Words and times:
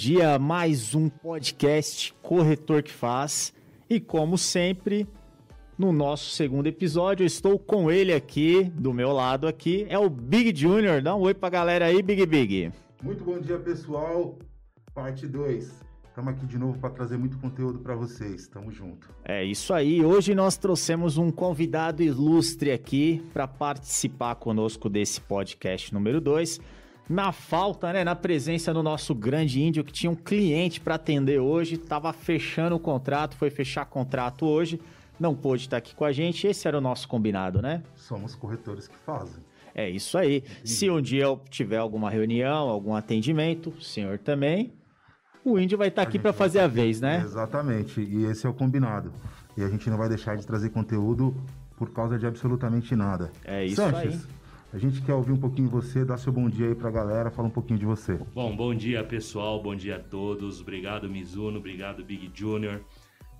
Bom 0.00 0.06
dia, 0.06 0.38
mais 0.38 0.94
um 0.94 1.10
podcast 1.10 2.14
Corretor 2.22 2.82
que 2.82 2.90
Faz. 2.90 3.52
E 3.86 4.00
como 4.00 4.38
sempre, 4.38 5.06
no 5.76 5.92
nosso 5.92 6.30
segundo 6.30 6.66
episódio, 6.66 7.22
eu 7.22 7.26
estou 7.26 7.58
com 7.58 7.90
ele 7.90 8.14
aqui, 8.14 8.64
do 8.64 8.94
meu 8.94 9.12
lado 9.12 9.46
aqui, 9.46 9.84
é 9.90 9.98
o 9.98 10.08
Big 10.08 10.58
Junior. 10.58 11.02
Dá 11.02 11.14
um 11.14 11.20
oi 11.20 11.34
pra 11.34 11.50
galera 11.50 11.84
aí, 11.84 12.00
Big 12.00 12.24
Big. 12.24 12.72
Muito 13.02 13.22
bom 13.22 13.38
dia, 13.38 13.58
pessoal. 13.58 14.38
Parte 14.94 15.26
2. 15.26 15.70
Estamos 16.08 16.32
aqui 16.32 16.46
de 16.46 16.56
novo 16.56 16.78
para 16.78 16.88
trazer 16.88 17.18
muito 17.18 17.38
conteúdo 17.38 17.80
para 17.80 17.94
vocês. 17.94 18.48
Tamo 18.48 18.72
junto. 18.72 19.06
É 19.22 19.44
isso 19.44 19.74
aí. 19.74 20.02
Hoje 20.02 20.34
nós 20.34 20.56
trouxemos 20.56 21.18
um 21.18 21.30
convidado 21.30 22.02
ilustre 22.02 22.72
aqui 22.72 23.22
para 23.34 23.46
participar 23.46 24.36
conosco 24.36 24.88
desse 24.88 25.20
podcast 25.20 25.92
número 25.92 26.22
2 26.22 26.58
na 27.10 27.32
falta, 27.32 27.92
né, 27.92 28.04
na 28.04 28.14
presença 28.14 28.72
do 28.72 28.84
nosso 28.84 29.16
grande 29.16 29.60
índio 29.60 29.82
que 29.82 29.92
tinha 29.92 30.08
um 30.08 30.14
cliente 30.14 30.80
para 30.80 30.94
atender 30.94 31.40
hoje, 31.40 31.74
estava 31.74 32.12
fechando 32.12 32.76
o 32.76 32.78
contrato, 32.78 33.34
foi 33.34 33.50
fechar 33.50 33.84
contrato 33.84 34.46
hoje, 34.46 34.80
não 35.18 35.34
pôde 35.34 35.64
estar 35.64 35.78
aqui 35.78 35.92
com 35.92 36.04
a 36.04 36.12
gente. 36.12 36.46
Esse 36.46 36.68
era 36.68 36.78
o 36.78 36.80
nosso 36.80 37.08
combinado, 37.08 37.60
né? 37.60 37.82
Somos 37.96 38.36
corretores 38.36 38.86
que 38.86 38.94
fazem. 39.04 39.42
É 39.74 39.90
isso 39.90 40.16
aí. 40.16 40.44
Se 40.64 40.88
um 40.88 41.02
dia 41.02 41.24
eu 41.24 41.40
tiver 41.50 41.78
alguma 41.78 42.08
reunião, 42.08 42.68
algum 42.68 42.94
atendimento, 42.94 43.70
o 43.70 43.82
senhor 43.82 44.16
também, 44.18 44.72
o 45.44 45.58
índio 45.58 45.76
vai 45.76 45.88
estar 45.88 46.02
aqui 46.02 46.18
para 46.18 46.32
fazer 46.32 46.60
a 46.60 46.68
vez, 46.68 47.00
né? 47.00 47.22
Exatamente. 47.24 48.00
E 48.00 48.24
esse 48.26 48.46
é 48.46 48.48
o 48.48 48.54
combinado. 48.54 49.12
E 49.56 49.64
a 49.64 49.68
gente 49.68 49.90
não 49.90 49.98
vai 49.98 50.08
deixar 50.08 50.36
de 50.36 50.46
trazer 50.46 50.70
conteúdo 50.70 51.34
por 51.76 51.90
causa 51.90 52.16
de 52.16 52.26
absolutamente 52.26 52.94
nada. 52.94 53.32
É 53.44 53.64
isso 53.64 53.76
Sanches, 53.76 54.14
aí. 54.14 54.39
A 54.72 54.78
gente 54.78 55.02
quer 55.02 55.14
ouvir 55.14 55.32
um 55.32 55.36
pouquinho 55.36 55.66
de 55.66 55.74
você, 55.74 56.04
dá 56.04 56.16
seu 56.16 56.32
bom 56.32 56.48
dia 56.48 56.68
aí 56.68 56.74
pra 56.76 56.92
galera, 56.92 57.28
fala 57.28 57.48
um 57.48 57.50
pouquinho 57.50 57.78
de 57.78 57.84
você. 57.84 58.16
Bom, 58.32 58.54
bom 58.54 58.72
dia 58.72 59.02
pessoal, 59.02 59.60
bom 59.60 59.74
dia 59.74 59.96
a 59.96 59.98
todos. 59.98 60.60
Obrigado 60.60 61.08
Mizuno, 61.08 61.58
obrigado 61.58 62.04
Big 62.04 62.30
Junior. 62.32 62.80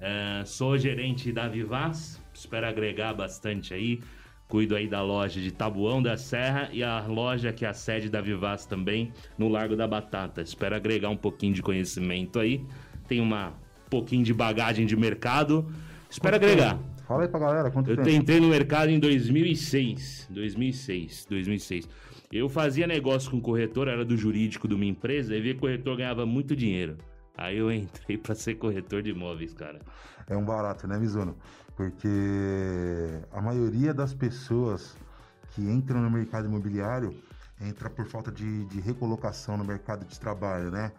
Uh, 0.00 0.44
sou 0.44 0.76
gerente 0.76 1.30
da 1.30 1.46
Vivaz, 1.46 2.20
espero 2.34 2.66
agregar 2.66 3.14
bastante 3.14 3.72
aí. 3.72 4.00
Cuido 4.48 4.74
aí 4.74 4.88
da 4.88 5.00
loja 5.00 5.40
de 5.40 5.52
Tabuão 5.52 6.02
da 6.02 6.16
Serra 6.16 6.68
e 6.72 6.82
a 6.82 7.06
loja 7.06 7.52
que 7.52 7.64
é 7.64 7.68
a 7.68 7.74
sede 7.74 8.10
da 8.10 8.20
Vivaz 8.20 8.66
também, 8.66 9.12
no 9.38 9.48
Largo 9.48 9.76
da 9.76 9.86
Batata. 9.86 10.42
Espero 10.42 10.74
agregar 10.74 11.10
um 11.10 11.16
pouquinho 11.16 11.54
de 11.54 11.62
conhecimento 11.62 12.40
aí. 12.40 12.66
Tem 13.06 13.20
uma 13.20 13.54
pouquinho 13.88 14.24
de 14.24 14.34
bagagem 14.34 14.84
de 14.84 14.96
mercado. 14.96 15.64
Espero 16.10 16.34
agregar. 16.34 16.76
Fala 17.10 17.24
aí 17.24 17.28
pra 17.28 17.40
galera, 17.40 17.72
quanto 17.72 17.90
eu 17.90 17.96
tempo? 17.96 18.08
Eu 18.08 18.14
entrei 18.14 18.38
no 18.38 18.46
mercado 18.46 18.88
em 18.88 19.00
2006. 19.00 20.28
2006, 20.30 21.26
2006. 21.28 21.88
Eu 22.30 22.48
fazia 22.48 22.86
negócio 22.86 23.32
com 23.32 23.40
corretor, 23.40 23.88
era 23.88 24.04
do 24.04 24.16
jurídico 24.16 24.68
de 24.68 24.76
uma 24.76 24.84
empresa, 24.84 25.34
e 25.34 25.40
via 25.40 25.54
que 25.54 25.58
corretor 25.58 25.96
ganhava 25.96 26.24
muito 26.24 26.54
dinheiro. 26.54 26.98
Aí 27.36 27.58
eu 27.58 27.66
entrei 27.74 28.16
para 28.16 28.36
ser 28.36 28.54
corretor 28.54 29.02
de 29.02 29.10
imóveis, 29.10 29.52
cara. 29.52 29.80
É 30.28 30.36
um 30.36 30.44
barato, 30.44 30.86
né, 30.86 30.96
Mizuno? 31.00 31.36
Porque 31.74 32.06
a 33.32 33.40
maioria 33.40 33.92
das 33.92 34.14
pessoas 34.14 34.96
que 35.50 35.62
entram 35.62 36.00
no 36.00 36.10
mercado 36.12 36.46
imobiliário 36.46 37.12
entra 37.60 37.90
por 37.90 38.06
falta 38.06 38.30
de, 38.30 38.66
de 38.66 38.80
recolocação 38.80 39.56
no 39.56 39.64
mercado 39.64 40.06
de 40.06 40.20
trabalho, 40.20 40.70
né? 40.70 40.92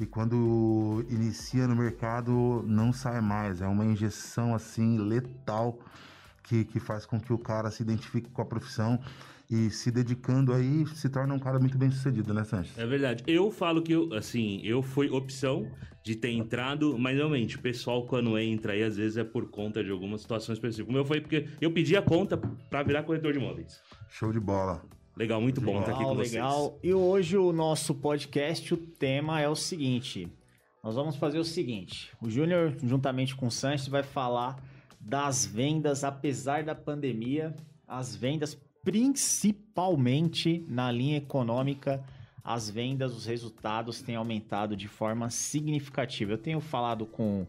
E 0.00 0.06
quando 0.06 1.04
inicia 1.08 1.66
no 1.66 1.74
mercado 1.74 2.62
não 2.66 2.92
sai 2.92 3.20
mais. 3.20 3.60
É 3.60 3.66
uma 3.66 3.84
injeção 3.84 4.54
assim 4.54 4.98
letal 4.98 5.78
que, 6.42 6.64
que 6.64 6.78
faz 6.78 7.06
com 7.06 7.18
que 7.18 7.32
o 7.32 7.38
cara 7.38 7.70
se 7.70 7.82
identifique 7.82 8.30
com 8.30 8.42
a 8.42 8.44
profissão 8.44 9.00
e 9.50 9.70
se 9.70 9.90
dedicando 9.90 10.52
aí 10.52 10.84
se 10.88 11.08
torna 11.08 11.32
um 11.32 11.38
cara 11.38 11.58
muito 11.58 11.78
bem 11.78 11.90
sucedido, 11.90 12.34
né, 12.34 12.44
Sanches? 12.44 12.76
É 12.76 12.86
verdade. 12.86 13.22
Eu 13.26 13.50
falo 13.50 13.80
que, 13.80 13.92
eu, 13.92 14.12
assim, 14.12 14.60
eu 14.64 14.82
fui 14.82 15.08
opção 15.08 15.70
de 16.02 16.14
ter 16.14 16.30
entrado, 16.30 16.96
mas 16.98 17.16
realmente, 17.16 17.56
o 17.56 17.60
pessoal 17.60 18.06
quando 18.06 18.38
entra 18.38 18.72
aí, 18.72 18.82
às 18.82 18.96
vezes 18.96 19.16
é 19.16 19.24
por 19.24 19.48
conta 19.50 19.82
de 19.82 19.90
alguma 19.90 20.18
situação 20.18 20.52
específica. 20.52 20.90
O 20.90 20.92
meu 20.92 21.04
foi 21.04 21.20
porque 21.20 21.48
eu 21.60 21.70
pedi 21.70 21.96
a 21.96 22.02
conta 22.02 22.36
para 22.36 22.82
virar 22.82 23.02
corretor 23.04 23.32
de 23.32 23.38
imóveis. 23.38 23.80
Show 24.08 24.32
de 24.32 24.40
bola. 24.40 24.84
Legal, 25.16 25.40
muito 25.40 25.62
bom 25.62 25.80
estar 25.80 25.92
aqui 25.92 26.04
com 26.04 26.14
vocês. 26.14 26.32
Legal. 26.32 26.78
E 26.82 26.92
hoje 26.92 27.38
o 27.38 27.50
nosso 27.50 27.94
podcast, 27.94 28.74
o 28.74 28.76
tema 28.76 29.40
é 29.40 29.48
o 29.48 29.56
seguinte. 29.56 30.28
Nós 30.84 30.94
vamos 30.94 31.16
fazer 31.16 31.38
o 31.38 31.44
seguinte. 31.44 32.12
O 32.20 32.28
Júnior, 32.28 32.76
juntamente 32.82 33.34
com 33.34 33.46
o 33.46 33.50
Sanches, 33.50 33.88
vai 33.88 34.02
falar 34.02 34.62
das 35.00 35.46
vendas, 35.46 36.04
apesar 36.04 36.64
da 36.64 36.74
pandemia, 36.74 37.56
as 37.88 38.14
vendas 38.14 38.58
principalmente 38.84 40.62
na 40.68 40.92
linha 40.92 41.16
econômica, 41.16 42.04
as 42.44 42.68
vendas, 42.68 43.16
os 43.16 43.24
resultados 43.24 44.02
têm 44.02 44.16
aumentado 44.16 44.76
de 44.76 44.86
forma 44.86 45.30
significativa. 45.30 46.32
Eu 46.32 46.38
tenho 46.38 46.60
falado 46.60 47.06
com 47.06 47.46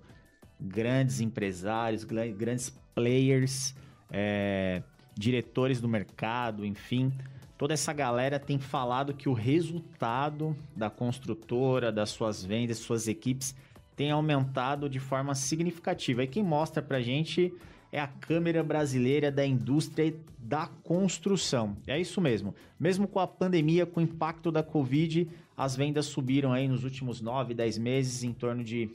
grandes 0.58 1.20
empresários, 1.20 2.06
grandes 2.06 2.70
players, 2.96 3.76
é, 4.10 4.82
diretores 5.16 5.82
do 5.82 5.88
mercado, 5.90 6.66
enfim, 6.66 7.12
toda 7.58 7.74
essa 7.74 7.92
galera 7.92 8.40
tem 8.40 8.60
falado 8.60 9.14
que 9.14 9.28
o 9.28 9.34
resultado 9.34 10.56
da 10.76 10.90
construtora, 10.90 11.92
das 11.92 12.10
suas 12.10 12.44
vendas, 12.44 12.78
suas 12.78 13.08
equipes, 13.08 13.56
tem 13.96 14.12
aumentado 14.12 14.88
de 14.88 15.00
forma 15.00 15.34
significativa. 15.34 16.24
E 16.24 16.28
quem 16.28 16.44
mostra 16.44 16.82
pra 16.84 17.02
gente 17.02 17.52
é 17.92 18.00
a 18.00 18.08
câmera 18.08 18.64
brasileira 18.64 19.32
da 19.32 19.46
indústria 19.46 20.16
da 20.38 20.68
construção. 20.84 21.76
É 21.88 22.00
isso 22.00 22.22
mesmo. 22.22 22.54
Mesmo 22.80 23.08
com 23.08 23.20
a 23.20 23.28
pandemia, 23.28 23.86
com 23.86 24.00
o 24.00 24.04
impacto 24.04 24.52
da 24.52 24.62
Covid, 24.62 25.28
as 25.56 25.76
vendas 25.76 26.06
subiram 26.06 26.54
aí 26.54 26.68
nos 26.68 26.84
últimos 26.84 27.22
9, 27.22 27.56
10 27.56 27.78
meses 27.80 28.24
em 28.24 28.34
torno 28.34 28.64
de 28.64 28.92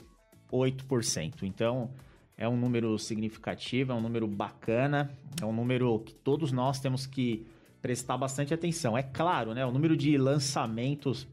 8%. 0.53 1.43
Então, 1.43 1.91
é 2.37 2.49
um 2.49 2.57
número 2.57 2.97
significativo, 2.99 3.93
é 3.93 3.95
um 3.95 4.01
número 4.01 4.27
bacana, 4.29 5.11
é 5.41 5.45
um 5.45 5.53
número 5.53 5.99
que 6.01 6.15
todos 6.15 6.53
nós 6.53 6.79
temos 6.79 7.07
que 7.07 7.45
prestar 7.83 8.17
bastante 8.17 8.55
atenção. 8.55 8.97
É 8.97 9.03
claro, 9.03 9.53
né? 9.53 9.67
O 9.67 9.73
número 9.73 9.97
de 9.97 10.17
lançamentos 10.17 11.27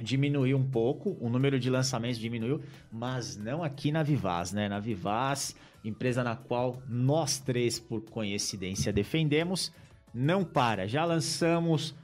diminuiu 0.00 0.56
um 0.56 0.64
pouco, 0.64 1.16
o 1.20 1.28
número 1.28 1.58
de 1.58 1.68
lançamentos 1.68 2.18
diminuiu, 2.18 2.62
mas 2.90 3.36
não 3.36 3.62
aqui 3.62 3.92
na 3.92 4.02
Vivaz, 4.02 4.52
né? 4.52 4.68
Na 4.68 4.78
Vivaz, 4.78 5.54
empresa 5.84 6.22
na 6.24 6.36
qual 6.36 6.80
nós 6.88 7.38
três, 7.38 7.78
por 7.78 8.00
coincidência, 8.02 8.92
defendemos, 8.92 9.72
não 10.14 10.44
para. 10.44 10.86
Já 10.86 11.04
lançamos 11.04 11.94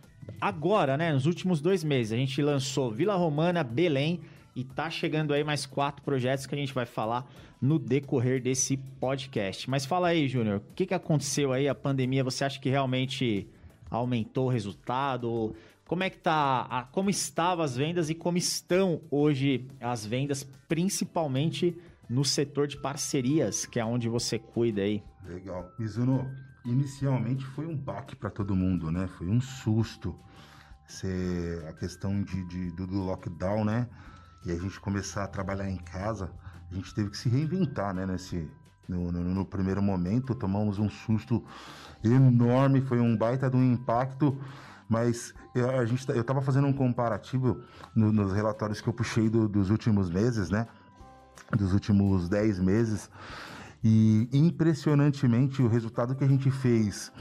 agora, 0.40 0.96
né? 0.96 1.12
Nos 1.12 1.26
últimos 1.26 1.60
dois 1.60 1.84
meses, 1.84 2.12
a 2.12 2.16
gente 2.16 2.42
lançou 2.42 2.90
Vila 2.90 3.14
Romana, 3.14 3.62
Belém 3.62 4.20
e 4.54 4.64
tá 4.64 4.90
chegando 4.90 5.32
aí 5.32 5.44
mais 5.44 5.64
quatro 5.64 6.02
projetos 6.02 6.46
que 6.46 6.54
a 6.54 6.58
gente 6.58 6.74
vai 6.74 6.86
falar 6.86 7.30
no 7.60 7.78
decorrer 7.78 8.42
desse 8.42 8.76
podcast. 8.76 9.68
Mas 9.70 9.86
fala 9.86 10.08
aí, 10.08 10.28
Júnior, 10.28 10.58
o 10.58 10.74
que, 10.74 10.86
que 10.86 10.94
aconteceu 10.94 11.52
aí? 11.52 11.68
A 11.68 11.74
pandemia, 11.74 12.24
você 12.24 12.44
acha 12.44 12.60
que 12.60 12.68
realmente 12.68 13.46
aumentou 13.90 14.46
o 14.46 14.50
resultado? 14.50 15.54
Como 15.86 16.02
é 16.02 16.10
que 16.10 16.18
tá, 16.18 16.88
como 16.92 17.08
estavam 17.08 17.64
as 17.64 17.76
vendas 17.76 18.10
e 18.10 18.14
como 18.14 18.36
estão 18.36 19.00
hoje 19.10 19.68
as 19.80 20.04
vendas, 20.04 20.42
principalmente 20.68 21.76
no 22.08 22.24
setor 22.24 22.66
de 22.66 22.76
parcerias, 22.76 23.66
que 23.66 23.78
é 23.78 23.84
onde 23.84 24.08
você 24.08 24.38
cuida 24.38 24.82
aí? 24.82 25.02
Legal. 25.24 25.70
Mizuno, 25.78 26.30
inicialmente 26.64 27.44
foi 27.44 27.66
um 27.66 27.76
baque 27.76 28.16
para 28.16 28.30
todo 28.30 28.54
mundo, 28.54 28.90
né? 28.90 29.06
Foi 29.06 29.28
um 29.28 29.40
susto. 29.40 30.14
Ser 30.88 31.66
a 31.66 31.72
questão 31.72 32.22
de, 32.22 32.44
de, 32.44 32.70
do 32.70 33.02
lockdown, 33.02 33.64
né? 33.64 33.88
E 34.44 34.52
a 34.52 34.56
gente 34.56 34.78
começar 34.78 35.24
a 35.24 35.26
trabalhar 35.26 35.68
em 35.68 35.78
casa, 35.78 36.32
a 36.70 36.74
gente 36.74 36.94
teve 36.94 37.10
que 37.10 37.16
se 37.16 37.28
reinventar, 37.28 37.92
né? 37.92 38.06
Nesse, 38.06 38.48
no, 38.88 39.10
no, 39.10 39.22
no 39.34 39.44
primeiro 39.44 39.82
momento, 39.82 40.32
tomamos 40.32 40.78
um 40.78 40.88
susto 40.88 41.44
enorme, 42.02 42.80
foi 42.80 43.00
um 43.00 43.16
baita 43.16 43.50
de 43.50 43.56
um 43.56 43.72
impacto, 43.72 44.36
mas 44.88 45.34
eu, 45.54 45.70
a 45.70 45.84
gente, 45.84 46.06
tá, 46.06 46.12
eu 46.12 46.20
estava 46.20 46.40
fazendo 46.40 46.66
um 46.66 46.72
comparativo 46.72 47.60
no, 47.94 48.12
nos 48.12 48.32
relatórios 48.32 48.80
que 48.80 48.88
eu 48.88 48.92
puxei 48.92 49.28
do, 49.28 49.48
dos 49.48 49.70
últimos 49.70 50.10
meses, 50.10 50.50
né? 50.50 50.66
Dos 51.56 51.72
últimos 51.72 52.28
10 52.28 52.60
meses. 52.60 53.10
E 53.82 54.28
impressionantemente 54.32 55.62
o 55.62 55.68
resultado 55.68 56.14
que 56.14 56.24
a 56.24 56.28
gente 56.28 56.50
fez 56.50 57.12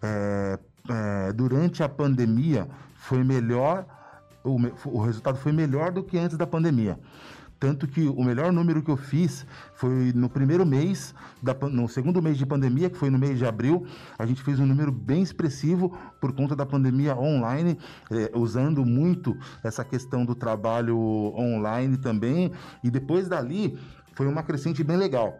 é, 0.00 0.58
é, 0.88 1.32
durante 1.32 1.82
a 1.82 1.88
pandemia 1.88 2.68
foi 2.94 3.24
melhor, 3.24 3.86
o, 4.44 4.56
o 4.84 5.02
resultado 5.02 5.38
foi 5.38 5.52
melhor 5.52 5.90
do 5.90 6.02
que 6.02 6.18
antes 6.18 6.36
da 6.36 6.46
pandemia. 6.46 6.98
Tanto 7.62 7.86
que 7.86 8.08
o 8.08 8.24
melhor 8.24 8.52
número 8.52 8.82
que 8.82 8.90
eu 8.90 8.96
fiz 8.96 9.46
foi 9.76 10.12
no 10.16 10.28
primeiro 10.28 10.66
mês, 10.66 11.14
da, 11.40 11.54
no 11.54 11.88
segundo 11.88 12.20
mês 12.20 12.36
de 12.36 12.44
pandemia, 12.44 12.90
que 12.90 12.98
foi 12.98 13.08
no 13.08 13.20
mês 13.20 13.38
de 13.38 13.46
abril. 13.46 13.86
A 14.18 14.26
gente 14.26 14.42
fez 14.42 14.58
um 14.58 14.66
número 14.66 14.90
bem 14.90 15.22
expressivo 15.22 15.96
por 16.20 16.32
conta 16.32 16.56
da 16.56 16.66
pandemia 16.66 17.16
online, 17.16 17.78
é, 18.10 18.36
usando 18.36 18.84
muito 18.84 19.38
essa 19.62 19.84
questão 19.84 20.24
do 20.24 20.34
trabalho 20.34 20.98
online 21.38 21.96
também. 21.98 22.50
E 22.82 22.90
depois 22.90 23.28
dali 23.28 23.78
foi 24.12 24.26
uma 24.26 24.42
crescente 24.42 24.82
bem 24.82 24.96
legal. 24.96 25.38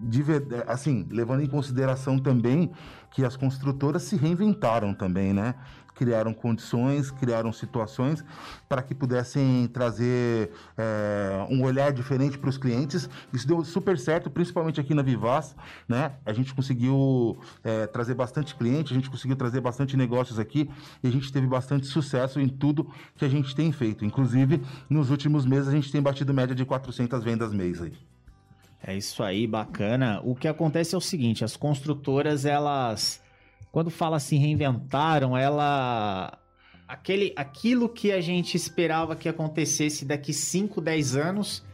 De 0.00 0.22
verdade, 0.22 0.64
assim, 0.66 1.06
levando 1.10 1.42
em 1.42 1.46
consideração 1.46 2.18
também 2.18 2.70
que 3.10 3.24
as 3.24 3.36
construtoras 3.36 4.02
se 4.02 4.16
reinventaram 4.16 4.92
também, 4.92 5.32
né? 5.32 5.54
Criaram 5.94 6.34
condições, 6.34 7.12
criaram 7.12 7.52
situações 7.52 8.24
para 8.68 8.82
que 8.82 8.92
pudessem 8.92 9.68
trazer 9.68 10.50
é, 10.76 11.46
um 11.48 11.62
olhar 11.62 11.92
diferente 11.92 12.36
para 12.36 12.50
os 12.50 12.58
clientes. 12.58 13.08
Isso 13.32 13.46
deu 13.46 13.64
super 13.64 13.96
certo, 13.96 14.28
principalmente 14.28 14.80
aqui 14.80 14.92
na 14.92 15.02
Vivaz, 15.02 15.54
né? 15.88 16.14
A 16.26 16.32
gente 16.32 16.52
conseguiu 16.52 17.38
é, 17.62 17.86
trazer 17.86 18.14
bastante 18.14 18.56
cliente, 18.56 18.92
a 18.92 18.96
gente 18.96 19.08
conseguiu 19.08 19.36
trazer 19.36 19.60
bastante 19.60 19.96
negócios 19.96 20.40
aqui 20.40 20.68
e 21.00 21.06
a 21.06 21.10
gente 21.12 21.32
teve 21.32 21.46
bastante 21.46 21.86
sucesso 21.86 22.40
em 22.40 22.48
tudo 22.48 22.90
que 23.14 23.24
a 23.24 23.28
gente 23.28 23.54
tem 23.54 23.70
feito. 23.70 24.04
Inclusive, 24.04 24.60
nos 24.90 25.10
últimos 25.10 25.46
meses 25.46 25.68
a 25.68 25.72
gente 25.72 25.92
tem 25.92 26.02
batido 26.02 26.34
média 26.34 26.56
de 26.56 26.64
400 26.64 27.22
vendas 27.22 27.52
mês 27.54 27.80
aí. 27.80 28.13
É 28.86 28.94
isso 28.94 29.22
aí, 29.22 29.46
bacana. 29.46 30.20
O 30.22 30.34
que 30.34 30.46
acontece 30.46 30.94
é 30.94 30.98
o 30.98 31.00
seguinte, 31.00 31.44
as 31.44 31.56
construtoras, 31.56 32.44
elas 32.44 33.22
quando 33.74 33.90
fala 33.90 34.18
assim 34.18 34.38
reinventaram, 34.38 35.36
ela 35.36 36.38
aquele 36.86 37.32
aquilo 37.34 37.88
que 37.88 38.12
a 38.12 38.20
gente 38.20 38.56
esperava 38.56 39.16
que 39.16 39.28
acontecesse 39.28 40.04
daqui 40.04 40.32
5, 40.32 40.80
10 40.80 41.16
anos, 41.16 41.64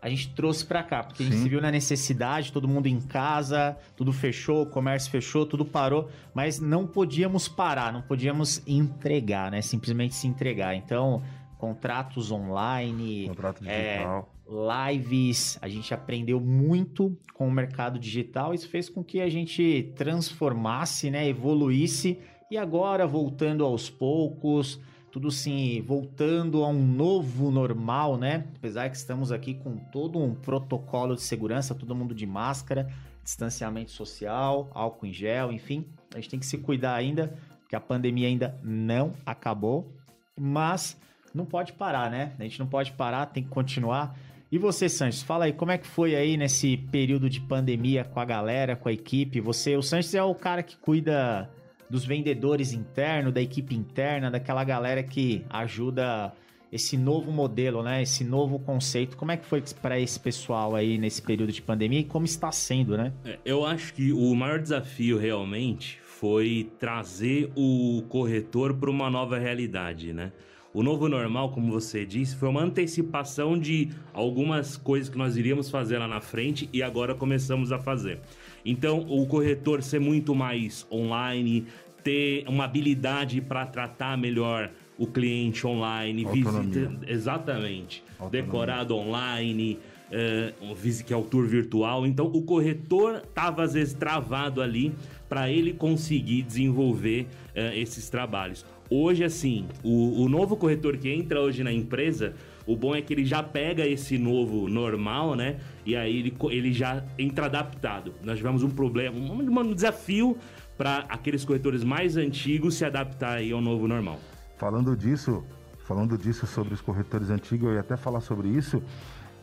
a 0.00 0.08
gente 0.08 0.32
trouxe 0.34 0.64
para 0.64 0.84
cá, 0.84 1.02
porque 1.02 1.24
Sim. 1.24 1.28
a 1.28 1.32
gente 1.32 1.42
se 1.42 1.48
viu 1.48 1.60
na 1.60 1.72
necessidade, 1.72 2.52
todo 2.52 2.68
mundo 2.68 2.86
em 2.86 3.00
casa, 3.00 3.76
tudo 3.96 4.12
fechou, 4.12 4.62
o 4.62 4.66
comércio 4.66 5.10
fechou, 5.10 5.44
tudo 5.44 5.64
parou, 5.64 6.08
mas 6.32 6.60
não 6.60 6.86
podíamos 6.86 7.48
parar, 7.48 7.92
não 7.92 8.02
podíamos 8.02 8.62
entregar, 8.64 9.50
né? 9.50 9.60
Simplesmente 9.60 10.14
se 10.14 10.28
entregar. 10.28 10.76
Então, 10.76 11.24
contratos 11.58 12.30
online, 12.30 13.26
contrato 13.26 13.64
digital. 13.64 14.28
É, 14.34 14.37
lives, 14.48 15.58
a 15.60 15.68
gente 15.68 15.92
aprendeu 15.92 16.40
muito 16.40 17.16
com 17.34 17.46
o 17.46 17.52
mercado 17.52 17.98
digital. 17.98 18.54
Isso 18.54 18.68
fez 18.68 18.88
com 18.88 19.04
que 19.04 19.20
a 19.20 19.28
gente 19.28 19.92
transformasse, 19.94 21.10
né, 21.10 21.28
evoluísse 21.28 22.18
e 22.50 22.56
agora 22.56 23.06
voltando 23.06 23.64
aos 23.64 23.90
poucos, 23.90 24.80
tudo 25.12 25.30
sim, 25.30 25.82
voltando 25.82 26.64
a 26.64 26.68
um 26.68 26.86
novo 26.86 27.50
normal, 27.50 28.16
né? 28.16 28.46
Apesar 28.56 28.88
que 28.88 28.96
estamos 28.96 29.30
aqui 29.30 29.54
com 29.54 29.76
todo 29.76 30.18
um 30.18 30.34
protocolo 30.34 31.14
de 31.14 31.22
segurança, 31.22 31.74
todo 31.74 31.94
mundo 31.94 32.14
de 32.14 32.26
máscara, 32.26 32.88
distanciamento 33.22 33.90
social, 33.90 34.70
álcool 34.72 35.06
em 35.06 35.12
gel, 35.12 35.52
enfim, 35.52 35.84
a 36.14 36.16
gente 36.16 36.30
tem 36.30 36.40
que 36.40 36.46
se 36.46 36.56
cuidar 36.58 36.94
ainda, 36.94 37.34
porque 37.60 37.76
a 37.76 37.80
pandemia 37.80 38.28
ainda 38.28 38.58
não 38.62 39.12
acabou, 39.26 39.92
mas 40.38 40.98
não 41.34 41.44
pode 41.44 41.74
parar, 41.74 42.10
né? 42.10 42.32
A 42.38 42.42
gente 42.42 42.58
não 42.58 42.66
pode 42.66 42.92
parar, 42.92 43.26
tem 43.26 43.42
que 43.42 43.50
continuar. 43.50 44.16
E 44.50 44.56
você, 44.56 44.88
Sanches, 44.88 45.22
fala 45.22 45.44
aí, 45.44 45.52
como 45.52 45.72
é 45.72 45.78
que 45.78 45.86
foi 45.86 46.16
aí 46.16 46.36
nesse 46.36 46.76
período 46.76 47.28
de 47.28 47.38
pandemia 47.38 48.02
com 48.02 48.18
a 48.18 48.24
galera, 48.24 48.74
com 48.74 48.88
a 48.88 48.92
equipe? 48.92 49.40
Você, 49.40 49.76
o 49.76 49.82
Sanches 49.82 50.14
é 50.14 50.22
o 50.22 50.34
cara 50.34 50.62
que 50.62 50.74
cuida 50.76 51.50
dos 51.90 52.04
vendedores 52.06 52.72
internos, 52.72 53.32
da 53.32 53.42
equipe 53.42 53.74
interna, 53.74 54.30
daquela 54.30 54.64
galera 54.64 55.02
que 55.02 55.44
ajuda 55.50 56.32
esse 56.72 56.96
novo 56.96 57.30
modelo, 57.30 57.82
né? 57.82 58.02
Esse 58.02 58.24
novo 58.24 58.58
conceito. 58.58 59.16
Como 59.16 59.32
é 59.32 59.36
que 59.36 59.46
foi 59.46 59.62
para 59.82 59.98
esse 59.98 60.18
pessoal 60.18 60.74
aí 60.74 60.98
nesse 60.98 61.20
período 61.20 61.52
de 61.52 61.60
pandemia 61.60 62.00
e 62.00 62.04
como 62.04 62.24
está 62.24 62.50
sendo, 62.50 62.96
né? 62.96 63.12
É, 63.24 63.38
eu 63.44 63.66
acho 63.66 63.92
que 63.92 64.12
o 64.12 64.34
maior 64.34 64.60
desafio 64.60 65.18
realmente 65.18 65.98
foi 66.02 66.70
trazer 66.78 67.50
o 67.54 68.02
corretor 68.08 68.74
para 68.74 68.90
uma 68.90 69.08
nova 69.10 69.38
realidade, 69.38 70.12
né? 70.12 70.32
O 70.74 70.82
novo 70.82 71.08
normal, 71.08 71.50
como 71.50 71.72
você 71.72 72.04
disse, 72.04 72.36
foi 72.36 72.48
uma 72.48 72.62
antecipação 72.62 73.58
de 73.58 73.88
algumas 74.12 74.76
coisas 74.76 75.08
que 75.08 75.16
nós 75.16 75.36
iríamos 75.36 75.70
fazer 75.70 75.98
lá 75.98 76.06
na 76.06 76.20
frente 76.20 76.68
e 76.72 76.82
agora 76.82 77.14
começamos 77.14 77.72
a 77.72 77.78
fazer. 77.78 78.20
Então, 78.64 79.00
o 79.08 79.26
corretor 79.26 79.82
ser 79.82 79.98
muito 79.98 80.34
mais 80.34 80.86
online, 80.92 81.66
ter 82.04 82.44
uma 82.46 82.64
habilidade 82.64 83.40
para 83.40 83.66
tratar 83.66 84.18
melhor 84.18 84.70
o 84.98 85.06
cliente 85.06 85.66
online, 85.66 86.24
visita, 86.24 86.98
exatamente, 87.06 88.02
Autonomia. 88.18 88.42
decorado 88.42 88.96
online, 88.96 89.78
uh, 90.08 91.04
que 91.04 91.12
é 91.12 91.16
o 91.16 91.22
tour 91.22 91.46
virtual. 91.46 92.06
Então, 92.06 92.26
o 92.26 92.42
corretor 92.42 93.22
estava 93.24 93.62
às 93.62 93.74
vezes 93.74 93.94
travado 93.94 94.60
ali 94.60 94.92
para 95.28 95.50
ele 95.50 95.72
conseguir 95.72 96.42
desenvolver 96.42 97.26
uh, 97.54 97.74
esses 97.74 98.10
trabalhos. 98.10 98.66
Hoje, 98.90 99.22
assim, 99.22 99.68
o, 99.82 100.22
o 100.22 100.28
novo 100.28 100.56
corretor 100.56 100.96
que 100.96 101.12
entra 101.12 101.40
hoje 101.40 101.62
na 101.62 101.72
empresa, 101.72 102.34
o 102.66 102.74
bom 102.74 102.94
é 102.94 103.02
que 103.02 103.12
ele 103.12 103.24
já 103.24 103.42
pega 103.42 103.86
esse 103.86 104.16
novo 104.16 104.68
normal, 104.68 105.34
né? 105.34 105.58
E 105.84 105.94
aí 105.94 106.18
ele, 106.18 106.36
ele 106.50 106.72
já 106.72 107.04
entra 107.18 107.46
adaptado. 107.46 108.14
Nós 108.22 108.38
tivemos 108.38 108.62
um 108.62 108.70
problema, 108.70 109.18
um, 109.18 109.60
um 109.60 109.74
desafio 109.74 110.38
para 110.76 111.04
aqueles 111.08 111.44
corretores 111.44 111.84
mais 111.84 112.16
antigos 112.16 112.76
se 112.76 112.84
adaptar 112.84 113.40
ao 113.52 113.60
novo 113.60 113.86
normal. 113.86 114.18
Falando 114.56 114.96
disso, 114.96 115.44
falando 115.84 116.16
disso 116.16 116.46
sobre 116.46 116.72
os 116.72 116.80
corretores 116.80 117.28
antigos, 117.30 117.68
eu 117.68 117.74
ia 117.74 117.80
até 117.80 117.96
falar 117.96 118.20
sobre 118.20 118.48
isso, 118.48 118.82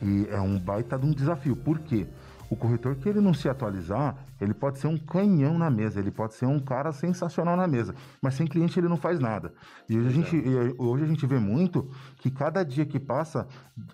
e 0.02 0.28
é 0.30 0.40
um 0.40 0.60
baita 0.60 0.98
de 0.98 1.06
um 1.06 1.12
desafio. 1.12 1.56
Por 1.56 1.80
quê? 1.80 2.08
O 2.50 2.56
corretor 2.56 2.96
que 2.96 3.10
ele 3.10 3.20
não 3.20 3.34
se 3.34 3.50
atualizar, 3.50 4.16
ele 4.40 4.54
pode 4.54 4.80
ser 4.80 4.88
um 4.88 4.98
canhão 4.98 5.58
na 5.58 5.70
mesa, 5.70 6.00
ele 6.00 6.12
pode 6.12 6.34
ser 6.34 6.46
um 6.46 6.60
cara 6.60 6.92
sensacional 6.92 7.56
na 7.56 7.68
mesa, 7.68 7.96
mas 8.22 8.36
sem 8.36 8.46
cliente 8.46 8.80
ele 8.80 8.88
não 8.88 8.98
faz 8.98 9.20
nada. 9.20 9.54
E 9.90 9.98
hoje, 9.98 10.08
a 10.08 10.12
gente, 10.12 10.76
hoje 10.78 11.04
a 11.04 11.08
gente 11.08 11.26
vê 11.26 11.40
muito 11.40 11.90
que 12.18 12.30
cada 12.30 12.64
dia 12.64 12.86
que 12.86 13.00
passa 13.00 13.48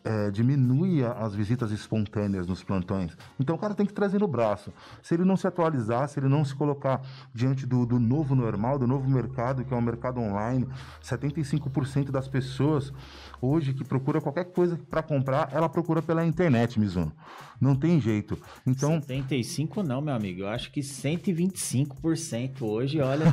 é, 0.03 0.31
diminui 0.31 1.03
as 1.03 1.33
visitas 1.33 1.71
espontâneas 1.71 2.48
nos 2.48 2.63
plantões. 2.63 3.15
Então 3.39 3.56
o 3.56 3.59
cara 3.59 3.74
tem 3.74 3.86
que 3.86 3.94
trazer 3.94 4.19
no 4.19 4.27
braço. 4.27 4.74
Se 5.01 5.13
ele 5.13 5.24
não 5.24 5.38
se 5.38 5.47
atualizar, 5.47 6.07
se 6.09 6.19
ele 6.19 6.27
não 6.27 6.44
se 6.44 6.56
colocar 6.56 7.01
diante 7.33 7.65
do, 7.65 7.86
do 7.86 8.00
novo 8.00 8.36
normal, 8.36 8.77
do 8.77 8.88
novo 8.88 9.09
mercado, 9.09 9.63
que 9.63 9.74
é 9.74 9.77
o 9.77 9.81
mercado 9.81 10.19
online, 10.19 10.68
75% 11.04 12.12
das 12.12 12.27
pessoas 12.27 12.92
hoje 13.41 13.73
que 13.73 13.83
procura 13.83 14.21
qualquer 14.21 14.45
coisa 14.45 14.79
para 14.89 15.01
comprar, 15.01 15.49
ela 15.51 15.67
procura 15.67 16.01
pela 16.01 16.25
internet, 16.25 16.79
Mizuno. 16.79 17.11
Não 17.59 17.75
tem 17.75 17.99
jeito. 17.99 18.38
Então, 18.65 19.01
75 19.01 19.83
não, 19.83 20.01
meu 20.01 20.13
amigo. 20.13 20.41
Eu 20.41 20.49
acho 20.49 20.71
que 20.71 20.81
125% 20.81 22.61
hoje, 22.61 22.99
olha. 22.99 23.25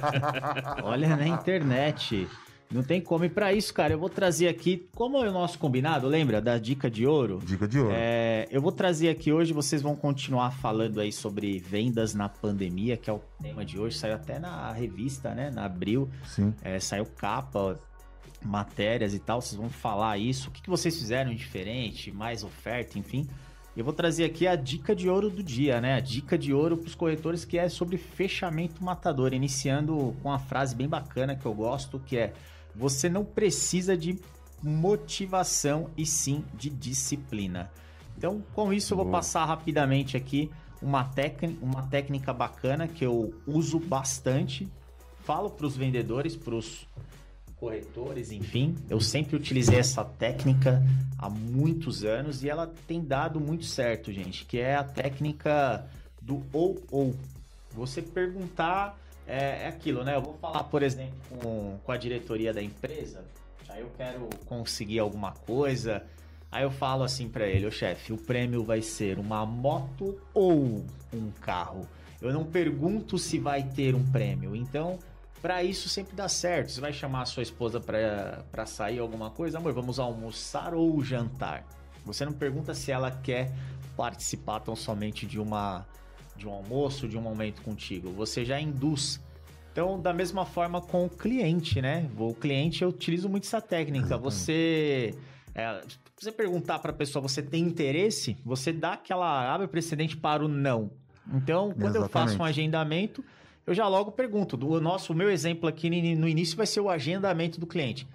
olha 0.84 1.16
na 1.16 1.26
internet. 1.26 2.28
Não 2.72 2.82
tem 2.82 3.00
como. 3.00 3.24
E 3.24 3.28
para 3.28 3.52
isso, 3.52 3.72
cara, 3.74 3.92
eu 3.92 3.98
vou 3.98 4.08
trazer 4.08 4.48
aqui, 4.48 4.88
como 4.94 5.22
é 5.22 5.28
o 5.28 5.32
nosso 5.32 5.58
combinado, 5.58 6.08
lembra 6.08 6.40
da 6.40 6.56
dica 6.56 6.90
de 6.90 7.06
ouro? 7.06 7.38
Dica 7.44 7.68
de 7.68 7.78
ouro. 7.78 7.92
É, 7.94 8.48
eu 8.50 8.62
vou 8.62 8.72
trazer 8.72 9.10
aqui 9.10 9.30
hoje, 9.30 9.52
vocês 9.52 9.82
vão 9.82 9.94
continuar 9.94 10.50
falando 10.52 10.98
aí 10.98 11.12
sobre 11.12 11.58
vendas 11.58 12.14
na 12.14 12.28
pandemia, 12.28 12.96
que 12.96 13.10
é 13.10 13.12
o 13.12 13.20
tema 13.40 13.64
de 13.64 13.78
hoje. 13.78 13.98
Saiu 13.98 14.14
até 14.14 14.38
na 14.38 14.72
revista, 14.72 15.34
né? 15.34 15.50
Na 15.50 15.66
Abril. 15.66 16.08
Sim. 16.26 16.54
É, 16.62 16.80
saiu 16.80 17.04
capa, 17.04 17.78
matérias 18.44 19.14
e 19.14 19.18
tal, 19.18 19.40
vocês 19.40 19.60
vão 19.60 19.70
falar 19.70 20.18
isso, 20.18 20.48
o 20.48 20.52
que, 20.52 20.62
que 20.62 20.70
vocês 20.70 20.96
fizeram 20.96 21.34
diferente, 21.34 22.10
mais 22.12 22.42
oferta, 22.42 22.98
enfim. 22.98 23.26
Eu 23.74 23.84
vou 23.84 23.94
trazer 23.94 24.24
aqui 24.24 24.46
a 24.46 24.54
dica 24.54 24.94
de 24.94 25.08
ouro 25.08 25.30
do 25.30 25.42
dia, 25.42 25.80
né? 25.80 25.94
A 25.94 26.00
dica 26.00 26.36
de 26.36 26.52
ouro 26.52 26.76
para 26.76 26.88
os 26.88 26.94
corretores 26.94 27.44
que 27.44 27.56
é 27.56 27.68
sobre 27.70 27.96
fechamento 27.96 28.84
matador, 28.84 29.32
iniciando 29.32 30.14
com 30.22 30.28
uma 30.28 30.38
frase 30.38 30.76
bem 30.76 30.86
bacana 30.86 31.34
que 31.34 31.46
eu 31.46 31.54
gosto, 31.54 31.98
que 31.98 32.18
é: 32.18 32.34
você 32.74 33.08
não 33.08 33.24
precisa 33.24 33.96
de 33.96 34.18
motivação 34.62 35.88
e 35.96 36.04
sim 36.04 36.44
de 36.54 36.68
disciplina. 36.68 37.70
Então, 38.16 38.42
com 38.52 38.72
isso 38.72 38.92
eu 38.92 38.98
vou 38.98 39.06
passar 39.06 39.46
rapidamente 39.46 40.18
aqui 40.18 40.50
uma 40.82 41.04
técnica, 41.04 41.64
uma 41.64 41.82
técnica 41.84 42.32
bacana 42.32 42.86
que 42.86 43.04
eu 43.04 43.32
uso 43.46 43.78
bastante. 43.78 44.68
Falo 45.20 45.48
para 45.48 45.66
os 45.66 45.76
vendedores, 45.76 46.36
para 46.36 46.54
os 46.54 46.86
corretores, 47.62 48.32
enfim. 48.32 48.74
Eu 48.90 49.00
sempre 49.00 49.36
utilizei 49.36 49.78
essa 49.78 50.04
técnica 50.04 50.82
há 51.16 51.30
muitos 51.30 52.02
anos 52.02 52.42
e 52.42 52.50
ela 52.50 52.66
tem 52.88 53.00
dado 53.00 53.38
muito 53.38 53.64
certo, 53.64 54.12
gente, 54.12 54.44
que 54.44 54.58
é 54.58 54.74
a 54.74 54.82
técnica 54.82 55.86
do 56.20 56.42
ou 56.52 56.82
ou. 56.90 57.14
Você 57.70 58.02
perguntar 58.02 58.98
é, 59.28 59.62
é 59.62 59.68
aquilo, 59.68 60.02
né? 60.02 60.16
Eu 60.16 60.22
vou 60.22 60.34
falar, 60.38 60.64
por 60.64 60.82
exemplo, 60.82 61.14
com, 61.40 61.78
com 61.84 61.92
a 61.92 61.96
diretoria 61.96 62.52
da 62.52 62.60
empresa, 62.60 63.24
aí 63.68 63.80
eu 63.80 63.90
quero 63.96 64.28
conseguir 64.44 64.98
alguma 64.98 65.30
coisa, 65.30 66.02
aí 66.50 66.64
eu 66.64 66.70
falo 66.70 67.04
assim 67.04 67.28
para 67.28 67.46
ele, 67.46 67.64
o 67.64 67.70
chefe, 67.70 68.12
o 68.12 68.18
prêmio 68.18 68.64
vai 68.64 68.82
ser 68.82 69.20
uma 69.20 69.46
moto 69.46 70.20
ou 70.34 70.84
um 71.14 71.30
carro. 71.40 71.86
Eu 72.20 72.32
não 72.32 72.44
pergunto 72.44 73.18
se 73.18 73.38
vai 73.38 73.62
ter 73.62 73.94
um 73.94 74.04
prêmio. 74.10 74.54
Então, 74.56 74.98
para 75.42 75.64
isso 75.64 75.88
sempre 75.88 76.14
dá 76.14 76.28
certo. 76.28 76.70
Você 76.70 76.80
vai 76.80 76.92
chamar 76.92 77.22
a 77.22 77.26
sua 77.26 77.42
esposa 77.42 77.80
para 77.80 78.64
sair 78.64 79.00
alguma 79.00 79.28
coisa, 79.28 79.58
amor, 79.58 79.72
vamos 79.72 79.98
almoçar 79.98 80.72
ou 80.72 81.02
jantar. 81.02 81.66
Você 82.06 82.24
não 82.24 82.32
pergunta 82.32 82.72
se 82.72 82.92
ela 82.92 83.10
quer 83.10 83.52
participar 83.96 84.60
tão 84.60 84.76
somente 84.76 85.26
de 85.26 85.40
uma 85.40 85.84
de 86.36 86.48
um 86.48 86.52
almoço, 86.52 87.06
de 87.06 87.18
um 87.18 87.20
momento 87.20 87.60
contigo. 87.62 88.10
Você 88.12 88.44
já 88.44 88.58
induz. 88.58 89.20
Então, 89.70 90.00
da 90.00 90.12
mesma 90.12 90.44
forma 90.46 90.80
com 90.80 91.04
o 91.06 91.10
cliente, 91.10 91.80
né? 91.80 92.08
O 92.16 92.34
cliente 92.34 92.82
eu 92.82 92.88
utilizo 92.88 93.28
muito 93.28 93.44
essa 93.44 93.60
técnica. 93.60 94.16
Você 94.18 95.14
É, 95.54 95.82
você 96.16 96.30
perguntar 96.30 96.78
para 96.78 96.92
a 96.92 96.94
pessoa, 96.94 97.20
você 97.20 97.42
tem 97.42 97.64
interesse? 97.64 98.36
Você 98.44 98.72
dá 98.72 98.92
aquela 98.92 99.52
abre 99.52 99.66
precedente 99.66 100.16
para 100.16 100.44
o 100.44 100.48
não. 100.48 100.92
Então, 101.34 101.72
quando 101.72 101.96
Exatamente. 101.96 102.02
eu 102.02 102.08
faço 102.08 102.38
um 102.38 102.44
agendamento, 102.44 103.24
eu 103.66 103.74
já 103.74 103.86
logo 103.88 104.12
pergunto. 104.12 104.56
O 104.66 104.80
nosso, 104.80 105.12
o 105.12 105.16
meu 105.16 105.30
exemplo 105.30 105.68
aqui 105.68 105.88
no 106.16 106.28
início 106.28 106.56
vai 106.56 106.66
ser 106.66 106.80
o 106.80 106.90
agendamento 106.90 107.60
do 107.60 107.66
cliente. 107.66 108.06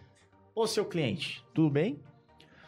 Ô, 0.53 0.65
seu 0.65 0.85
cliente, 0.85 1.43
tudo 1.53 1.69
bem? 1.69 1.97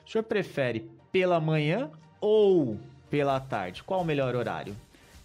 O 0.05 0.11
senhor 0.11 0.23
prefere 0.23 0.89
pela 1.11 1.39
manhã 1.39 1.89
ou 2.21 2.77
pela 3.09 3.39
tarde? 3.39 3.83
Qual 3.83 4.01
o 4.01 4.05
melhor 4.05 4.35
horário? 4.35 4.75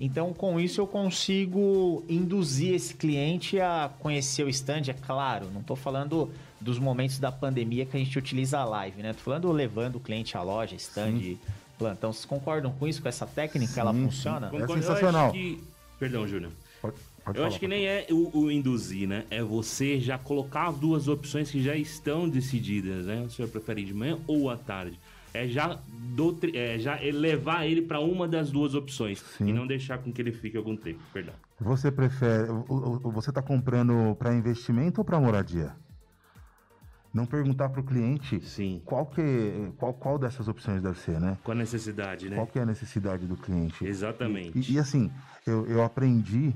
Então, 0.00 0.32
com 0.32 0.58
isso, 0.58 0.80
eu 0.80 0.87
consigo 0.87 2.02
induzir 2.08 2.75
esse 2.75 2.94
cliente 2.94 3.61
a 3.61 3.90
conhecer 4.00 4.44
o 4.44 4.49
stand, 4.49 4.82
é 4.88 4.92
claro. 4.92 5.49
Não 5.52 5.61
estou 5.61 5.76
falando 5.76 6.30
dos 6.61 6.78
momentos 6.78 7.18
da 7.18 7.30
pandemia 7.30 7.87
que 7.87 7.96
a 7.96 8.00
gente 8.00 8.18
utiliza 8.18 8.58
a 8.58 8.64
live, 8.64 9.02
né? 9.02 9.12
Tô 9.12 9.20
falando 9.20 9.50
levando 9.52 9.96
o 9.96 10.00
cliente 10.00 10.37
à 10.37 10.42
loja, 10.42 10.75
stand, 10.75 11.18
Sim. 11.18 11.38
plantão. 11.78 12.12
Vocês 12.12 12.25
concordam 12.25 12.73
com 12.73 12.88
isso, 12.88 13.00
com 13.00 13.08
essa 13.08 13.26
técnica? 13.26 13.73
Sim, 13.73 13.80
ela 13.80 13.94
funciona? 13.94 14.50
É 14.52 14.66
sensacional. 14.66 15.30
Que... 15.32 15.62
Perdão, 15.99 16.26
Júnior. 16.26 16.50
Pode, 17.25 17.38
eu 17.38 17.43
falar, 17.43 17.49
acho 17.49 17.59
que 17.59 17.69
nem 17.69 17.87
é 17.87 18.07
o, 18.11 18.38
o, 18.38 18.50
induzir, 18.50 19.09
né? 19.09 19.25
É 19.31 19.43
você 19.43 19.99
já 19.99 20.19
colocar 20.19 20.69
as 20.69 20.76
duas 20.76 21.09
opções 21.09 21.50
que 21.50 21.62
já 21.62 21.75
estão 21.75 22.28
decididas, 22.28 23.07
né? 23.07 23.23
O 23.23 23.31
senhor 23.31 23.49
prefere 23.49 23.83
de 23.85 23.95
manhã 23.95 24.19
ou 24.26 24.50
à 24.50 24.57
tarde? 24.57 24.99
É 25.33 25.49
já, 25.49 25.81
doutri... 26.14 26.57
é 26.57 26.78
já 26.78 26.97
levar 27.00 27.66
ele 27.66 27.83
para 27.83 27.99
uma 27.99 28.28
das 28.28 28.52
duas 28.52 28.75
opções 28.75 29.21
Sim. 29.37 29.49
e 29.49 29.52
não 29.52 29.66
deixar 29.66 29.99
com 29.99 30.12
que 30.12 30.23
ele 30.23 30.33
fique 30.33 30.57
algum 30.57 30.76
tempo. 30.76 31.00
Perdão. 31.12 31.35
Você 31.61 31.90
prefere. 31.90 32.47
Você 33.12 33.31
está 33.31 33.43
comprando 33.43 34.14
para 34.16 34.35
investimento 34.35 35.00
ou 35.00 35.04
para 35.04 35.19
moradia? 35.19 35.75
não 37.14 37.25
perguntar 37.25 37.69
para 37.69 37.81
o 37.81 37.85
cliente 37.85 38.45
Sim. 38.45 38.83
qual 38.85 39.07
que 39.07 39.23
qual, 39.78 39.95
qual 39.95 40.19
dessas 40.19 40.49
opções 40.49 40.83
deve 40.83 40.99
ser, 40.99 41.21
né? 41.21 41.38
Qual 41.45 41.57
a 41.57 41.59
necessidade, 41.61 42.28
né? 42.28 42.35
Qual 42.35 42.47
que 42.49 42.59
é 42.59 42.62
a 42.62 42.66
necessidade 42.66 43.25
do 43.25 43.37
cliente? 43.37 43.87
Exatamente. 43.87 44.59
E, 44.59 44.75
e 44.75 44.78
assim, 44.81 45.12
eu, 45.47 45.64
eu 45.66 45.85
aprendi 45.85 46.52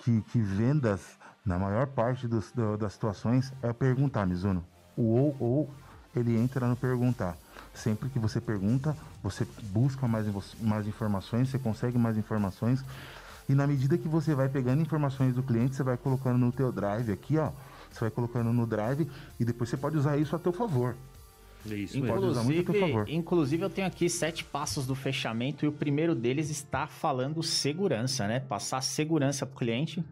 que, 0.00 0.22
que 0.32 0.40
vendas, 0.40 1.18
na 1.44 1.58
maior 1.58 1.86
parte 1.86 2.28
dos, 2.28 2.50
do, 2.52 2.76
das 2.76 2.92
situações, 2.92 3.52
é 3.62 3.72
perguntar, 3.72 4.26
Mizuno. 4.26 4.64
O 4.96 5.14
ou, 5.14 5.36
ou, 5.38 5.70
ele 6.14 6.36
entra 6.36 6.66
no 6.66 6.76
perguntar. 6.76 7.36
Sempre 7.72 8.08
que 8.08 8.18
você 8.18 8.40
pergunta, 8.40 8.96
você 9.22 9.46
busca 9.72 10.08
mais, 10.08 10.26
mais 10.60 10.86
informações, 10.86 11.48
você 11.48 11.58
consegue 11.58 11.96
mais 11.96 12.16
informações. 12.16 12.84
E 13.48 13.54
na 13.54 13.66
medida 13.66 13.96
que 13.96 14.08
você 14.08 14.34
vai 14.34 14.48
pegando 14.48 14.82
informações 14.82 15.34
do 15.34 15.42
cliente, 15.42 15.76
você 15.76 15.82
vai 15.82 15.96
colocando 15.96 16.38
no 16.38 16.52
teu 16.52 16.70
drive 16.70 17.12
aqui, 17.12 17.38
ó 17.38 17.50
você 17.92 18.00
vai 18.00 18.10
colocando 18.10 18.52
no 18.52 18.66
drive 18.66 19.10
e 19.38 19.44
depois 19.44 19.68
você 19.68 19.76
pode 19.76 19.96
usar 19.96 20.16
isso 20.16 20.34
a 20.34 20.38
teu 20.38 20.52
favor. 20.52 20.94
Isso 21.66 21.98
inclusive, 21.98 22.26
usar 22.26 22.42
muito. 22.42 22.72
Inclusive, 23.08 23.62
eu 23.62 23.70
tenho 23.70 23.86
aqui 23.86 24.08
sete 24.08 24.44
passos 24.44 24.86
do 24.86 24.94
fechamento 24.94 25.64
e 25.64 25.68
o 25.68 25.72
primeiro 25.72 26.14
deles 26.14 26.50
está 26.50 26.86
falando 26.86 27.42
segurança, 27.42 28.26
né? 28.26 28.40
Passar 28.40 28.80
segurança 28.80 29.44
para 29.44 29.54
o 29.54 29.58
cliente. 29.58 30.02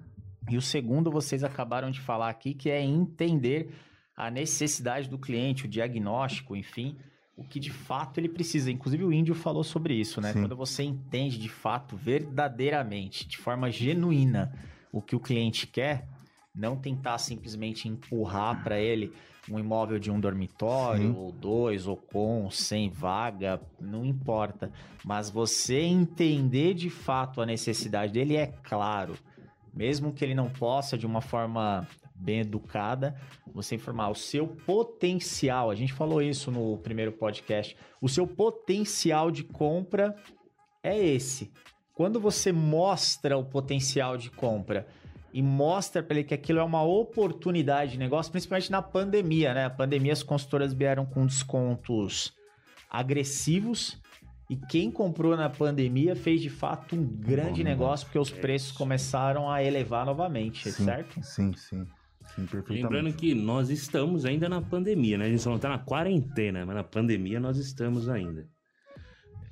E 0.51 0.57
o 0.57 0.63
segundo, 0.63 1.11
vocês 1.11 1.45
acabaram 1.45 1.91
de 1.91 2.01
falar 2.01 2.29
aqui, 2.29 2.55
que 2.55 2.71
é 2.71 2.83
entender 2.83 3.71
a 4.17 4.31
necessidade 4.31 5.09
do 5.09 5.19
cliente, 5.19 5.67
o 5.67 5.69
diagnóstico, 5.69 6.57
enfim, 6.57 6.97
o 7.37 7.45
que 7.45 7.61
de 7.61 7.71
fato 7.71 8.19
ele 8.19 8.29
precisa. 8.29 8.71
Inclusive, 8.71 9.05
o 9.05 9.13
Índio 9.13 9.35
falou 9.35 9.63
sobre 9.63 9.95
isso, 9.95 10.21
né? 10.21 10.33
Sim. 10.33 10.41
Quando 10.41 10.57
você 10.57 10.83
entende 10.83 11.39
de 11.39 11.49
fato, 11.49 11.97
verdadeiramente, 11.97 13.29
de 13.29 13.39
forma 13.39 13.71
genuína, 13.71 14.53
o 14.93 15.01
que 15.01 15.15
o 15.15 15.21
cliente 15.21 15.67
quer, 15.67 16.07
não 16.55 16.77
tentar 16.77 17.19
simplesmente 17.19 17.89
empurrar 17.89 18.63
para 18.65 18.81
ele 18.81 19.13
um 19.51 19.59
imóvel 19.59 19.99
de 19.99 20.11
um 20.11 20.21
dormitório, 20.21 21.13
Sim. 21.13 21.19
ou 21.19 21.33
dois, 21.33 21.87
ou 21.87 21.97
com, 21.97 22.51
sem 22.51 22.91
vaga, 22.91 23.61
não 23.81 24.05
importa. 24.05 24.71
Mas 25.05 25.31
você 25.31 25.81
entender 25.81 26.75
de 26.75 26.91
fato 26.91 27.41
a 27.41 27.47
necessidade 27.47 28.13
dele 28.13 28.37
é 28.37 28.47
claro. 28.47 29.17
Mesmo 29.73 30.13
que 30.13 30.25
ele 30.25 30.35
não 30.35 30.49
possa 30.49 30.99
de 30.99 31.07
uma 31.07 31.21
forma 31.21 31.87
bem 32.15 32.41
educada, 32.41 33.17
você 33.55 33.77
informar 33.77 34.11
o 34.11 34.15
seu 34.15 34.47
potencial. 34.47 35.71
A 35.71 35.75
gente 35.75 35.93
falou 35.93 36.21
isso 36.21 36.51
no 36.51 36.77
primeiro 36.79 37.13
podcast. 37.13 37.77
O 38.01 38.09
seu 38.09 38.27
potencial 38.27 39.31
de 39.31 39.45
compra 39.45 40.17
é 40.83 40.99
esse. 40.99 41.53
Quando 41.95 42.21
você 42.21 42.53
mostra 42.53 43.37
o 43.37 43.45
potencial 43.45 44.17
de 44.17 44.31
compra 44.31 44.87
e 45.33 45.43
mostra 45.43 46.03
para 46.03 46.19
ele 46.19 46.25
que 46.25 46.35
aquilo 46.35 46.59
é 46.59 46.63
uma 46.63 46.83
oportunidade 46.83 47.93
de 47.93 47.99
negócio, 47.99 48.33
principalmente 48.33 48.71
na 48.71 48.83
pandemia, 48.83 49.55
né? 49.55 49.67
A 49.67 49.71
pandemia 49.71 50.13
as 50.13 50.23
consultoras 50.23 50.73
vieram 50.73 51.05
com 51.05 51.27
descontos 51.27 52.33
agressivos 52.91 54.01
e 54.49 54.57
quem 54.57 54.91
comprou 54.91 55.37
na 55.37 55.51
pandemia 55.51 56.17
fez 56.17 56.41
de 56.41 56.49
fato 56.49 56.97
um 56.97 57.05
grande 57.05 57.63
Bom, 57.63 57.69
negócio 57.69 58.07
porque 58.07 58.19
os 58.19 58.33
é 58.33 58.37
preços 58.37 58.73
começaram 58.73 59.51
a 59.51 59.63
elevar 59.63 60.07
novamente, 60.07 60.71
sim, 60.73 60.85
certo? 60.85 61.23
Sim, 61.23 61.53
sim. 61.55 61.87
Sim, 62.35 62.47
Lembrando 62.69 63.13
que 63.13 63.35
nós 63.35 63.71
estamos 63.71 64.25
ainda 64.25 64.49
na 64.49 64.61
pandemia, 64.61 65.17
né? 65.19 65.27
A 65.27 65.29
gente 65.29 65.43
só 65.43 65.51
não 65.51 65.57
está 65.57 65.69
na 65.71 65.79
quarentena, 65.79 66.65
mas 66.65 66.77
na 66.77 66.85
pandemia 66.85 67.41
nós 67.41 67.57
estamos 67.57 68.09
ainda. 68.09 68.47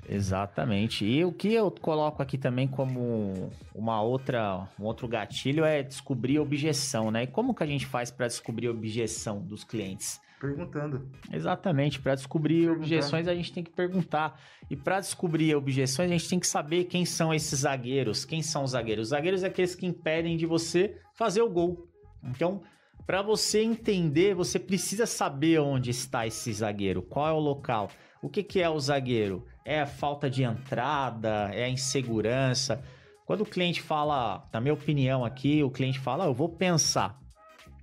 Exatamente. 0.08 1.04
E 1.04 1.24
o 1.24 1.32
que 1.32 1.52
eu 1.52 1.70
coloco 1.70 2.22
aqui 2.22 2.38
também 2.38 2.68
como 2.68 3.50
uma 3.74 4.00
outra, 4.00 4.68
um 4.78 4.84
outro 4.84 5.08
gatilho 5.08 5.64
é 5.64 5.82
descobrir 5.82 6.38
objeção, 6.38 7.10
né? 7.10 7.24
E 7.24 7.26
como 7.26 7.54
que 7.54 7.62
a 7.62 7.66
gente 7.66 7.86
faz 7.86 8.10
para 8.10 8.26
descobrir 8.26 8.68
objeção 8.68 9.40
dos 9.40 9.64
clientes? 9.64 10.20
Perguntando. 10.40 11.10
Exatamente. 11.32 12.00
Para 12.00 12.14
descobrir 12.14 12.70
objeções 12.70 13.26
a 13.26 13.34
gente 13.34 13.52
tem 13.52 13.64
que 13.64 13.70
perguntar. 13.70 14.38
E 14.70 14.76
para 14.76 15.00
descobrir 15.00 15.54
objeções 15.54 16.10
a 16.10 16.12
gente 16.12 16.28
tem 16.28 16.38
que 16.38 16.46
saber 16.46 16.84
quem 16.84 17.04
são 17.04 17.34
esses 17.34 17.60
zagueiros. 17.60 18.24
Quem 18.24 18.42
são 18.42 18.62
os 18.62 18.72
zagueiros? 18.72 19.04
Os 19.04 19.10
zagueiros 19.10 19.42
é 19.42 19.46
aqueles 19.46 19.74
que 19.74 19.86
impedem 19.86 20.36
de 20.36 20.46
você 20.46 21.00
fazer 21.14 21.42
o 21.42 21.50
gol. 21.50 21.88
Então, 22.22 22.62
para 23.06 23.22
você 23.22 23.62
entender, 23.62 24.34
você 24.34 24.58
precisa 24.58 25.06
saber 25.06 25.60
onde 25.60 25.90
está 25.90 26.26
esse 26.26 26.52
zagueiro, 26.52 27.02
qual 27.02 27.28
é 27.28 27.32
o 27.32 27.38
local. 27.38 27.88
O 28.20 28.28
que, 28.28 28.42
que 28.42 28.60
é 28.60 28.68
o 28.68 28.78
zagueiro? 28.78 29.46
É 29.68 29.80
a 29.80 29.86
falta 29.86 30.30
de 30.30 30.44
entrada? 30.44 31.50
É 31.52 31.64
a 31.64 31.68
insegurança? 31.68 32.84
Quando 33.26 33.40
o 33.40 33.44
cliente 33.44 33.82
fala, 33.82 34.48
na 34.52 34.60
minha 34.60 34.72
opinião 34.72 35.24
aqui, 35.24 35.60
o 35.64 35.70
cliente 35.72 35.98
fala, 35.98 36.22
ah, 36.22 36.28
eu 36.28 36.32
vou 36.32 36.48
pensar. 36.48 37.18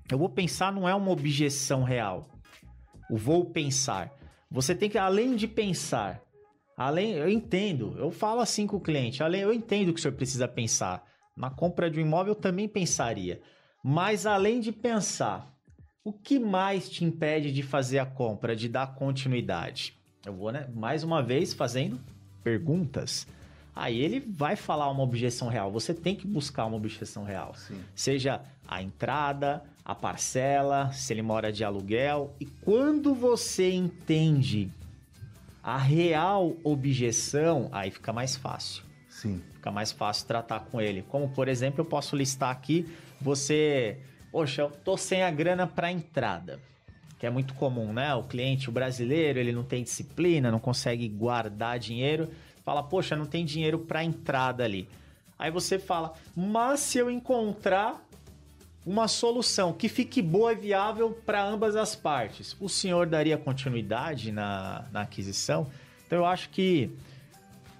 Eu 0.09 0.17
vou 0.17 0.29
pensar 0.29 0.71
não 0.71 0.87
é 0.87 0.95
uma 0.95 1.11
objeção 1.11 1.83
real. 1.83 2.29
O 3.11 3.17
vou 3.17 3.51
pensar. 3.51 4.13
Você 4.49 4.73
tem 4.73 4.89
que, 4.89 4.97
além 4.97 5.35
de 5.35 5.45
pensar, 5.45 6.21
além, 6.77 7.15
eu 7.15 7.27
entendo, 7.27 7.97
eu 7.97 8.11
falo 8.11 8.39
assim 8.39 8.65
com 8.65 8.77
o 8.77 8.81
cliente, 8.81 9.21
além, 9.21 9.41
eu 9.41 9.51
entendo 9.51 9.91
que 9.91 9.99
o 9.99 10.01
senhor 10.01 10.15
precisa 10.15 10.47
pensar. 10.47 11.03
Na 11.35 11.49
compra 11.49 11.91
de 11.91 11.99
um 11.99 12.03
imóvel 12.03 12.31
eu 12.31 12.39
também 12.39 12.69
pensaria. 12.69 13.41
Mas 13.83 14.25
além 14.25 14.61
de 14.61 14.71
pensar, 14.71 15.53
o 16.01 16.13
que 16.13 16.39
mais 16.39 16.89
te 16.89 17.03
impede 17.03 17.51
de 17.51 17.61
fazer 17.61 17.99
a 17.99 18.05
compra, 18.05 18.55
de 18.55 18.69
dar 18.69 18.95
continuidade? 18.95 20.01
Eu 20.25 20.33
vou, 20.33 20.51
né, 20.51 20.67
mais 20.73 21.03
uma 21.03 21.21
vez 21.21 21.53
fazendo 21.53 21.99
perguntas. 22.43 23.27
Aí 23.75 23.99
ele 23.99 24.21
vai 24.21 24.55
falar 24.55 24.89
uma 24.89 25.03
objeção 25.03 25.49
real. 25.49 25.71
Você 25.71 25.93
tem 25.93 26.15
que 26.15 26.25
buscar 26.25 26.65
uma 26.65 26.77
objeção 26.77 27.23
real. 27.23 27.53
Sim. 27.55 27.81
Seja 27.93 28.41
a 28.65 28.81
entrada, 28.81 29.61
a 29.83 29.93
parcela, 29.93 30.91
se 30.93 31.11
ele 31.11 31.21
mora 31.21 31.51
de 31.51 31.63
aluguel. 31.63 32.33
E 32.39 32.45
quando 32.45 33.13
você 33.13 33.71
entende 33.71 34.71
a 35.61 35.77
real 35.77 36.55
objeção, 36.63 37.67
aí 37.71 37.91
fica 37.91 38.13
mais 38.13 38.37
fácil. 38.37 38.83
Sim. 39.09 39.41
Fica 39.55 39.71
mais 39.71 39.91
fácil 39.91 40.27
tratar 40.27 40.61
com 40.61 40.79
ele. 40.79 41.01
Como, 41.01 41.29
por 41.29 41.49
exemplo, 41.49 41.81
eu 41.81 41.85
posso 41.85 42.15
listar 42.15 42.49
aqui, 42.49 42.87
você... 43.19 43.99
Poxa, 44.31 44.63
eu 44.63 44.71
tô 44.71 44.97
sem 44.97 45.21
a 45.21 45.29
grana 45.29 45.67
para 45.67 45.91
entrada 45.91 46.59
que 47.23 47.27
é 47.27 47.29
muito 47.29 47.53
comum, 47.53 47.93
né? 47.93 48.13
O 48.13 48.23
cliente, 48.23 48.67
o 48.67 48.71
brasileiro, 48.73 49.39
ele 49.39 49.53
não 49.53 49.63
tem 49.63 49.81
disciplina, 49.81 50.51
não 50.51 50.59
consegue 50.59 51.07
guardar 51.07 51.79
dinheiro, 51.79 52.29
fala, 52.65 52.83
poxa, 52.83 53.15
não 53.15 53.25
tem 53.25 53.45
dinheiro 53.45 53.79
para 53.79 54.03
entrada 54.03 54.61
ali. 54.61 54.89
Aí 55.39 55.49
você 55.49 55.79
fala, 55.79 56.15
mas 56.35 56.81
se 56.81 56.97
eu 56.97 57.09
encontrar 57.09 58.05
uma 58.85 59.07
solução 59.07 59.71
que 59.71 59.87
fique 59.87 60.21
boa 60.21 60.51
e 60.51 60.57
viável 60.57 61.17
para 61.25 61.41
ambas 61.41 61.77
as 61.77 61.95
partes, 61.95 62.57
o 62.59 62.67
senhor 62.67 63.07
daria 63.07 63.37
continuidade 63.37 64.29
na, 64.29 64.83
na 64.91 65.03
aquisição? 65.03 65.67
Então 66.05 66.19
eu 66.19 66.25
acho 66.25 66.49
que, 66.49 66.91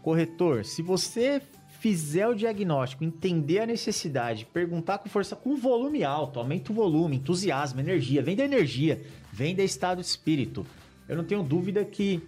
corretor, 0.02 0.64
se 0.64 0.82
você 0.82 1.42
fizer 1.82 2.30
o 2.30 2.34
diagnóstico, 2.34 3.04
entender 3.04 3.60
a 3.60 3.66
necessidade, 3.66 4.46
perguntar 4.46 5.00
com 5.00 5.10
força, 5.10 5.36
com 5.36 5.58
volume 5.58 6.02
alto, 6.02 6.40
aumenta 6.40 6.72
o 6.72 6.76
volume, 6.76 7.18
entusiasmo, 7.18 7.82
energia, 7.82 8.24
vem 8.24 8.38
da 8.38 8.46
energia, 8.46 9.04
vem 9.34 9.56
da 9.56 9.64
estado 9.64 10.00
de 10.00 10.06
espírito. 10.06 10.64
Eu 11.10 11.18
não 11.18 11.24
tenho 11.24 11.42
dúvida 11.42 11.84
que 11.84 12.22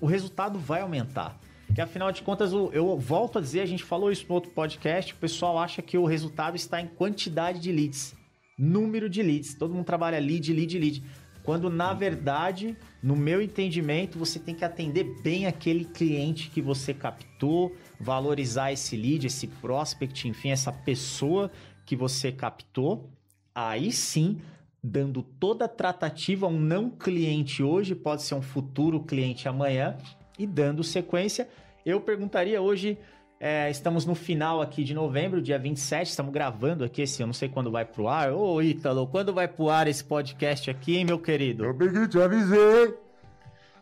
o 0.00 0.06
resultado 0.06 0.60
vai 0.60 0.80
aumentar. 0.80 1.38
Que 1.74 1.80
afinal 1.80 2.12
de 2.12 2.22
contas, 2.22 2.52
eu 2.52 2.96
volto 2.98 3.38
a 3.38 3.40
dizer, 3.40 3.60
a 3.62 3.66
gente 3.66 3.82
falou 3.82 4.12
isso 4.12 4.26
no 4.28 4.34
outro 4.34 4.52
podcast, 4.52 5.12
o 5.12 5.16
pessoal 5.16 5.58
acha 5.58 5.82
que 5.82 5.98
o 5.98 6.04
resultado 6.04 6.54
está 6.54 6.80
em 6.80 6.86
quantidade 6.86 7.58
de 7.58 7.72
leads, 7.72 8.14
número 8.56 9.08
de 9.08 9.22
leads. 9.22 9.54
Todo 9.54 9.74
mundo 9.74 9.84
trabalha 9.84 10.20
lead, 10.20 10.52
lead, 10.52 10.78
lead. 10.78 11.02
Quando 11.42 11.68
na 11.68 11.92
verdade, 11.92 12.76
no 13.02 13.16
meu 13.16 13.42
entendimento, 13.42 14.16
você 14.18 14.38
tem 14.38 14.54
que 14.54 14.64
atender 14.64 15.20
bem 15.22 15.46
aquele 15.46 15.84
cliente 15.84 16.48
que 16.50 16.62
você 16.62 16.94
captou, 16.94 17.74
valorizar 17.98 18.70
esse 18.70 18.96
lead, 18.96 19.26
esse 19.26 19.48
prospect, 19.48 20.28
enfim, 20.28 20.50
essa 20.50 20.72
pessoa 20.72 21.50
que 21.84 21.96
você 21.96 22.30
captou. 22.30 23.10
Aí 23.52 23.90
sim, 23.90 24.40
dando 24.82 25.22
toda 25.22 25.66
a 25.66 25.68
tratativa 25.68 26.46
a 26.46 26.48
um 26.48 26.58
não 26.58 26.90
cliente 26.90 27.62
hoje, 27.62 27.94
pode 27.94 28.22
ser 28.22 28.34
um 28.34 28.42
futuro 28.42 29.00
cliente 29.00 29.48
amanhã, 29.48 29.96
e 30.38 30.46
dando 30.46 30.82
sequência. 30.82 31.48
Eu 31.84 32.00
perguntaria 32.00 32.60
hoje 32.60 32.98
é, 33.44 33.68
estamos 33.68 34.06
no 34.06 34.14
final 34.14 34.62
aqui 34.62 34.84
de 34.84 34.94
novembro, 34.94 35.42
dia 35.42 35.58
27, 35.58 36.10
estamos 36.10 36.32
gravando 36.32 36.84
aqui 36.84 37.02
esse, 37.02 37.20
eu 37.20 37.26
não 37.26 37.34
sei 37.34 37.48
quando 37.48 37.72
vai 37.72 37.84
pro 37.84 38.06
ar. 38.06 38.32
Ô, 38.32 38.62
Ítalo, 38.62 39.04
quando 39.08 39.34
vai 39.34 39.48
pro 39.48 39.68
ar 39.68 39.88
esse 39.88 40.04
podcast 40.04 40.70
aqui, 40.70 40.96
hein, 40.96 41.04
meu 41.04 41.18
querido? 41.18 41.64
Eu 41.64 41.74
peguei, 41.76 42.06
te 42.06 42.20
avisei. 42.20 42.94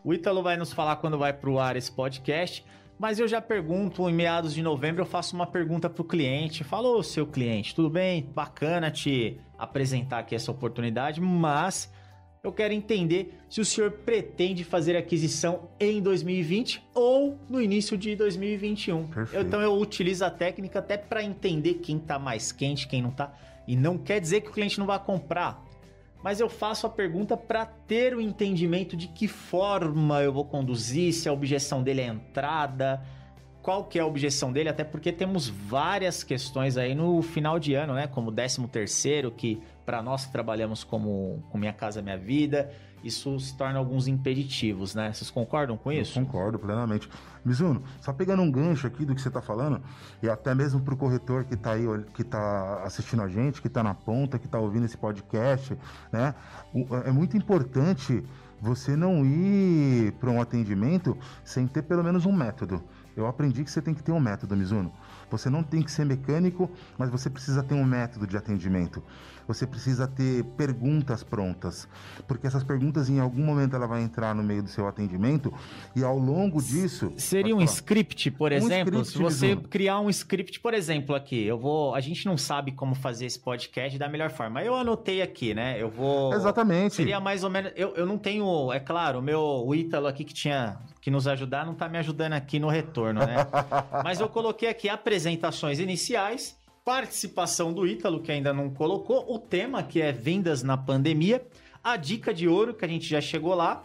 O 0.03 0.15
Ítalo 0.15 0.41
vai 0.41 0.57
nos 0.57 0.73
falar 0.73 0.95
quando 0.95 1.15
vai 1.15 1.31
pro 1.31 1.59
ar 1.59 1.75
esse 1.75 1.91
podcast, 1.91 2.65
mas 3.01 3.17
eu 3.17 3.27
já 3.27 3.41
pergunto, 3.41 4.07
em 4.07 4.13
meados 4.13 4.53
de 4.53 4.61
novembro, 4.61 5.01
eu 5.01 5.07
faço 5.07 5.35
uma 5.35 5.47
pergunta 5.47 5.89
pro 5.89 6.03
cliente. 6.03 6.63
Falo, 6.63 7.01
seu 7.01 7.25
cliente, 7.25 7.73
tudo 7.73 7.89
bem? 7.89 8.29
Bacana 8.31 8.91
te 8.91 9.41
apresentar 9.57 10.19
aqui 10.19 10.35
essa 10.35 10.51
oportunidade, 10.51 11.19
mas 11.19 11.91
eu 12.43 12.51
quero 12.51 12.75
entender 12.75 13.39
se 13.49 13.59
o 13.59 13.65
senhor 13.65 13.89
pretende 13.89 14.63
fazer 14.63 14.95
aquisição 14.95 15.71
em 15.79 15.99
2020 15.99 16.89
ou 16.93 17.39
no 17.49 17.59
início 17.59 17.97
de 17.97 18.15
2021. 18.15 19.07
Perfeito. 19.07 19.47
então 19.47 19.59
eu 19.59 19.73
utilizo 19.79 20.23
a 20.23 20.29
técnica 20.29 20.77
até 20.77 20.95
para 20.95 21.23
entender 21.23 21.75
quem 21.75 21.97
está 21.97 22.19
mais 22.19 22.51
quente, 22.51 22.87
quem 22.87 23.01
não 23.01 23.09
está. 23.09 23.33
E 23.67 23.75
não 23.75 23.97
quer 23.97 24.21
dizer 24.21 24.41
que 24.41 24.51
o 24.51 24.53
cliente 24.53 24.77
não 24.77 24.85
vai 24.85 24.99
comprar. 25.03 25.65
Mas 26.23 26.39
eu 26.39 26.49
faço 26.49 26.85
a 26.85 26.89
pergunta 26.89 27.35
para 27.35 27.65
ter 27.65 28.15
o 28.15 28.21
entendimento 28.21 28.95
de 28.95 29.07
que 29.07 29.27
forma 29.27 30.21
eu 30.21 30.31
vou 30.31 30.45
conduzir, 30.45 31.13
se 31.13 31.27
a 31.27 31.33
objeção 31.33 31.81
dele 31.81 32.01
é 32.01 32.07
entrada, 32.07 33.01
qual 33.61 33.85
que 33.85 33.99
é 33.99 34.01
a 34.01 34.05
objeção 34.05 34.51
dele, 34.51 34.69
até 34.69 34.83
porque 34.83 35.11
temos 35.11 35.47
várias 35.47 36.23
questões 36.23 36.77
aí 36.77 36.95
no 36.95 37.21
final 37.21 37.59
de 37.59 37.73
ano, 37.73 37.93
né? 37.93 38.07
Como 38.07 38.29
o 38.29 38.33
13 38.33 38.67
terceiro, 38.67 39.31
que 39.31 39.61
para 39.85 40.01
nós 40.01 40.25
que 40.25 40.31
trabalhamos 40.31 40.83
como 40.83 41.43
com 41.49 41.57
Minha 41.57 41.73
Casa 41.73 42.01
Minha 42.01 42.17
Vida, 42.17 42.71
isso 43.03 43.39
se 43.39 43.55
torna 43.55 43.79
alguns 43.79 44.07
impeditivos, 44.07 44.93
né? 44.95 45.11
Vocês 45.11 45.29
concordam 45.29 45.77
com 45.77 45.91
isso? 45.91 46.19
Eu 46.19 46.25
concordo 46.25 46.59
plenamente. 46.59 47.09
Mizuno, 47.43 47.81
só 47.99 48.13
pegando 48.13 48.41
um 48.43 48.51
gancho 48.51 48.85
aqui 48.85 49.03
do 49.03 49.15
que 49.15 49.21
você 49.21 49.27
está 49.27 49.41
falando, 49.41 49.81
e 50.21 50.29
até 50.29 50.53
mesmo 50.53 50.79
para 50.81 50.93
o 50.93 50.97
corretor 50.97 51.43
que 51.43 51.55
está 51.55 51.71
aí, 51.71 51.85
que 52.13 52.21
está 52.21 52.83
assistindo 52.83 53.23
a 53.23 53.27
gente, 53.27 53.61
que 53.61 53.67
está 53.67 53.81
na 53.81 53.95
ponta, 53.95 54.37
que 54.37 54.45
está 54.45 54.59
ouvindo 54.59 54.85
esse 54.85 54.97
podcast, 54.97 55.75
né? 56.11 56.35
É 57.05 57.11
muito 57.11 57.35
importante 57.35 58.23
você 58.61 58.95
não 58.95 59.25
ir 59.25 60.11
para 60.19 60.29
um 60.29 60.39
atendimento 60.39 61.17
sem 61.43 61.65
ter 61.65 61.81
pelo 61.81 62.03
menos 62.03 62.27
um 62.27 62.31
método. 62.31 62.83
Eu 63.17 63.25
aprendi 63.25 63.63
que 63.63 63.71
você 63.71 63.81
tem 63.81 63.93
que 63.93 64.03
ter 64.03 64.11
um 64.11 64.19
método, 64.19 64.55
Mizuno. 64.55 64.93
Você 65.29 65.49
não 65.49 65.63
tem 65.63 65.81
que 65.81 65.91
ser 65.91 66.05
mecânico, 66.05 66.69
mas 66.97 67.09
você 67.09 67.29
precisa 67.29 67.63
ter 67.63 67.73
um 67.73 67.83
método 67.83 68.27
de 68.27 68.37
atendimento. 68.37 69.03
Você 69.53 69.67
precisa 69.67 70.07
ter 70.07 70.43
perguntas 70.55 71.23
prontas, 71.23 71.87
porque 72.27 72.47
essas 72.47 72.63
perguntas 72.63 73.09
em 73.09 73.19
algum 73.19 73.43
momento 73.43 73.75
ela 73.75 73.87
vai 73.87 74.01
entrar 74.01 74.33
no 74.33 74.41
meio 74.41 74.63
do 74.63 74.69
seu 74.69 74.87
atendimento 74.87 75.53
e 75.95 76.03
ao 76.03 76.17
longo 76.17 76.61
disso 76.61 77.11
seria 77.17 77.55
um 77.55 77.61
script, 77.61 78.31
por 78.31 78.51
exemplo, 78.51 78.97
um 78.97 79.01
script, 79.01 79.11
se 79.11 79.17
você 79.17 79.47
Mizuno. 79.47 79.67
criar 79.67 79.99
um 79.99 80.09
script, 80.09 80.59
por 80.59 80.73
exemplo, 80.73 81.15
aqui, 81.15 81.43
eu 81.43 81.59
vou, 81.59 81.93
a 81.93 81.99
gente 81.99 82.25
não 82.25 82.37
sabe 82.37 82.71
como 82.71 82.95
fazer 82.95 83.25
esse 83.25 83.39
podcast 83.39 83.97
da 83.97 84.07
melhor 84.07 84.29
forma. 84.29 84.63
Eu 84.63 84.75
anotei 84.75 85.21
aqui, 85.21 85.53
né? 85.53 85.81
Eu 85.81 85.89
vou 85.89 86.33
Exatamente. 86.33 86.95
Seria 86.95 87.19
mais 87.19 87.43
ou 87.43 87.49
menos, 87.49 87.71
eu, 87.75 87.93
eu 87.95 88.05
não 88.05 88.17
tenho, 88.17 88.71
é 88.71 88.79
claro, 88.79 89.19
o 89.19 89.21
meu 89.21 89.41
o 89.41 89.75
Ítalo 89.75 90.07
aqui 90.07 90.23
que 90.23 90.33
tinha 90.33 90.77
que 91.01 91.09
nos 91.09 91.27
ajudar 91.27 91.65
não 91.65 91.73
tá 91.73 91.89
me 91.89 91.97
ajudando 91.97 92.33
aqui 92.33 92.59
no 92.59 92.69
retorno, 92.69 93.21
né? 93.21 93.47
Mas 94.03 94.19
eu 94.19 94.29
coloquei 94.29 94.69
aqui 94.69 94.87
apresentações 94.87 95.79
iniciais, 95.79 96.57
participação 96.83 97.71
do 97.73 97.85
Ítalo, 97.85 98.21
que 98.21 98.31
ainda 98.31 98.53
não 98.53 98.69
colocou, 98.69 99.25
o 99.33 99.37
tema 99.37 99.83
que 99.83 100.01
é 100.01 100.11
vendas 100.11 100.63
na 100.63 100.77
pandemia, 100.77 101.45
a 101.83 101.95
dica 101.95 102.33
de 102.33 102.47
ouro, 102.47 102.73
que 102.73 102.85
a 102.85 102.87
gente 102.87 103.07
já 103.07 103.21
chegou 103.21 103.53
lá. 103.53 103.83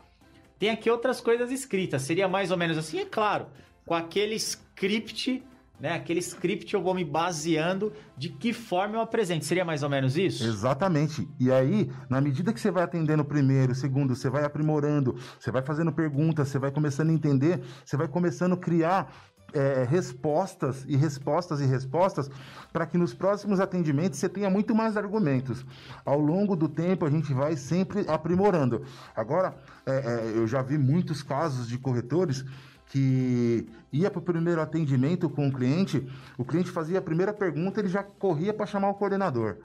Tem 0.59 0.71
aqui 0.71 0.91
outras 0.91 1.21
coisas 1.21 1.51
escritas, 1.51 2.03
seria 2.03 2.27
mais 2.27 2.51
ou 2.51 2.57
menos 2.57 2.79
assim, 2.79 2.99
é 2.99 3.05
claro, 3.05 3.47
com 3.85 3.95
aquele 3.95 4.35
script 4.35 5.43
né? 5.79 5.93
Aquele 5.93 6.21
script 6.21 6.73
eu 6.73 6.83
vou 6.83 6.95
me 6.95 7.05
baseando 7.05 7.93
de 8.17 8.31
que 8.31 8.53
forma 8.53 8.97
eu 8.97 9.01
apresento. 9.01 9.45
Seria 9.45 9.65
mais 9.65 9.83
ou 9.83 9.91
menos 9.91 10.17
isso? 10.17 10.45
Exatamente. 10.45 11.29
E 11.39 11.53
aí, 11.53 11.91
na 12.09 12.21
medida 12.21 12.53
que 12.53 12.61
você 12.61 12.71
vai 12.71 12.83
atendendo 12.83 13.23
o 13.23 13.27
primeiro, 13.27 13.73
o 13.73 13.75
segundo, 13.75 14.15
você 14.15 14.31
vai 14.31 14.45
aprimorando, 14.45 15.17
você 15.39 15.51
vai 15.51 15.63
fazendo 15.63 15.93
perguntas, 15.93 16.49
você 16.49 16.59
vai 16.59 16.71
começando 16.71 17.11
a 17.11 17.13
entender, 17.13 17.61
você 17.85 17.97
vai 17.97 18.09
começando 18.09 18.55
a 18.55 18.57
criar 18.57 19.13
é, 19.53 19.87
respostas 19.89 20.85
e 20.87 20.97
respostas 20.97 21.61
e 21.61 21.65
respostas 21.65 22.31
para 22.73 22.87
que 22.87 22.99
nos 22.99 23.15
próximos 23.15 23.61
atendimentos 23.61 24.19
você 24.19 24.29
tenha 24.29 24.51
muito 24.51 24.75
mais 24.75 24.97
argumentos. 24.97 25.65
Ao 26.05 26.19
longo 26.19 26.57
do 26.57 26.69
tempo 26.69 27.05
a 27.05 27.11
gente 27.11 27.33
vai 27.33 27.57
sempre 27.57 28.05
aprimorando. 28.09 28.85
Agora, 29.15 29.57
é, 29.85 29.93
é, 29.93 30.33
eu 30.37 30.47
já 30.47 30.63
vi 30.63 30.77
muitos 30.79 31.23
casos 31.23 31.69
de 31.69 31.79
corretores 31.79 32.45
que 32.87 33.69
ia 33.93 34.11
para 34.11 34.21
o 34.21 34.23
primeiro 34.23 34.61
atendimento 34.61 35.29
com 35.29 35.49
o 35.49 35.53
cliente, 35.53 36.07
o 36.39 36.45
cliente 36.45 36.71
fazia 36.71 36.99
a 36.99 37.03
primeira 37.03 37.33
pergunta, 37.33 37.81
ele 37.81 37.89
já 37.89 38.03
corria 38.03 38.55
para 38.55 38.67
chamar 38.67 38.91
o 38.91 38.95
coordenador. 38.95 39.57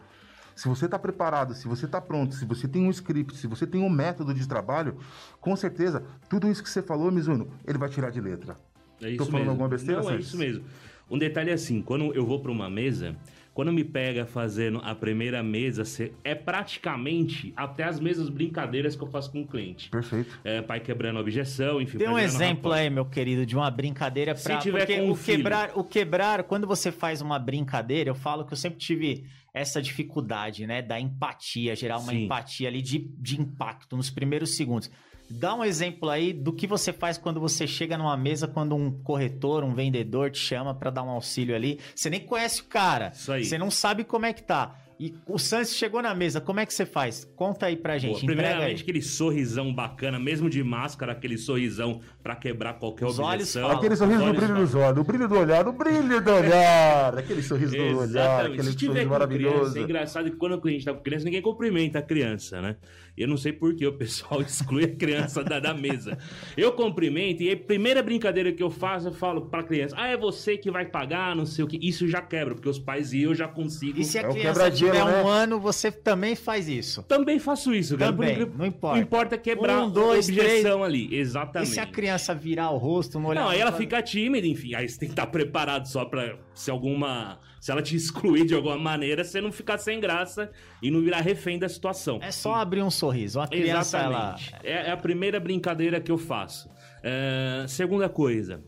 Se 0.56 0.68
você 0.68 0.86
está 0.86 1.00
preparado, 1.00 1.54
se 1.54 1.68
você 1.68 1.86
está 1.86 2.02
pronto, 2.02 2.36
se 2.36 2.46
você 2.46 2.68
tem 2.68 2.86
um 2.86 2.90
script, 2.90 3.38
se 3.38 3.48
você 3.48 3.66
tem 3.66 3.82
um 3.82 3.90
método 3.90 4.34
de 4.34 4.48
trabalho, 4.48 4.98
com 5.40 5.56
certeza, 5.56 6.04
tudo 6.30 6.50
isso 6.50 6.64
que 6.64 6.70
você 6.70 6.82
falou, 6.82 7.12
Mizuno, 7.12 7.48
ele 7.66 7.78
vai 7.78 7.90
tirar 7.90 8.10
de 8.10 8.20
letra. 8.20 8.58
É 9.02 9.10
isso 9.10 9.18
Tô 9.18 9.26
falando 9.26 9.40
mesmo. 9.40 9.52
alguma 9.52 9.70
besteira, 9.70 10.02
Não, 10.02 10.12
é 10.12 10.18
isso 10.18 10.38
mesmo. 10.38 10.64
Um 11.10 11.18
detalhe 11.18 11.50
é 11.50 11.54
assim, 11.54 11.82
quando 11.82 12.14
eu 12.14 12.26
vou 12.26 12.40
para 12.40 12.52
uma 12.52 12.70
mesa, 12.70 13.18
quando 13.54 13.72
me 13.74 13.84
pega 13.84 14.26
fazendo 14.26 14.80
a 14.84 14.96
primeira 14.96 15.44
mesa, 15.44 15.84
é 16.24 16.34
praticamente 16.34 17.52
até 17.56 17.84
as 17.84 18.00
mesmas 18.00 18.30
brincadeiras 18.30 18.96
que 18.96 19.04
eu 19.04 19.08
faço 19.08 19.30
com 19.30 19.42
o 19.42 19.48
cliente. 19.48 19.90
Perfeito. 19.90 20.40
É, 20.44 20.62
pai 20.62 20.80
quebrando 20.80 21.20
objeção, 21.20 21.82
enfim. 21.82 21.98
Tem 21.98 22.08
um 22.08 22.18
exemplo 22.18 22.72
aí, 22.72 22.90
meu 22.90 23.04
querido, 23.06 23.46
de 23.46 23.56
uma 23.56 23.70
brincadeira 23.70 24.34
para 24.34 24.42
Se 24.42 24.62
tiver 24.62 24.86
Porque 24.86 25.02
com 25.02 25.12
o 25.12 25.18
quebrar, 25.18 25.72
o 25.76 25.84
quebrar, 25.84 26.44
quando 26.44 26.66
você 26.66 26.92
faz 26.94 27.22
uma 27.22 27.38
brincadeira, 27.38 28.10
eu 28.10 28.16
falo 28.16 28.46
que 28.46 28.54
eu 28.54 28.58
sempre 28.58 28.80
tive 28.80 29.26
essa 29.54 29.82
dificuldade, 29.82 30.66
né, 30.66 30.82
da 30.82 30.98
empatia, 30.98 31.76
gerar 31.76 31.98
uma 31.98 32.14
Sim. 32.14 32.24
empatia 32.24 32.70
ali 32.70 32.82
de, 32.82 33.00
de 33.20 33.40
impacto 33.40 33.98
nos 33.98 34.10
primeiros 34.10 34.56
segundos. 34.56 34.90
Dá 35.32 35.56
um 35.56 35.64
exemplo 35.64 36.10
aí 36.10 36.34
do 36.34 36.52
que 36.54 36.68
você 36.68 36.92
faz 36.92 37.18
quando 37.18 37.40
você 37.40 37.66
chega 37.66 37.98
numa 37.98 38.18
mesa, 38.18 38.48
quando 38.48 38.76
um 38.76 38.92
corretor, 38.92 39.64
um 39.64 39.74
vendedor 39.74 40.30
te 40.32 40.40
chama 40.40 40.74
para 40.76 40.90
dar 40.90 41.04
um 41.04 41.10
auxílio 41.10 41.56
ali. 41.56 41.80
Você 41.96 42.10
nem 42.10 42.20
conhece 42.20 42.62
o 42.62 42.66
cara. 42.66 43.12
Isso 43.14 43.32
aí. 43.32 43.46
Você 43.46 43.58
não 43.58 43.72
sabe 43.72 44.04
como 44.04 44.26
é 44.26 44.34
que 44.34 44.44
tá. 44.44 44.76
E 45.02 45.16
o 45.28 45.40
Santos 45.40 45.74
chegou 45.76 46.00
na 46.00 46.14
mesa, 46.14 46.40
como 46.40 46.60
é 46.60 46.66
que 46.66 46.72
você 46.72 46.86
faz? 46.86 47.26
Conta 47.36 47.66
aí 47.66 47.76
pra 47.76 47.98
gente. 47.98 48.12
Boa, 48.20 48.26
primeiramente, 48.28 48.84
aquele 48.84 49.02
sorrisão 49.02 49.74
bacana, 49.74 50.20
mesmo 50.20 50.48
de 50.48 50.64
máscara, 50.64 51.14
aquele 51.14 51.40
sorrisão 51.40 52.02
para 52.22 52.36
quebrar 52.36 52.76
qualquer 52.76 53.06
Os 53.08 53.18
olhos 53.18 53.32
objeção. 53.56 53.64
falam. 53.64 53.78
Aquele 53.78 53.96
sorriso 53.96 54.24
olhos 54.24 54.38
brilho 54.38 54.56
dos 54.56 54.76
olhos, 54.76 55.00
o 55.00 55.04
brilho 55.04 55.28
do 55.28 55.36
olhar, 55.40 55.68
o 55.68 55.74
brilho 55.74 56.22
do 56.24 56.32
olhar, 56.32 57.18
aquele 57.18 57.42
sorriso 57.42 57.76
do 57.76 57.82
olhar, 57.82 58.04
Exatamente. 58.04 58.54
aquele 58.54 58.68
Se 58.70 58.76
tiver 58.76 58.92
sorriso 58.94 59.10
maravilhoso. 59.10 59.56
criança, 59.58 59.80
é 59.80 59.82
engraçado 59.82 60.30
que 60.30 60.38
quando 60.38 60.54
o 60.54 60.62
cliente 60.62 60.86
tá 60.86 60.94
com 60.94 61.02
criança, 61.02 61.26
ninguém 61.26 61.42
cumprimenta 61.42 61.98
a 61.98 62.04
criança, 62.04 62.62
né? 62.62 62.76
Eu 63.18 63.28
não 63.28 63.38
sei 63.38 63.52
por 63.52 63.76
que 63.76 63.86
o 63.88 63.94
pessoal 63.94 64.40
exclui 64.44 64.84
a 64.84 64.96
criança 64.96 65.44
da, 65.44 65.60
da 65.60 65.74
mesa. 65.74 66.16
Eu 66.56 66.74
cumprimento 66.74 67.42
e 67.42 67.52
a 67.52 67.58
primeira 67.58 68.04
brincadeira 68.04 68.52
que 68.52 68.62
eu 68.62 68.70
faço, 68.70 69.08
eu 69.08 69.14
falo 69.14 69.48
pra 69.48 69.64
criança, 69.64 69.96
ah, 69.98 70.08
é 70.10 70.16
você 70.16 70.58
que 70.58 70.70
vai 70.70 70.86
pagar, 70.86 71.36
não 71.36 71.46
sei 71.48 71.66
o 71.66 71.68
que. 71.68 71.80
Isso 71.82 72.08
já 72.08 72.22
quebra, 72.22 72.54
porque 72.54 72.70
os 72.70 72.78
pais 72.78 73.14
e 73.14 73.24
eu 73.24 73.34
já 73.34 73.48
consigo... 73.48 74.00
E 74.00 74.06
se 74.06 74.20
a 74.20 74.22
É 74.22 74.28
o 74.28 74.32
criança 74.32 74.60
tiver 74.92 75.06
né? 75.06 75.24
um 75.24 75.28
ano, 75.28 75.60
você 75.60 75.92
também 75.92 76.36
faz 76.36 76.68
isso. 76.68 77.04
Também 77.04 77.40
faço 77.40 77.74
isso, 77.74 77.98
cara. 77.98 78.12
Também, 78.12 78.28
Por 78.30 78.42
incrível- 78.42 78.58
não 78.58 78.66
importa. 78.66 78.98
O 78.98 79.02
importa 79.02 79.36
é 79.36 79.38
quebrar 79.38 79.82
Um, 79.84 79.90
dois, 79.90 80.30
a 80.30 80.32
objeção 80.34 80.84
ali. 80.84 81.14
Exatamente. 81.16 81.70
E 81.70 81.74
se 81.74 81.80
a 81.80 81.86
criança 81.86 82.34
virar 82.36 82.70
o 82.72 82.78
rosto, 82.78 83.20
não 83.20 83.30
olhar 83.30 83.42
Não, 83.42 83.50
aí 83.50 83.60
ela 83.60 83.72
fala- 83.72 83.82
fica 83.82 84.02
tímida, 84.02 84.46
enfim. 84.48 84.76
Aí 84.76 84.88
você 84.88 85.00
tem 85.00 85.08
que 85.10 85.14
estar 85.14 85.28
preparado 85.28 85.86
só 85.88 86.06
pra. 86.06 86.36
Se 86.54 86.70
alguma. 86.72 87.40
Se 87.60 87.72
ela 87.72 87.82
te 87.82 87.96
excluir 87.98 88.46
de 88.46 88.56
alguma 88.56 88.78
maneira, 88.78 89.24
você 89.24 89.40
não 89.40 89.52
ficar 89.52 89.78
sem 89.78 90.00
graça 90.00 90.50
e 90.82 90.90
não 90.90 91.02
virar 91.02 91.22
refém 91.22 91.60
da 91.60 91.70
situação. 91.70 92.20
É 92.22 92.32
só 92.32 92.56
abrir 92.56 92.82
um 92.82 92.90
sorriso. 92.90 93.40
A 93.40 93.48
criança, 93.48 93.98
ela... 94.00 94.36
Exatamente. 94.38 94.56
É, 94.64 94.88
é 94.88 94.92
a 94.92 94.98
primeira 94.98 95.40
brincadeira 95.40 96.00
que 96.02 96.12
eu 96.12 96.18
faço. 96.18 96.70
É, 97.04 97.66
segunda 97.68 98.10
coisa, 98.10 98.64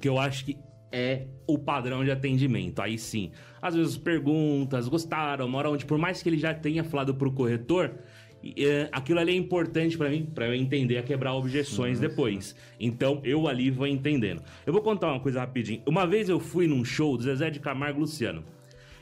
que 0.00 0.08
eu 0.08 0.18
acho 0.18 0.44
que 0.44 0.56
é 0.94 1.26
o 1.44 1.58
padrão 1.58 2.04
de 2.04 2.10
atendimento. 2.12 2.80
Aí 2.80 2.96
sim. 2.96 3.32
Às 3.60 3.74
vezes 3.74 3.96
perguntas, 3.96 4.86
gostaram, 4.86 5.48
mora 5.48 5.68
onde, 5.68 5.84
por 5.84 5.98
mais 5.98 6.22
que 6.22 6.28
ele 6.28 6.38
já 6.38 6.54
tenha 6.54 6.84
falado 6.84 7.14
pro 7.14 7.32
corretor, 7.32 7.98
é, 8.56 8.88
aquilo 8.92 9.18
ali 9.18 9.32
é 9.32 9.36
importante 9.36 9.98
pra 9.98 10.08
mim, 10.08 10.24
pra 10.24 10.46
eu 10.46 10.54
entender 10.54 10.98
a 10.98 11.02
quebrar 11.02 11.34
objeções 11.34 11.98
depois. 11.98 12.54
Então 12.78 13.20
eu 13.24 13.48
ali 13.48 13.70
vou 13.70 13.88
entendendo. 13.88 14.42
Eu 14.64 14.72
vou 14.72 14.82
contar 14.82 15.08
uma 15.08 15.20
coisa 15.20 15.40
rapidinho. 15.40 15.82
Uma 15.84 16.06
vez 16.06 16.28
eu 16.28 16.38
fui 16.38 16.68
num 16.68 16.84
show 16.84 17.16
do 17.16 17.24
Zezé 17.24 17.50
de 17.50 17.58
Camargo 17.58 18.00
Luciano. 18.00 18.44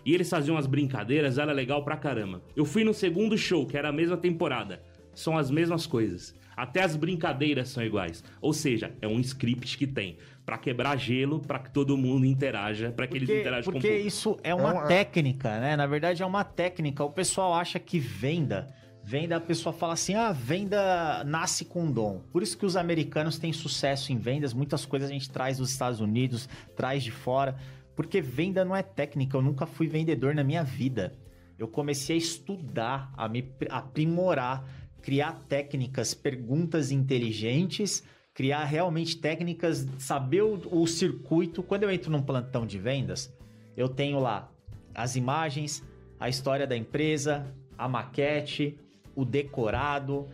E 0.04 0.14
eles 0.14 0.30
faziam 0.30 0.56
umas 0.56 0.66
brincadeiras, 0.66 1.38
era 1.38 1.52
legal 1.52 1.84
pra 1.84 1.96
caramba. 1.96 2.42
Eu 2.56 2.64
fui 2.64 2.82
no 2.82 2.94
segundo 2.94 3.36
show, 3.36 3.66
que 3.66 3.76
era 3.76 3.90
a 3.90 3.92
mesma 3.92 4.16
temporada. 4.16 4.82
são 5.14 5.36
as 5.36 5.50
mesmas 5.50 5.86
coisas. 5.86 6.34
Até 6.56 6.82
as 6.82 6.96
brincadeiras 6.96 7.68
são 7.68 7.84
iguais. 7.84 8.22
Ou 8.40 8.52
seja, 8.52 8.92
é 9.00 9.08
um 9.08 9.20
script 9.20 9.76
que 9.76 9.86
tem 9.86 10.16
para 10.44 10.58
quebrar 10.58 10.96
gelo, 10.96 11.40
para 11.40 11.58
que 11.58 11.70
todo 11.70 11.96
mundo 11.96 12.26
interaja, 12.26 12.90
para 12.90 13.06
que 13.06 13.18
porque, 13.18 13.32
eles 13.32 13.40
interajam 13.40 13.72
porque 13.72 13.88
com 13.88 13.94
o 13.94 13.96
Porque 13.96 14.06
isso 14.06 14.36
é 14.42 14.54
uma, 14.54 14.70
é 14.70 14.72
uma 14.72 14.86
técnica, 14.86 15.60
né? 15.60 15.76
Na 15.76 15.86
verdade 15.86 16.22
é 16.22 16.26
uma 16.26 16.44
técnica. 16.44 17.04
O 17.04 17.10
pessoal 17.10 17.54
acha 17.54 17.78
que 17.78 17.98
venda 17.98 18.66
Venda, 19.04 19.36
a 19.36 19.40
pessoa 19.40 19.72
fala 19.72 19.94
assim: 19.94 20.14
ah, 20.14 20.30
venda 20.30 21.24
nasce 21.24 21.64
com 21.64 21.90
dom. 21.90 22.20
Por 22.30 22.42
isso 22.42 22.56
que 22.56 22.64
os 22.64 22.76
americanos 22.76 23.38
têm 23.38 23.52
sucesso 23.52 24.12
em 24.12 24.16
vendas. 24.16 24.54
Muitas 24.54 24.86
coisas 24.86 25.10
a 25.10 25.12
gente 25.12 25.28
traz 25.28 25.58
dos 25.58 25.70
Estados 25.70 26.00
Unidos, 26.00 26.48
traz 26.76 27.02
de 27.02 27.10
fora. 27.10 27.56
Porque 27.96 28.20
venda 28.20 28.64
não 28.64 28.76
é 28.76 28.82
técnica. 28.82 29.36
Eu 29.36 29.42
nunca 29.42 29.66
fui 29.66 29.88
vendedor 29.88 30.34
na 30.34 30.44
minha 30.44 30.62
vida. 30.62 31.12
Eu 31.58 31.66
comecei 31.66 32.16
a 32.16 32.18
estudar, 32.18 33.12
a 33.16 33.28
me 33.28 33.52
aprimorar, 33.68 34.64
criar 35.02 35.32
técnicas, 35.48 36.14
perguntas 36.14 36.90
inteligentes, 36.90 38.04
criar 38.34 38.64
realmente 38.64 39.16
técnicas, 39.18 39.86
saber 39.98 40.42
o, 40.42 40.60
o 40.70 40.86
circuito. 40.86 41.62
Quando 41.62 41.84
eu 41.84 41.90
entro 41.90 42.10
num 42.10 42.22
plantão 42.22 42.66
de 42.66 42.78
vendas, 42.78 43.32
eu 43.76 43.88
tenho 43.88 44.18
lá 44.18 44.50
as 44.94 45.16
imagens, 45.16 45.82
a 46.18 46.28
história 46.28 46.66
da 46.66 46.76
empresa, 46.76 47.46
a 47.76 47.88
maquete, 47.88 48.78
o 49.14 49.24
decorado, 49.24 50.28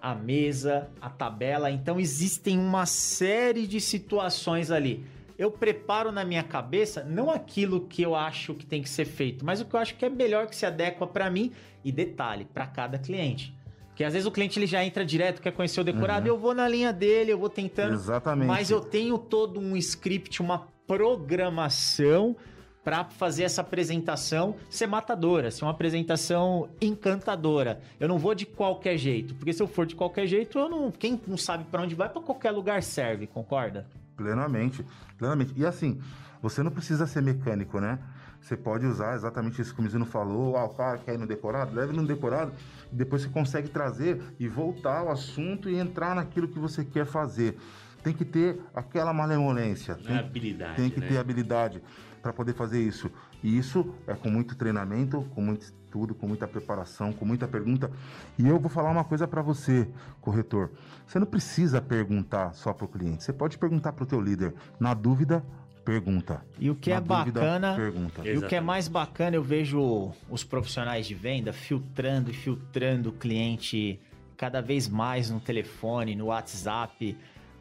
a 0.00 0.14
mesa, 0.14 0.90
a 1.00 1.08
tabela. 1.08 1.70
Então 1.70 2.00
existem 2.00 2.58
uma 2.58 2.86
série 2.86 3.66
de 3.66 3.80
situações 3.80 4.70
ali. 4.70 5.04
Eu 5.38 5.50
preparo 5.50 6.12
na 6.12 6.24
minha 6.24 6.42
cabeça 6.42 7.02
não 7.02 7.30
aquilo 7.30 7.86
que 7.86 8.02
eu 8.02 8.14
acho 8.14 8.54
que 8.54 8.66
tem 8.66 8.82
que 8.82 8.88
ser 8.88 9.04
feito, 9.04 9.44
mas 9.44 9.60
o 9.60 9.64
que 9.64 9.74
eu 9.74 9.80
acho 9.80 9.96
que 9.96 10.04
é 10.04 10.10
melhor 10.10 10.46
que 10.46 10.54
se 10.54 10.66
adequa 10.66 11.06
para 11.06 11.30
mim 11.30 11.52
e 11.84 11.90
detalhe, 11.90 12.44
para 12.44 12.66
cada 12.66 12.98
cliente. 12.98 13.54
Porque 13.92 14.04
às 14.04 14.14
vezes 14.14 14.26
o 14.26 14.30
cliente 14.30 14.58
ele 14.58 14.66
já 14.66 14.82
entra 14.82 15.04
direto, 15.04 15.42
quer 15.42 15.52
conhecer 15.52 15.78
o 15.78 15.84
decorado, 15.84 16.26
uhum. 16.26 16.34
eu 16.34 16.40
vou 16.40 16.54
na 16.54 16.66
linha 16.66 16.90
dele, 16.92 17.30
eu 17.30 17.38
vou 17.38 17.50
tentando. 17.50 17.92
Exatamente. 17.92 18.48
Mas 18.48 18.70
eu 18.70 18.80
tenho 18.80 19.18
todo 19.18 19.60
um 19.60 19.76
script, 19.76 20.40
uma 20.40 20.66
programação 20.86 22.34
para 22.82 23.04
fazer 23.04 23.44
essa 23.44 23.60
apresentação 23.60 24.56
ser 24.70 24.86
matadora, 24.86 25.50
ser 25.50 25.64
uma 25.64 25.70
apresentação 25.70 26.70
encantadora. 26.80 27.80
Eu 28.00 28.08
não 28.08 28.18
vou 28.18 28.34
de 28.34 28.46
qualquer 28.46 28.96
jeito, 28.96 29.34
porque 29.34 29.52
se 29.52 29.62
eu 29.62 29.68
for 29.68 29.84
de 29.84 29.94
qualquer 29.94 30.26
jeito, 30.26 30.58
eu 30.58 30.70
não, 30.70 30.90
quem 30.90 31.20
não 31.26 31.36
sabe 31.36 31.64
para 31.64 31.82
onde 31.82 31.94
vai, 31.94 32.08
para 32.08 32.22
qualquer 32.22 32.50
lugar 32.50 32.82
serve, 32.82 33.26
concorda? 33.26 33.86
Plenamente, 34.16 34.84
plenamente. 35.18 35.52
E 35.54 35.66
assim, 35.66 36.00
você 36.40 36.62
não 36.62 36.70
precisa 36.70 37.06
ser 37.06 37.22
mecânico, 37.22 37.78
né? 37.78 37.98
Você 38.42 38.56
pode 38.56 38.84
usar 38.84 39.14
exatamente 39.14 39.62
isso 39.62 39.72
que 39.72 39.80
o 39.80 39.84
Mizuno 39.84 40.04
falou, 40.04 40.56
ah, 40.56 40.64
o 40.64 40.70
cara 40.70 40.98
quer 40.98 41.14
ir 41.14 41.18
no 41.18 41.28
decorado, 41.28 41.74
leve 41.74 41.92
no 41.92 42.04
decorado, 42.04 42.52
e 42.92 42.96
depois 42.96 43.22
você 43.22 43.28
consegue 43.28 43.68
trazer 43.68 44.20
e 44.38 44.48
voltar 44.48 44.98
ao 44.98 45.12
assunto 45.12 45.70
e 45.70 45.76
entrar 45.76 46.16
naquilo 46.16 46.48
que 46.48 46.58
você 46.58 46.84
quer 46.84 47.06
fazer. 47.06 47.56
Tem 48.02 48.12
que 48.12 48.24
ter 48.24 48.60
aquela 48.74 49.12
malemolência. 49.12 49.94
Tem, 49.94 50.18
habilidade. 50.18 50.74
Tem 50.74 50.90
que 50.90 50.98
né? 50.98 51.06
ter 51.06 51.18
habilidade 51.18 51.80
para 52.20 52.32
poder 52.32 52.52
fazer 52.52 52.82
isso. 52.82 53.08
E 53.44 53.56
isso 53.56 53.94
é 54.08 54.14
com 54.14 54.28
muito 54.28 54.56
treinamento, 54.56 55.22
com 55.34 55.40
muito 55.40 55.62
estudo, 55.62 56.12
com 56.12 56.26
muita 56.26 56.48
preparação, 56.48 57.12
com 57.12 57.24
muita 57.24 57.46
pergunta. 57.46 57.92
E 58.36 58.48
eu 58.48 58.58
vou 58.58 58.68
falar 58.68 58.90
uma 58.90 59.04
coisa 59.04 59.28
para 59.28 59.40
você, 59.40 59.88
corretor. 60.20 60.70
Você 61.06 61.20
não 61.20 61.26
precisa 61.26 61.80
perguntar 61.80 62.54
só 62.54 62.72
para 62.72 62.86
o 62.86 62.88
cliente. 62.88 63.22
Você 63.22 63.32
pode 63.32 63.56
perguntar 63.56 63.92
para 63.92 64.02
o 64.02 64.06
teu 64.06 64.20
líder. 64.20 64.52
Na 64.80 64.94
dúvida, 64.94 65.44
pergunta. 65.84 66.44
E 66.58 66.70
o 66.70 66.74
que 66.74 66.90
Na 66.90 66.96
é 66.96 67.00
dúvida, 67.00 67.40
bacana, 67.40 67.74
pergunta. 67.74 68.28
e 68.28 68.36
o 68.36 68.46
que 68.46 68.54
é 68.54 68.60
mais 68.60 68.88
bacana, 68.88 69.36
eu 69.36 69.42
vejo 69.42 70.12
os 70.30 70.44
profissionais 70.44 71.06
de 71.06 71.14
venda 71.14 71.52
filtrando 71.52 72.30
e 72.30 72.34
filtrando 72.34 73.10
o 73.10 73.12
cliente 73.12 74.00
cada 74.36 74.60
vez 74.60 74.88
mais 74.88 75.30
no 75.30 75.40
telefone, 75.40 76.16
no 76.16 76.26
WhatsApp, 76.26 77.16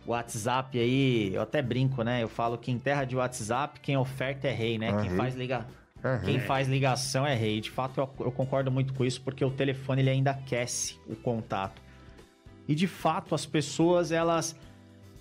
WhatsApp 0.05 0.79
aí, 0.79 1.33
eu 1.33 1.41
até 1.41 1.61
brinco, 1.61 2.03
né? 2.03 2.23
Eu 2.23 2.27
falo 2.27 2.57
que 2.57 2.71
em 2.71 2.79
terra 2.79 3.05
de 3.05 3.15
WhatsApp, 3.15 3.79
quem 3.79 3.97
oferta 3.97 4.47
é 4.47 4.51
rei, 4.51 4.77
né? 4.77 4.89
É 4.89 4.91
quem 4.93 5.09
rei. 5.09 5.17
faz 5.17 5.35
liga... 5.35 5.65
É 6.03 6.17
quem 6.25 6.39
faz 6.39 6.67
ligação 6.67 7.27
é 7.27 7.35
rei. 7.35 7.61
De 7.61 7.69
fato, 7.69 7.99
eu, 7.99 8.09
eu, 8.25 8.31
concordo 8.31 8.71
muito 8.71 8.91
com 8.93 9.05
isso, 9.05 9.21
porque 9.21 9.45
o 9.45 9.51
telefone 9.51 10.01
ele 10.01 10.09
ainda 10.09 10.31
aquece 10.31 10.99
o 11.07 11.15
contato. 11.15 11.79
E 12.67 12.73
de 12.73 12.87
fato, 12.87 13.35
as 13.35 13.45
pessoas 13.45 14.11
elas 14.11 14.55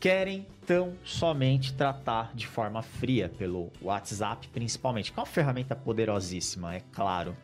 querem 0.01 0.47
tão 0.67 0.95
somente 1.05 1.75
tratar 1.75 2.35
de 2.35 2.47
forma 2.47 2.81
fria 2.81 3.29
pelo 3.29 3.71
WhatsApp, 3.83 4.49
principalmente, 4.49 5.13
que 5.13 5.19
é 5.19 5.21
uma 5.21 5.27
ferramenta 5.27 5.77
poderosíssima, 5.77 6.75
é 6.75 6.81
claro. 6.91 7.37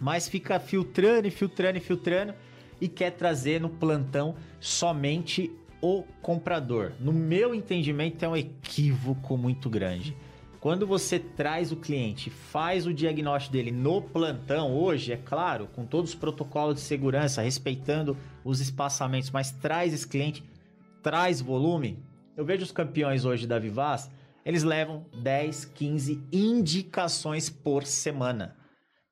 Mas 0.00 0.28
fica 0.28 0.58
filtrando 0.58 1.28
e 1.28 1.30
filtrando 1.30 1.78
e 1.78 1.80
filtrando 1.80 2.34
e 2.80 2.88
quer 2.88 3.12
trazer 3.12 3.60
no 3.60 3.70
plantão 3.70 4.34
somente 4.58 5.52
o 5.80 6.02
comprador. 6.20 6.92
No 6.98 7.12
meu 7.12 7.54
entendimento, 7.54 8.24
é 8.24 8.28
um 8.28 8.36
equívoco 8.36 9.36
muito 9.36 9.70
grande. 9.70 10.16
Quando 10.58 10.86
você 10.86 11.18
traz 11.18 11.70
o 11.70 11.76
cliente, 11.76 12.30
faz 12.30 12.86
o 12.86 12.94
diagnóstico 12.94 13.52
dele 13.52 13.70
no 13.70 14.00
plantão, 14.00 14.74
hoje, 14.74 15.12
é 15.12 15.16
claro, 15.16 15.68
com 15.68 15.84
todos 15.84 16.10
os 16.10 16.16
protocolos 16.16 16.76
de 16.76 16.80
segurança, 16.80 17.42
respeitando 17.42 18.16
os 18.42 18.60
espaçamentos, 18.60 19.30
mas 19.30 19.52
traz 19.52 19.92
esse 19.92 20.08
cliente, 20.08 20.42
traz 21.04 21.40
volume. 21.42 22.02
Eu 22.34 22.46
vejo 22.46 22.64
os 22.64 22.72
campeões 22.72 23.26
hoje 23.26 23.46
da 23.46 23.58
Vivaz, 23.58 24.10
eles 24.44 24.62
levam 24.62 25.04
10, 25.22 25.66
15 25.66 26.24
indicações 26.32 27.50
por 27.50 27.84
semana. 27.84 28.56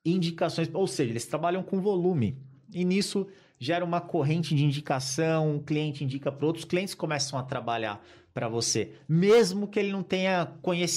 Indicações, 0.04 0.70
ou 0.72 0.86
seja, 0.86 1.10
eles 1.10 1.26
trabalham 1.26 1.62
com 1.62 1.80
volume. 1.80 2.36
E 2.74 2.82
nisso 2.84 3.28
gera 3.58 3.84
uma 3.84 4.00
corrente 4.00 4.54
de 4.54 4.64
indicação, 4.64 5.52
um 5.52 5.62
cliente 5.62 6.02
indica 6.02 6.32
para 6.32 6.46
outros, 6.46 6.64
clientes 6.64 6.94
começam 6.94 7.38
a 7.38 7.42
trabalhar 7.42 8.02
para 8.34 8.48
você, 8.48 8.94
mesmo 9.06 9.68
que 9.68 9.78
ele 9.78 9.92
não 9.92 10.02
tenha 10.02 10.50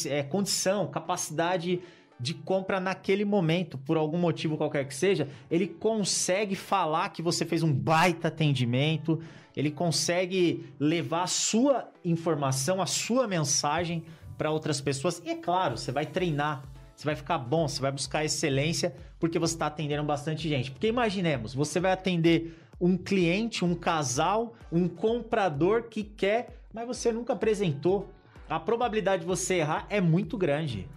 é, 0.10 0.24
condição, 0.24 0.88
capacidade 0.88 1.82
de 2.18 2.34
compra 2.34 2.80
naquele 2.80 3.26
momento, 3.26 3.78
por 3.78 3.98
algum 3.98 4.18
motivo 4.18 4.56
qualquer 4.56 4.88
que 4.88 4.96
seja, 4.96 5.28
ele 5.52 5.68
consegue 5.68 6.56
falar 6.56 7.10
que 7.10 7.22
você 7.22 7.46
fez 7.46 7.62
um 7.62 7.74
baita 7.74 8.30
atendimento, 8.30 9.22
ele 9.56 9.72
consegue 9.72 10.74
levar 10.80 11.24
a 11.24 11.28
sua 11.28 11.90
informação, 12.04 12.82
a 12.82 12.86
sua 12.86 13.28
mensagem 13.28 14.04
para 14.38 14.52
outras 14.52 14.82
pessoas. 14.82 15.22
E 15.26 15.30
é 15.30 15.36
claro, 15.36 15.78
você 15.78 15.92
vai 15.92 16.06
treinar, 16.06 16.64
você 16.96 17.06
vai 17.06 17.16
ficar 17.16 17.38
bom, 17.38 17.68
você 17.68 17.82
vai 17.82 17.92
buscar 17.92 18.26
excelência 18.26 18.96
porque 19.20 19.40
você 19.40 19.54
está 19.54 19.68
atendendo 19.68 20.04
bastante 20.04 20.48
gente. 20.50 20.72
Porque 20.72 20.88
imaginemos, 20.88 21.54
você 21.54 21.80
vai 21.80 21.92
atender 21.92 22.60
um 22.80 22.98
cliente, 22.98 23.64
um 23.64 23.74
casal, 23.74 24.54
um 24.72 24.88
comprador 24.88 25.84
que 25.84 26.04
quer, 26.04 26.62
mas 26.74 26.86
você 26.86 27.12
nunca 27.12 27.34
apresentou. 27.34 28.10
A 28.50 28.60
probabilidade 28.60 29.22
de 29.22 29.28
você 29.28 29.56
errar 29.56 29.88
é 29.90 30.00
muito 30.02 30.38
grande. 30.38 30.88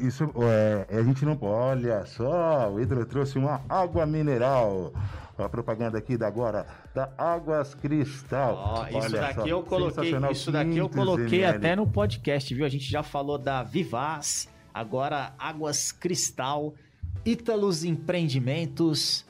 Isso 0.00 0.24
é, 0.42 0.86
a 0.96 1.02
gente 1.02 1.24
não. 1.24 1.36
Olha 1.42 2.06
só, 2.06 2.70
o 2.70 2.80
Hidro 2.80 3.04
trouxe 3.04 3.36
uma 3.36 3.60
água 3.68 4.06
mineral. 4.06 4.92
A 5.38 5.48
propaganda 5.48 5.98
aqui 5.98 6.16
da 6.16 6.26
agora 6.26 6.66
da 6.94 7.10
Águas 7.18 7.74
Cristal. 7.74 8.80
Oh, 8.80 8.86
isso 8.86 9.06
Olha 9.06 9.20
daqui 9.20 9.34
só, 9.40 9.46
eu 9.46 9.62
coloquei, 9.62 10.14
isso 10.30 10.50
daqui 10.50 10.76
eu 10.78 10.88
coloquei 10.88 11.42
ml. 11.42 11.56
até 11.56 11.76
no 11.76 11.86
podcast, 11.86 12.54
viu? 12.54 12.64
A 12.64 12.68
gente 12.68 12.90
já 12.90 13.02
falou 13.02 13.36
da 13.36 13.62
Vivaz, 13.62 14.48
agora 14.72 15.34
Águas 15.38 15.92
Cristal 15.92 16.74
Ítalos 17.26 17.82
Empreendimentos. 17.84 19.26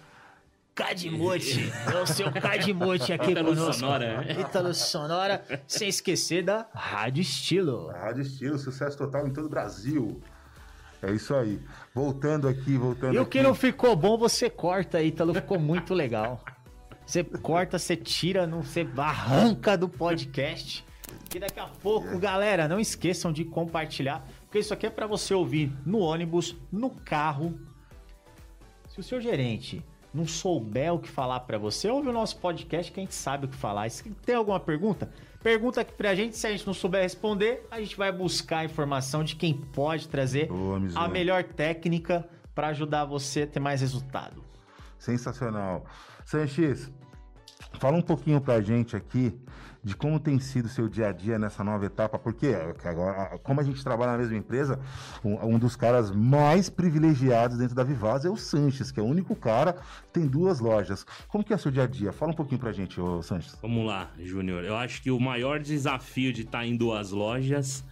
Cadimote, 0.74 1.72
é 1.90 2.02
o 2.02 2.06
seu 2.06 2.30
Cadimote 2.30 3.10
aqui 3.10 3.30
Ítalo 3.30 3.48
conosco. 3.48 3.72
Sonora, 3.72 4.20
né? 4.20 4.40
Ítalo 4.40 4.74
Sonora, 4.74 5.42
sem 5.66 5.88
esquecer 5.88 6.44
da 6.44 6.66
Rádio 6.74 7.22
Estilo. 7.22 7.88
Rádio 7.88 8.20
Estilo, 8.20 8.58
sucesso 8.58 8.98
total 8.98 9.26
em 9.26 9.32
todo 9.32 9.46
o 9.46 9.48
Brasil. 9.48 10.20
É 11.02 11.12
isso 11.12 11.34
aí. 11.34 11.60
Voltando 11.94 12.48
aqui, 12.48 12.76
voltando 12.76 13.14
E 13.14 13.18
o 13.18 13.26
que 13.26 13.42
não 13.42 13.54
ficou 13.54 13.94
bom, 13.94 14.16
você 14.16 14.48
corta, 14.48 15.02
Ítalo, 15.02 15.34
ficou 15.34 15.58
muito 15.58 15.94
legal. 15.94 16.42
Você 17.04 17.22
corta, 17.22 17.78
você 17.78 17.96
tira, 17.96 18.46
não, 18.46 18.62
você 18.62 18.86
arranca 18.96 19.76
do 19.76 19.88
podcast. 19.88 20.84
E 21.34 21.38
daqui 21.38 21.60
a 21.60 21.66
pouco, 21.66 22.18
galera, 22.18 22.66
não 22.66 22.80
esqueçam 22.80 23.32
de 23.32 23.44
compartilhar, 23.44 24.26
porque 24.42 24.58
isso 24.58 24.72
aqui 24.72 24.86
é 24.86 24.90
para 24.90 25.06
você 25.06 25.34
ouvir 25.34 25.72
no 25.84 25.98
ônibus, 25.98 26.56
no 26.72 26.90
carro, 26.90 27.58
se 28.88 29.00
o 29.00 29.02
seu 29.02 29.20
gerente 29.20 29.84
não 30.12 30.26
souber 30.26 30.94
o 30.94 30.98
que 30.98 31.08
falar 31.08 31.40
para 31.40 31.58
você, 31.58 31.90
ouve 31.90 32.08
o 32.08 32.12
nosso 32.12 32.38
podcast 32.38 32.90
que 32.90 32.98
a 32.98 33.02
gente 33.02 33.14
sabe 33.14 33.44
o 33.44 33.48
que 33.48 33.56
falar. 33.56 33.90
Se 33.90 34.02
tem 34.24 34.34
alguma 34.34 34.58
pergunta, 34.58 35.12
pergunta 35.42 35.80
aqui 35.80 35.92
pra 35.92 36.14
gente. 36.14 36.36
Se 36.36 36.46
a 36.46 36.50
gente 36.50 36.66
não 36.66 36.74
souber 36.74 37.02
responder, 37.02 37.66
a 37.70 37.80
gente 37.80 37.96
vai 37.96 38.10
buscar 38.12 38.58
a 38.58 38.64
informação 38.64 39.22
de 39.22 39.36
quem 39.36 39.54
pode 39.54 40.08
trazer 40.08 40.48
Boa, 40.48 40.80
a 40.94 41.08
melhor 41.08 41.44
técnica 41.44 42.28
para 42.54 42.68
ajudar 42.68 43.04
você 43.04 43.42
a 43.42 43.46
ter 43.46 43.60
mais 43.60 43.80
resultado. 43.80 44.42
Sensacional. 44.98 45.84
Sanches, 46.24 46.90
fala 47.74 47.96
um 47.96 48.02
pouquinho 48.02 48.40
pra 48.40 48.60
gente 48.60 48.96
aqui 48.96 49.38
de 49.86 49.94
como 49.94 50.18
tem 50.18 50.40
sido 50.40 50.64
o 50.66 50.68
seu 50.68 50.88
dia 50.88 51.10
a 51.10 51.12
dia 51.12 51.38
nessa 51.38 51.62
nova 51.62 51.86
etapa, 51.86 52.18
porque 52.18 52.48
agora, 52.82 53.38
como 53.38 53.60
a 53.60 53.62
gente 53.62 53.84
trabalha 53.84 54.12
na 54.12 54.18
mesma 54.18 54.36
empresa, 54.36 54.80
um, 55.24 55.54
um 55.54 55.58
dos 55.60 55.76
caras 55.76 56.10
mais 56.10 56.68
privilegiados 56.68 57.56
dentro 57.56 57.76
da 57.76 57.84
Vivaz 57.84 58.24
é 58.24 58.28
o 58.28 58.36
Sanches, 58.36 58.90
que 58.90 58.98
é 58.98 59.02
o 59.02 59.06
único 59.06 59.36
cara 59.36 59.74
que 59.74 60.12
tem 60.12 60.26
duas 60.26 60.58
lojas. 60.58 61.06
Como 61.28 61.44
que 61.44 61.52
é 61.52 61.56
o 61.56 61.58
seu 61.58 61.70
dia 61.70 61.84
a 61.84 61.86
dia? 61.86 62.12
Fala 62.12 62.32
um 62.32 62.34
pouquinho 62.34 62.58
pra 62.58 62.72
gente, 62.72 63.00
ô 63.00 63.22
Sanches. 63.22 63.56
Vamos 63.62 63.86
lá, 63.86 64.10
Júnior. 64.18 64.64
Eu 64.64 64.74
acho 64.74 65.00
que 65.00 65.08
o 65.08 65.20
maior 65.20 65.60
desafio 65.60 66.32
de 66.32 66.42
estar 66.42 66.66
em 66.66 66.76
duas 66.76 67.12
lojas 67.12 67.84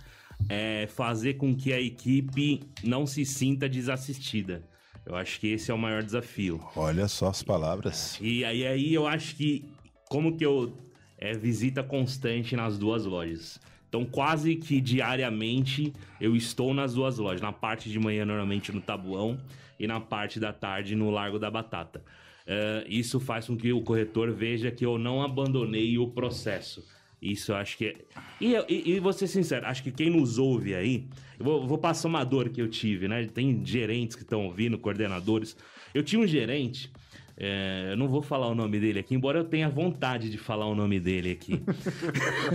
é 0.49 0.89
fazer 0.89 1.35
com 1.35 1.55
que 1.55 1.73
a 1.73 1.81
equipe 1.81 2.69
não 2.83 3.07
se 3.07 3.25
sinta 3.25 3.69
desassistida. 3.69 4.65
Eu 5.07 5.15
acho 5.15 5.39
que 5.39 5.47
esse 5.53 5.71
é 5.71 5.75
o 5.75 5.79
maior 5.79 6.03
desafio. 6.03 6.61
Olha 6.75 7.07
só 7.07 7.29
as 7.29 7.41
palavras. 7.41 8.19
E 8.21 8.45
aí, 8.45 8.67
aí 8.67 8.93
eu 8.93 9.07
acho 9.07 9.37
que 9.37 9.73
como 10.09 10.37
que 10.37 10.45
eu 10.45 10.84
é 11.25 11.33
visita 11.33 11.83
constante 11.83 12.55
nas 12.55 12.79
duas 12.79 13.07
lojas. 13.07 13.59
Então, 13.89 14.05
quase 14.05 14.57
que 14.57 14.81
diariamente 14.81 15.93
eu 16.21 16.37
estou 16.37 16.75
nas 16.75 16.95
duas 16.95 17.17
lojas. 17.17 17.41
Na 17.41 17.53
parte 17.53 17.89
de 17.89 17.99
manhã, 17.99 18.27
normalmente 18.27 18.71
no 18.73 18.81
Tabuão, 18.81 19.39
e 19.79 19.87
na 19.87 20.01
parte 20.01 20.39
da 20.39 20.53
tarde 20.53 20.95
no 20.95 21.11
Largo 21.11 21.39
da 21.39 21.51
Batata. 21.51 22.03
Uh, 22.47 22.85
isso 22.87 23.19
faz 23.19 23.47
com 23.47 23.57
que 23.57 23.73
o 23.73 23.81
corretor 23.81 24.33
veja 24.33 24.71
que 24.71 24.85
eu 24.85 24.99
não 24.99 25.23
abandonei 25.23 25.97
o 25.97 26.09
processo. 26.09 26.85
Isso 27.23 27.53
eu 27.53 27.57
acho 27.57 27.79
que 27.79 27.87
é. 27.87 27.95
E, 28.39 28.55
e, 28.69 28.91
e 28.91 29.01
vou 29.01 29.13
ser 29.13 29.27
sincero, 29.27 29.65
acho 29.67 29.83
que 29.83 29.91
quem 29.91 30.11
nos 30.11 30.39
ouve 30.39 30.75
aí. 30.75 31.09
Eu 31.39 31.45
vou, 31.45 31.67
vou 31.67 31.79
passar 31.79 32.09
uma 32.09 32.23
dor 32.23 32.51
que 32.51 32.61
eu 32.61 32.69
tive, 32.69 33.09
né? 33.09 33.27
Tem 33.27 33.65
gerentes 33.65 34.15
que 34.15 34.23
estão 34.23 34.45
ouvindo, 34.45 34.79
coordenadores. 34.79 35.57
Eu 35.95 36.03
tinha 36.03 36.21
um 36.21 36.27
gerente 36.27 36.93
é, 37.37 37.89
eu 37.91 37.97
não 37.97 38.07
vou 38.07 38.23
falar 38.23 38.47
o 38.47 38.55
nome 38.55 38.79
dele 38.79 39.01
aqui, 39.01 39.15
embora 39.15 39.41
eu 39.41 39.45
tenha 39.45 39.69
vontade 39.69 40.31
de 40.31 40.39
falar 40.39 40.67
o 40.67 40.75
nome 40.75 41.01
dele 41.01 41.33
aqui. 41.33 41.61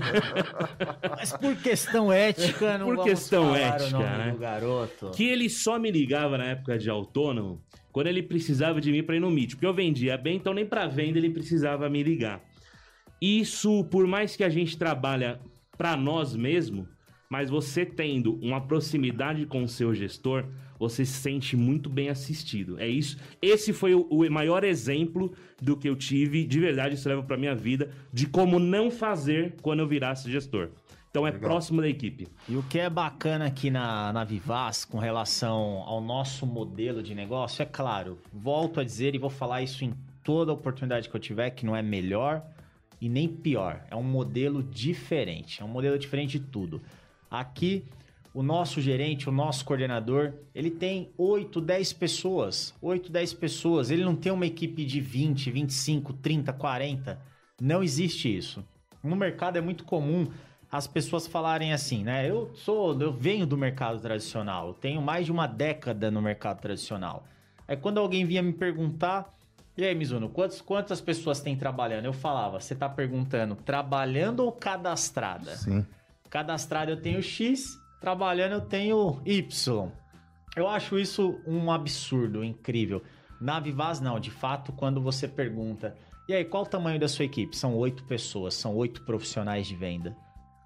Mas 1.17 1.33
por 1.33 1.55
questão 1.57 2.11
ética, 2.11 2.77
não 2.77 2.85
por 2.85 3.03
questão 3.03 3.53
ética, 3.53 3.99
né? 3.99 4.37
garoto. 4.39 5.11
Que 5.11 5.25
ele 5.25 5.49
só 5.49 5.77
me 5.77 5.91
ligava 5.91 6.37
na 6.37 6.45
época 6.45 6.77
de 6.77 6.89
autônomo 6.89 7.61
quando 7.91 8.07
ele 8.07 8.23
precisava 8.23 8.79
de 8.79 8.89
mim 8.91 9.03
para 9.03 9.17
ir 9.17 9.19
no 9.19 9.29
Meet. 9.29 9.51
Porque 9.51 9.65
eu 9.65 9.73
vendia 9.73 10.17
bem, 10.17 10.37
então 10.37 10.53
nem 10.53 10.65
para 10.65 10.87
venda 10.87 11.17
ele 11.17 11.29
precisava 11.29 11.89
me 11.89 12.01
ligar. 12.01 12.41
Isso, 13.21 13.83
por 13.85 14.07
mais 14.07 14.37
que 14.37 14.45
a 14.45 14.49
gente 14.49 14.77
trabalha 14.77 15.41
para 15.77 15.97
nós 15.97 16.33
mesmo, 16.37 16.87
mas 17.29 17.49
você 17.49 17.85
tendo 17.85 18.35
uma 18.41 18.61
proximidade 18.61 19.45
com 19.45 19.63
o 19.63 19.67
seu 19.67 19.93
gestor, 19.93 20.45
você 20.79 21.05
se 21.05 21.11
sente 21.11 21.57
muito 21.57 21.89
bem 21.89 22.09
assistido. 22.09 22.79
É 22.79 22.87
isso. 22.87 23.17
Esse 23.41 23.73
foi 23.73 23.93
o, 23.93 24.07
o 24.09 24.31
maior 24.31 24.63
exemplo 24.63 25.33
do 25.61 25.75
que 25.75 25.89
eu 25.89 25.95
tive, 25.95 26.45
de 26.45 26.59
verdade, 26.59 26.95
isso 26.95 27.09
leva 27.09 27.21
para 27.21 27.35
minha 27.35 27.53
vida, 27.53 27.91
de 28.13 28.25
como 28.25 28.57
não 28.57 28.89
fazer 28.89 29.55
quando 29.61 29.81
eu 29.81 29.87
virasse 29.87 30.31
gestor. 30.31 30.69
Então 31.11 31.27
é 31.27 31.31
Legal. 31.31 31.49
próximo 31.49 31.81
da 31.81 31.89
equipe. 31.89 32.27
E 32.47 32.55
o 32.55 32.63
que 32.63 32.79
é 32.79 32.89
bacana 32.89 33.47
aqui 33.47 33.69
na, 33.69 34.13
na 34.13 34.23
Vivaz 34.23 34.85
com 34.85 34.99
relação 34.99 35.83
ao 35.85 35.99
nosso 35.99 36.45
modelo 36.45 37.03
de 37.03 37.13
negócio, 37.13 37.61
é 37.61 37.65
claro, 37.65 38.19
volto 38.31 38.79
a 38.79 38.83
dizer 38.83 39.15
e 39.15 39.17
vou 39.17 39.29
falar 39.29 39.61
isso 39.61 39.83
em 39.83 39.93
toda 40.23 40.53
oportunidade 40.53 41.09
que 41.09 41.15
eu 41.15 41.19
tiver, 41.19 41.49
que 41.49 41.65
não 41.65 41.75
é 41.75 41.81
melhor 41.81 42.43
e 43.01 43.09
nem 43.09 43.27
pior. 43.27 43.83
É 43.89 43.95
um 43.95 44.03
modelo 44.03 44.61
diferente. 44.61 45.61
É 45.61 45.65
um 45.65 45.67
modelo 45.67 45.97
diferente 45.97 46.39
de 46.39 46.45
tudo. 46.45 46.79
Aqui 47.29 47.83
o 48.33 48.43
nosso 48.43 48.79
gerente, 48.79 49.27
o 49.27 49.31
nosso 49.31 49.65
coordenador, 49.65 50.33
ele 50.53 50.69
tem 50.69 51.11
8, 51.17 51.59
10 51.59 51.93
pessoas. 51.93 52.73
8, 52.81 53.11
10 53.11 53.33
pessoas. 53.33 53.89
Ele 53.89 54.03
não 54.03 54.15
tem 54.15 54.31
uma 54.31 54.45
equipe 54.45 54.85
de 54.85 55.01
20, 55.01 55.51
25, 55.51 56.13
30, 56.13 56.53
40. 56.53 57.19
Não 57.59 57.83
existe 57.83 58.35
isso. 58.35 58.63
No 59.03 59.15
mercado 59.15 59.57
é 59.57 59.61
muito 59.61 59.83
comum 59.83 60.27
as 60.71 60.85
pessoas 60.85 61.25
falarem 61.25 61.73
assim, 61.73 62.03
né? 62.03 62.29
Eu 62.29 62.51
sou, 62.53 62.99
eu 63.01 63.11
venho 63.11 63.45
do 63.45 63.57
mercado 63.57 63.99
tradicional, 63.99 64.67
eu 64.67 64.73
tenho 64.73 65.01
mais 65.01 65.25
de 65.25 65.31
uma 65.31 65.47
década 65.47 66.11
no 66.11 66.21
mercado 66.21 66.61
tradicional. 66.61 67.23
Aí 67.67 67.75
quando 67.75 67.99
alguém 67.99 68.23
vinha 68.23 68.43
me 68.43 68.53
perguntar, 68.53 69.33
e 69.75 69.83
aí, 69.83 69.95
Mizuno, 69.95 70.29
quantas, 70.29 70.61
quantas 70.61 71.01
pessoas 71.01 71.39
tem 71.39 71.55
trabalhando? 71.55 72.05
Eu 72.05 72.13
falava, 72.13 72.59
você 72.59 72.73
está 72.73 72.87
perguntando 72.87 73.55
trabalhando 73.55 74.41
ou 74.41 74.51
cadastrada? 74.51 75.55
Sim. 75.55 75.85
Cadastrada 76.29 76.91
eu 76.91 77.01
tenho 77.01 77.23
X, 77.23 77.79
trabalhando 77.99 78.53
eu 78.53 78.61
tenho 78.61 79.21
Y. 79.25 79.91
Eu 80.55 80.67
acho 80.67 80.97
isso 80.97 81.39
um 81.45 81.71
absurdo, 81.71 82.43
incrível. 82.43 83.03
Na 83.39 83.59
Vivaz, 83.59 83.99
não. 83.99 84.19
De 84.19 84.31
fato, 84.31 84.71
quando 84.73 85.01
você 85.01 85.27
pergunta, 85.27 85.95
e 86.27 86.33
aí, 86.33 86.45
qual 86.45 86.63
o 86.63 86.67
tamanho 86.67 86.99
da 86.99 87.07
sua 87.07 87.25
equipe? 87.25 87.57
São 87.57 87.75
oito 87.75 88.03
pessoas, 88.03 88.53
são 88.53 88.75
oito 88.75 89.03
profissionais 89.03 89.65
de 89.67 89.75
venda. 89.75 90.15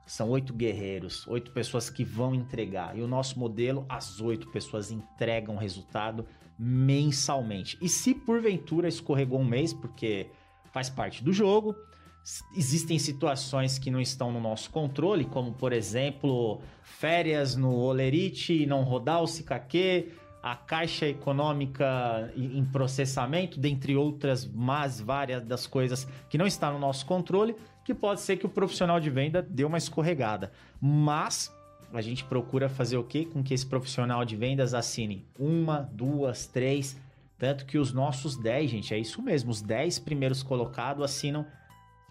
São 0.05 0.29
oito 0.31 0.53
guerreiros, 0.53 1.25
oito 1.27 1.51
pessoas 1.51 1.89
que 1.89 2.03
vão 2.03 2.35
entregar. 2.35 2.97
E 2.97 3.01
o 3.01 3.07
nosso 3.07 3.39
modelo, 3.39 3.85
as 3.87 4.19
oito 4.19 4.51
pessoas 4.51 4.91
entregam 4.91 5.55
resultado 5.55 6.25
mensalmente. 6.59 7.77
E 7.81 7.87
se 7.87 8.13
porventura 8.13 8.89
escorregou 8.89 9.39
um 9.39 9.45
mês, 9.45 9.73
porque 9.73 10.29
faz 10.73 10.89
parte 10.89 11.23
do 11.23 11.31
jogo, 11.31 11.73
Existem 12.55 12.97
situações 12.97 13.77
que 13.77 13.91
não 13.91 13.99
estão 13.99 14.31
no 14.31 14.39
nosso 14.39 14.69
controle, 14.69 15.25
como 15.25 15.51
por 15.51 15.73
exemplo, 15.73 16.61
férias 16.81 17.55
no 17.55 17.75
Olerite 17.75 18.65
não 18.65 18.83
rodar 18.83 19.21
o 19.21 19.27
Sicaque, 19.27 20.13
a 20.41 20.55
caixa 20.55 21.07
econômica 21.07 22.31
em 22.35 22.63
processamento, 22.65 23.59
dentre 23.59 23.95
outras 23.95 24.45
mais 24.45 24.99
várias 24.99 25.41
das 25.41 25.65
coisas 25.65 26.05
que 26.29 26.37
não 26.37 26.45
está 26.45 26.69
no 26.69 26.77
nosso 26.77 27.05
controle, 27.05 27.55
que 27.83 27.93
pode 27.93 28.19
ser 28.19 28.37
que 28.37 28.45
o 28.45 28.49
profissional 28.49 28.99
de 28.99 29.09
venda 29.09 29.41
dê 29.41 29.63
uma 29.63 29.77
escorregada. 29.77 30.51
Mas 30.81 31.53
a 31.93 32.01
gente 32.01 32.23
procura 32.25 32.67
fazer 32.67 32.97
o 32.97 33.03
quê? 33.03 33.25
Com 33.25 33.43
que 33.43 33.53
esse 33.53 33.65
profissional 33.65 34.25
de 34.25 34.35
vendas 34.35 34.73
assine 34.73 35.25
uma, 35.39 35.89
duas, 35.93 36.45
três, 36.45 36.97
tanto 37.37 37.65
que 37.65 37.77
os 37.77 37.93
nossos 37.93 38.35
10, 38.35 38.71
gente, 38.71 38.93
é 38.93 38.99
isso 38.99 39.21
mesmo, 39.21 39.51
os 39.51 39.61
10 39.61 39.99
primeiros 39.99 40.43
colocados 40.43 41.03
assinam 41.03 41.45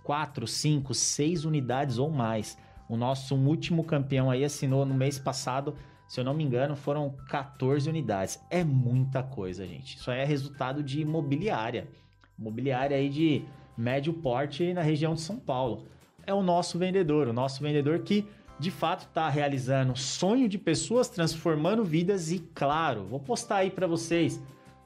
4, 0.02 0.46
5, 0.46 0.94
6 0.94 1.44
unidades 1.44 1.98
ou 1.98 2.10
mais. 2.10 2.58
O 2.88 2.96
nosso 2.96 3.34
último 3.34 3.84
campeão 3.84 4.30
aí 4.30 4.44
assinou 4.44 4.84
no 4.84 4.94
mês 4.94 5.18
passado, 5.18 5.74
se 6.06 6.20
eu 6.20 6.24
não 6.24 6.34
me 6.34 6.44
engano, 6.44 6.76
foram 6.76 7.14
14 7.28 7.88
unidades. 7.88 8.38
É 8.50 8.62
muita 8.62 9.22
coisa, 9.22 9.66
gente. 9.66 9.96
Isso 9.96 10.10
aí 10.10 10.20
é 10.20 10.24
resultado 10.24 10.82
de 10.82 11.00
imobiliária. 11.00 11.88
Imobiliária 12.38 12.96
aí 12.96 13.08
de 13.08 13.44
médio 13.76 14.12
porte 14.12 14.74
na 14.74 14.82
região 14.82 15.14
de 15.14 15.20
São 15.20 15.38
Paulo. 15.38 15.86
É 16.26 16.34
o 16.34 16.42
nosso 16.42 16.78
vendedor, 16.78 17.28
o 17.28 17.32
nosso 17.32 17.62
vendedor 17.62 18.00
que 18.00 18.26
de 18.58 18.70
fato 18.70 19.06
está 19.06 19.28
realizando 19.28 19.96
sonho 19.96 20.48
de 20.48 20.58
pessoas, 20.58 21.08
transformando 21.08 21.84
vidas 21.84 22.30
e, 22.30 22.38
claro, 22.54 23.04
vou 23.04 23.18
postar 23.18 23.56
aí 23.56 23.70
para 23.70 23.86
vocês 23.86 24.40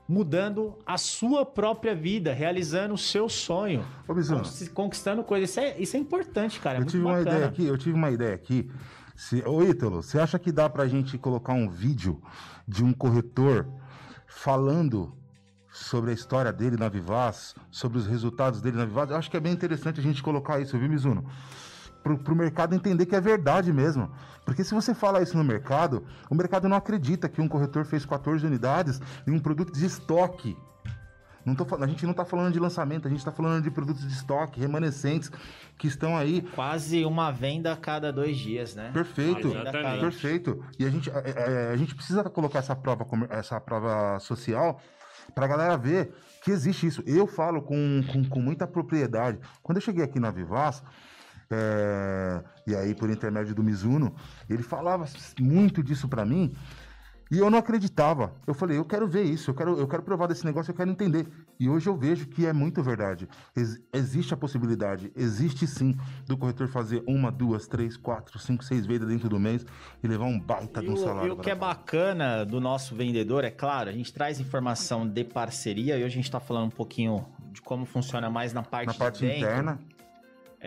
mudando 0.09 0.79
a 0.87 0.97
sua 0.97 1.45
própria 1.45 1.95
vida, 1.95 2.33
realizando 2.33 2.95
o 2.95 2.99
seu 2.99 3.29
sonho, 3.29 3.85
Ô, 4.07 4.15
conquistando 4.73 5.25
coisas. 5.25 5.51
Isso 5.51 5.61
é, 5.61 5.79
isso 5.79 5.97
é 5.97 6.01
importante, 6.01 6.61
cara. 6.61 6.79
É 6.79 6.81
eu 6.81 6.87
tive 6.87 7.03
bacana. 7.03 7.23
uma 7.23 7.31
ideia 7.31 7.47
aqui. 7.47 7.67
Eu 7.67 7.79
tive 7.79 7.95
uma 7.95 8.11
ideia 8.11 8.35
aqui. 8.35 8.71
Se, 9.17 9.43
ô 9.47 9.63
Ítalo, 9.63 10.03
você 10.03 10.19
acha 10.19 10.39
que 10.39 10.53
dá 10.53 10.69
pra 10.69 10.87
gente 10.87 11.17
colocar 11.19 11.55
um 11.55 11.69
vídeo 11.69 12.21
de 12.69 12.85
um 12.85 12.93
corretor 12.93 13.67
falando 14.27 15.17
sobre 15.73 16.11
a 16.11 16.15
história 16.15 16.53
dele 16.53 16.77
na 16.77 16.89
Vivaz, 16.89 17.55
sobre 17.71 17.99
os 17.99 18.07
resultados 18.07 18.61
dele 18.61 18.77
na 18.77 18.85
Vivaz? 18.85 19.11
Eu 19.11 19.17
acho 19.17 19.31
que 19.31 19.37
é 19.37 19.41
bem 19.41 19.53
interessante 19.53 20.01
a 20.01 20.03
gente 20.03 20.23
colocar 20.23 20.61
isso, 20.61 20.79
viu, 20.79 20.89
Mizuno? 20.89 21.25
Para 22.15 22.33
o 22.33 22.37
mercado 22.37 22.75
entender 22.75 23.07
que 23.07 23.17
é 23.17 23.21
verdade 23.21 23.73
mesmo. 23.73 24.11
Porque 24.45 24.63
se 24.63 24.75
você 24.75 24.95
fala 24.95 25.23
isso 25.23 25.37
no 25.37 25.43
mercado, 25.43 26.05
o 26.31 26.35
mercado 26.35 26.69
não 26.69 26.77
acredita 26.77 27.29
que 27.29 27.41
um 27.41 27.49
corretor 27.49 27.85
fez 27.85 28.05
14 28.05 28.47
unidades 28.47 29.01
em 29.27 29.33
um 29.33 29.41
produto 29.41 29.73
de 29.73 29.85
estoque. 29.85 30.57
Não 31.45 31.55
tô, 31.55 31.65
a 31.77 31.87
gente 31.87 32.05
não 32.05 32.11
está 32.11 32.25
falando 32.25 32.53
de 32.53 32.59
lançamento, 32.59 33.07
a 33.07 33.09
gente 33.09 33.21
está 33.21 33.31
falando 33.31 33.63
de 33.63 33.71
produtos 33.71 34.03
de 34.03 34.13
estoque, 34.13 34.59
remanescentes, 34.59 35.31
que 35.79 35.87
estão 35.87 36.17
aí. 36.17 36.43
Quase 36.57 37.05
uma 37.05 37.31
venda 37.31 37.73
a 37.73 37.77
cada 37.77 38.13
dois 38.13 38.37
dias, 38.37 38.75
né? 38.75 38.91
Perfeito, 38.93 39.53
perfeito. 40.01 40.65
E 40.77 40.85
a 40.85 40.91
gente, 40.91 41.09
a, 41.09 41.19
é, 41.19 41.19
a, 41.19 41.51
é, 41.51 41.71
a, 41.73 41.77
gente 41.77 41.95
precisa 41.95 42.25
colocar 42.25 42.59
essa 42.59 42.75
prova, 42.75 43.07
essa 43.31 43.61
prova 43.61 44.19
social 44.19 44.81
para 45.37 45.45
a 45.45 45.49
galera 45.49 45.77
ver 45.77 46.13
que 46.43 46.51
existe 46.51 46.87
isso. 46.87 47.03
Eu 47.07 47.29
falo 47.29 47.63
com, 47.63 48.03
com, 48.13 48.25
com 48.29 48.41
muita 48.41 48.67
propriedade. 48.67 49.39
Quando 49.63 49.79
eu 49.79 49.83
cheguei 49.83 50.03
aqui 50.03 50.19
na 50.19 50.33
Vivaz, 50.33 50.83
é, 51.51 52.43
e 52.67 52.75
aí, 52.75 52.95
por 52.95 53.11
intermédio 53.11 53.55
do 53.55 53.63
Mizuno, 53.63 54.15
ele 54.49 54.63
falava 54.63 55.07
muito 55.41 55.83
disso 55.83 56.09
para 56.09 56.25
mim. 56.25 56.55
E 57.29 57.39
eu 57.39 57.51
não 57.51 57.59
acreditava. 57.59 58.33
Eu 58.47 58.55
falei, 58.55 58.79
eu 58.79 58.85
quero 58.85 59.09
ver 59.09 59.25
isso, 59.25 59.51
eu 59.51 59.55
quero, 59.55 59.77
eu 59.77 59.89
quero 59.89 60.03
provar 60.03 60.29
desse 60.29 60.45
negócio, 60.45 60.71
eu 60.71 60.77
quero 60.77 60.91
entender. 60.91 61.27
E 61.59 61.69
hoje 61.69 61.89
eu 61.89 61.97
vejo 61.97 62.29
que 62.29 62.47
é 62.47 62.53
muito 62.53 62.81
verdade. 62.85 63.29
Ex 63.57 63.81
existe 63.93 64.33
a 64.33 64.37
possibilidade, 64.37 65.11
existe 65.17 65.67
sim, 65.67 65.97
do 66.25 66.37
corretor 66.37 66.69
fazer 66.69 67.03
uma, 67.05 67.33
duas, 67.33 67.67
três, 67.67 67.97
quatro, 67.97 68.39
cinco, 68.39 68.63
seis 68.63 68.87
vendas 68.87 69.09
dentro 69.09 69.29
do 69.29 69.41
mês 69.41 69.67
e 70.03 70.07
levar 70.07 70.27
um 70.27 70.39
baita 70.39 70.81
de 70.81 70.89
um 70.89 70.97
salário. 70.97 71.29
E 71.29 71.31
o 71.33 71.37
que 71.37 71.51
é 71.51 71.55
bacana 71.57 72.45
do 72.45 72.61
nosso 72.61 72.95
vendedor, 72.95 73.43
é 73.43 73.51
claro, 73.51 73.91
a 73.91 73.93
gente 73.93 74.13
traz 74.13 74.39
informação 74.39 75.05
de 75.05 75.25
parceria 75.25 75.99
e 75.99 76.05
hoje 76.05 76.05
a 76.05 76.17
gente 76.17 76.25
está 76.27 76.39
falando 76.39 76.67
um 76.67 76.77
pouquinho 76.77 77.27
de 77.51 77.61
como 77.61 77.85
funciona 77.85 78.31
mais 78.31 78.53
na 78.53 78.63
parte, 78.63 78.87
na 78.87 78.95
parte 78.95 79.27
interna 79.27 79.81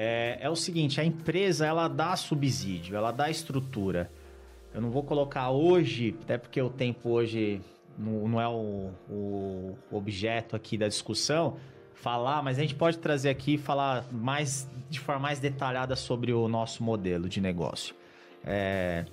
É, 0.01 0.37
é 0.39 0.49
o 0.49 0.55
seguinte, 0.55 1.01
a 1.01 1.03
empresa 1.03 1.67
ela 1.67 1.89
dá 1.89 2.15
subsídio, 2.15 2.95
ela 2.95 3.11
dá 3.11 3.29
estrutura. 3.29 4.09
Eu 4.73 4.79
não 4.79 4.89
vou 4.89 5.03
colocar 5.03 5.49
hoje, 5.49 6.15
até 6.21 6.37
porque 6.37 6.61
o 6.61 6.69
tempo 6.69 7.09
hoje 7.09 7.59
não, 7.97 8.25
não 8.29 8.39
é 8.39 8.47
o, 8.47 8.91
o 9.09 9.75
objeto 9.91 10.55
aqui 10.55 10.77
da 10.77 10.87
discussão, 10.87 11.57
falar, 11.93 12.41
mas 12.41 12.57
a 12.57 12.61
gente 12.61 12.75
pode 12.75 12.97
trazer 12.97 13.27
aqui 13.27 13.55
e 13.55 13.57
falar 13.57 14.05
mais 14.09 14.69
de 14.89 15.01
forma 15.01 15.19
mais 15.19 15.37
detalhada 15.37 15.97
sobre 15.97 16.31
o 16.31 16.47
nosso 16.47 16.81
modelo 16.81 17.27
de 17.27 17.41
negócio. 17.41 17.93
É, 18.45 19.03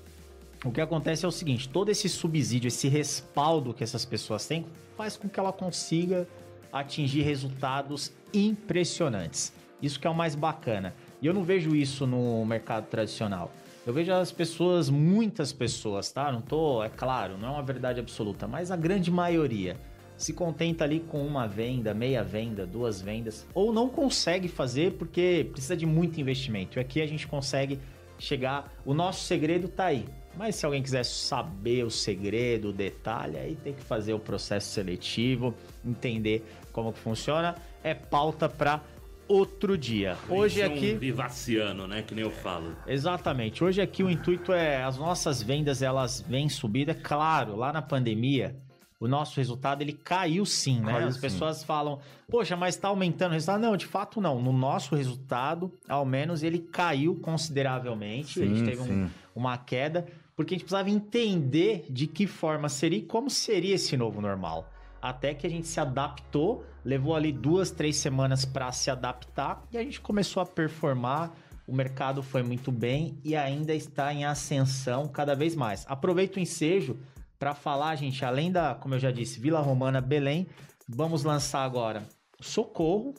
o 0.65 0.71
que 0.71 0.81
acontece 0.81 1.25
é 1.25 1.29
o 1.29 1.33
seguinte: 1.33 1.69
todo 1.69 1.89
esse 1.89 2.09
subsídio, 2.09 2.69
esse 2.69 2.87
respaldo 2.87 3.75
que 3.75 3.83
essas 3.83 4.05
pessoas 4.05 4.47
têm, 4.47 4.65
faz 4.97 5.17
com 5.17 5.29
que 5.29 5.41
ela 5.41 5.53
consiga 5.53 6.29
atingir 6.73 7.23
resultados 7.23 8.13
impressionantes. 8.33 9.53
Isso 9.81 10.01
que 10.01 10.07
é 10.07 10.11
o 10.11 10.15
mais 10.15 10.35
bacana. 10.35 10.95
E 11.21 11.27
eu 11.27 11.35
não 11.35 11.45
vejo 11.45 11.75
isso 11.75 12.07
no 12.07 12.45
mercado 12.45 12.87
tradicional. 12.87 13.51
Eu 13.87 13.93
vejo 13.93 14.13
as 14.13 14.33
pessoas, 14.33 14.91
muitas 14.91 15.53
pessoas, 15.53 16.11
tá? 16.11 16.33
Não 16.33 16.41
tô, 16.41 16.83
é 16.83 16.89
claro, 16.89 17.39
não 17.39 17.49
é 17.49 17.51
uma 17.53 17.63
verdade 17.63 18.01
absoluta, 18.01 18.49
mas 18.49 18.71
a 18.71 18.77
grande 18.77 19.11
maioria 19.11 19.77
se 20.17 20.33
contenta 20.33 20.83
ali 20.83 21.01
com 21.01 21.25
uma 21.25 21.47
venda, 21.47 21.95
meia 21.95 22.25
venda, 22.25 22.67
duas 22.67 23.01
vendas, 23.01 23.47
ou 23.55 23.73
não 23.73 23.89
consegue 23.89 24.49
fazer 24.49 24.93
porque 24.93 25.49
precisa 25.53 25.77
de 25.77 25.87
muito 25.87 26.21
investimento. 26.21 26.79
E 26.79 26.81
aqui 26.81 27.01
a 27.01 27.07
gente 27.07 27.27
consegue 27.29 27.79
chegar. 28.19 28.73
O 28.85 28.95
nosso 28.95 29.25
segredo 29.25 29.69
tá 29.69 29.87
aí. 29.87 30.07
Mas 30.37 30.57
se 30.57 30.67
alguém 30.67 30.83
quiser 30.83 31.05
saber 31.05 31.85
o 31.85 31.91
segredo, 31.91 32.69
o 32.69 32.73
detalhe, 32.73 33.39
aí 33.39 33.57
tem 33.57 33.73
que 33.73 33.83
fazer 33.83 34.13
o 34.13 34.19
processo 34.19 34.69
seletivo, 34.69 35.55
entender 35.85 36.45
como 36.73 36.93
que 36.93 36.99
funciona. 36.99 37.55
É 37.83 37.95
pauta 37.95 38.49
para 38.49 38.83
outro 39.29 39.77
dia. 39.77 40.17
Hoje 40.29 40.61
é 40.61 40.65
aqui. 40.67 40.95
Um 40.95 40.99
vivaciano, 40.99 41.87
né? 41.87 42.03
Que 42.03 42.15
nem 42.15 42.25
eu 42.25 42.31
falo. 42.31 42.77
Exatamente. 42.87 43.63
Hoje 43.65 43.81
aqui 43.81 44.03
o 44.03 44.11
intuito 44.11 44.53
é 44.53 44.83
as 44.83 44.97
nossas 44.99 45.43
vendas 45.43 45.83
elas 45.83 46.21
vêm 46.29 46.49
subindo. 46.49 46.91
É 46.91 46.95
claro, 46.95 47.57
lá 47.57 47.73
na 47.73 47.83
pandemia 47.83 48.57
o 48.99 49.07
nosso 49.07 49.37
resultado 49.37 49.83
ele 49.83 49.93
caiu 49.93 50.47
sim, 50.47 50.81
né? 50.81 50.93
Caiu 50.95 51.09
As 51.09 51.15
sim. 51.17 51.21
pessoas 51.21 51.63
falam, 51.63 51.99
poxa, 52.31 52.57
mas 52.57 52.75
está 52.77 52.89
aumentando 52.89 53.33
o 53.33 53.35
resultado. 53.35 53.61
Não, 53.61 53.77
de 53.77 53.85
fato 53.87 54.21
não. 54.23 54.41
No 54.41 54.53
nosso 54.55 54.95
resultado, 54.97 55.71
ao 55.87 56.05
menos, 56.07 56.43
ele 56.43 56.59
caiu 56.59 57.15
consideravelmente. 57.17 58.43
a 58.43 58.47
gente 58.47 58.59
Sim, 58.61 58.65
teve 58.65 58.81
um- 58.81 58.85
sim. 59.07 59.11
uma 59.35 59.59
queda, 59.59 60.07
porque 60.35 60.55
a 60.55 60.57
gente 60.57 60.65
precisava 60.65 60.89
entender 60.91 61.85
de 61.91 62.07
que 62.07 62.27
forma 62.27 62.69
seria 62.71 62.99
e 62.99 63.03
como 63.03 63.29
seria 63.29 63.75
esse 63.75 63.97
novo 63.97 64.21
normal. 64.21 64.71
Até 65.01 65.35
que 65.35 65.47
a 65.47 65.51
gente 65.51 65.67
se 65.69 65.79
adaptou, 65.79 66.65
levou 66.87 67.17
ali 67.17 67.33
duas, 67.33 67.73
três 67.73 67.97
semanas 67.97 68.45
para 68.45 68.71
se 68.71 68.93
adaptar 68.93 69.65
e 69.73 69.77
a 69.77 69.83
gente 69.83 70.01
começou 70.01 70.41
a 70.41 70.47
performar. 70.47 71.33
O 71.67 71.75
mercado 71.75 72.23
foi 72.23 72.45
muito 72.45 72.71
bem 72.71 73.19
e 73.25 73.35
ainda 73.35 73.75
está 73.75 74.15
em 74.15 74.25
ascensão 74.25 75.09
cada 75.09 75.35
vez 75.35 75.57
mais. 75.57 75.85
Aproveito 75.89 76.37
o 76.37 76.41
ensejo 76.41 76.97
para 77.41 77.55
falar, 77.55 77.97
gente, 77.97 78.25
além 78.25 78.53
da, 78.53 78.77
como 78.77 78.95
eu 78.95 79.01
já 79.01 79.11
disse, 79.11 79.41
Vila 79.41 79.61
Romana, 79.61 80.01
Belém, 80.01 80.47
vamos 80.89 81.25
lançar 81.25 81.65
agora 81.65 82.05
Socorro, 82.41 83.15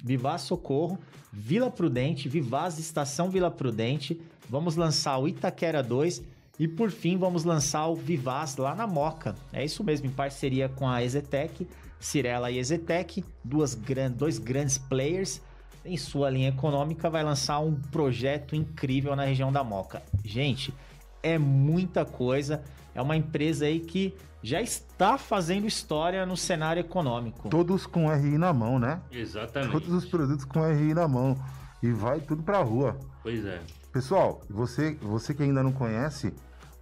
Vivaz 0.00 0.42
Socorro, 0.42 0.96
Vila 1.32 1.72
Prudente, 1.72 2.28
Vivaz 2.28 2.78
Estação 2.78 3.30
Vila 3.30 3.50
Prudente. 3.50 4.22
Vamos 4.48 4.76
lançar 4.76 5.18
o 5.18 5.26
Itaquera 5.26 5.82
2 5.82 6.22
e 6.56 6.68
por 6.68 6.92
fim 6.92 7.18
vamos 7.18 7.42
lançar 7.42 7.88
o 7.88 7.96
Vivaz 7.96 8.56
lá 8.56 8.76
na 8.76 8.86
Moca. 8.86 9.34
É 9.52 9.64
isso 9.64 9.82
mesmo, 9.82 10.06
em 10.06 10.12
parceria 10.12 10.68
com 10.68 10.88
a 10.88 11.02
Ezetec, 11.02 11.66
Cirela 12.00 12.50
e 12.50 12.58
Ezetec, 12.58 13.24
duas 13.42 13.74
gran 13.74 14.10
dois 14.10 14.38
grandes 14.38 14.78
players. 14.78 15.40
Em 15.84 15.96
sua 15.96 16.28
linha 16.28 16.48
econômica, 16.48 17.08
vai 17.08 17.24
lançar 17.24 17.60
um 17.60 17.74
projeto 17.74 18.54
incrível 18.54 19.16
na 19.16 19.24
região 19.24 19.50
da 19.50 19.64
Moca. 19.64 20.02
Gente, 20.24 20.74
é 21.22 21.38
muita 21.38 22.04
coisa. 22.04 22.62
É 22.94 23.00
uma 23.00 23.16
empresa 23.16 23.64
aí 23.64 23.80
que 23.80 24.14
já 24.42 24.60
está 24.60 25.16
fazendo 25.18 25.66
história 25.66 26.24
no 26.26 26.36
cenário 26.36 26.80
econômico. 26.80 27.48
Todos 27.48 27.86
com 27.86 28.08
RI 28.08 28.38
na 28.38 28.52
mão, 28.52 28.78
né? 28.78 29.00
Exatamente. 29.10 29.72
Todos 29.72 29.92
os 29.92 30.04
produtos 30.04 30.44
com 30.44 30.60
RI 30.60 30.94
na 30.94 31.08
mão. 31.08 31.36
E 31.82 31.92
vai 31.92 32.20
tudo 32.20 32.42
pra 32.42 32.60
rua. 32.60 32.98
Pois 33.22 33.44
é. 33.44 33.60
Pessoal, 33.92 34.40
você, 34.50 34.94
você 35.00 35.32
que 35.32 35.42
ainda 35.42 35.62
não 35.62 35.72
conhece 35.72 36.34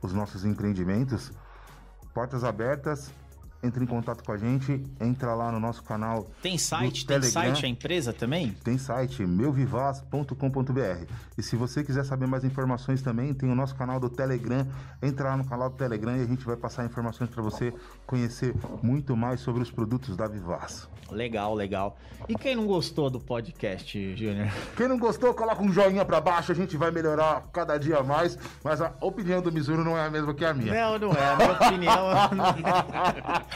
os 0.03 0.13
nossos 0.13 0.45
empreendimentos, 0.45 1.33
portas 2.15 2.45
abertas, 2.45 3.13
entre 3.67 3.83
em 3.83 3.87
contato 3.87 4.25
com 4.25 4.33
a 4.33 4.37
gente, 4.37 4.83
entra 5.01 5.35
lá 5.35 5.51
no 5.53 5.61
nosso 5.61 5.83
canal. 5.83 6.27
Tem 6.43 6.57
site, 6.57 7.07
tem 7.07 7.21
Telegram. 7.21 7.31
site 7.31 7.67
a 7.67 7.69
empresa 7.69 8.13
também? 8.13 8.53
Tem 8.65 8.79
site 8.79 9.27
meuvivaz.com.br. 9.27 11.05
E 11.37 11.43
se 11.43 11.57
você 11.57 11.85
quiser 11.85 12.05
saber 12.05 12.27
mais 12.27 12.45
informações 12.45 13.03
também, 13.03 13.35
tem 13.35 13.51
o 13.51 13.55
nosso 13.55 13.75
canal 13.75 14.01
do 14.01 14.09
Telegram. 14.09 14.67
Entra 15.03 15.31
lá 15.31 15.37
no 15.37 15.45
canal 15.45 15.69
do 15.69 15.77
Telegram 15.77 16.17
e 16.17 16.23
a 16.23 16.27
gente 16.27 16.45
vai 16.45 16.57
passar 16.57 16.85
informações 16.85 17.29
para 17.29 17.43
você 17.43 17.75
conhecer 18.07 18.55
muito 18.83 19.17
mais 19.17 19.41
sobre 19.41 19.63
os 19.63 19.71
produtos 19.71 20.17
da 20.17 20.27
Vivaz. 20.27 20.89
Legal, 21.11 21.55
legal. 21.55 21.97
E 22.29 22.35
quem 22.35 22.57
não 22.57 22.67
gostou 22.67 23.09
do 23.09 23.21
podcast, 23.21 24.17
Júnior? 24.17 24.49
Quem 24.77 24.89
não 24.89 24.99
gostou, 24.99 25.33
coloca 25.35 25.63
um 25.63 25.73
joinha 25.73 26.05
para 26.05 26.21
baixo, 26.21 26.51
a 26.51 26.55
gente 26.55 26.77
vai 26.77 26.91
melhorar 26.91 27.45
cada 27.53 27.79
dia 27.79 28.03
mais, 28.03 28.37
mas 28.65 28.81
a 28.81 28.93
opinião 29.01 29.41
do 29.41 29.53
Mizuro 29.53 29.85
não 29.85 29.97
é 29.97 30.05
a 30.05 30.11
mesma 30.11 30.35
que 30.35 30.45
a 30.45 30.53
minha. 30.53 30.75
Não, 30.75 30.99
não 30.99 31.13
é. 31.13 31.33
A 31.33 31.37
minha 31.37 31.53
opinião. 31.53 32.07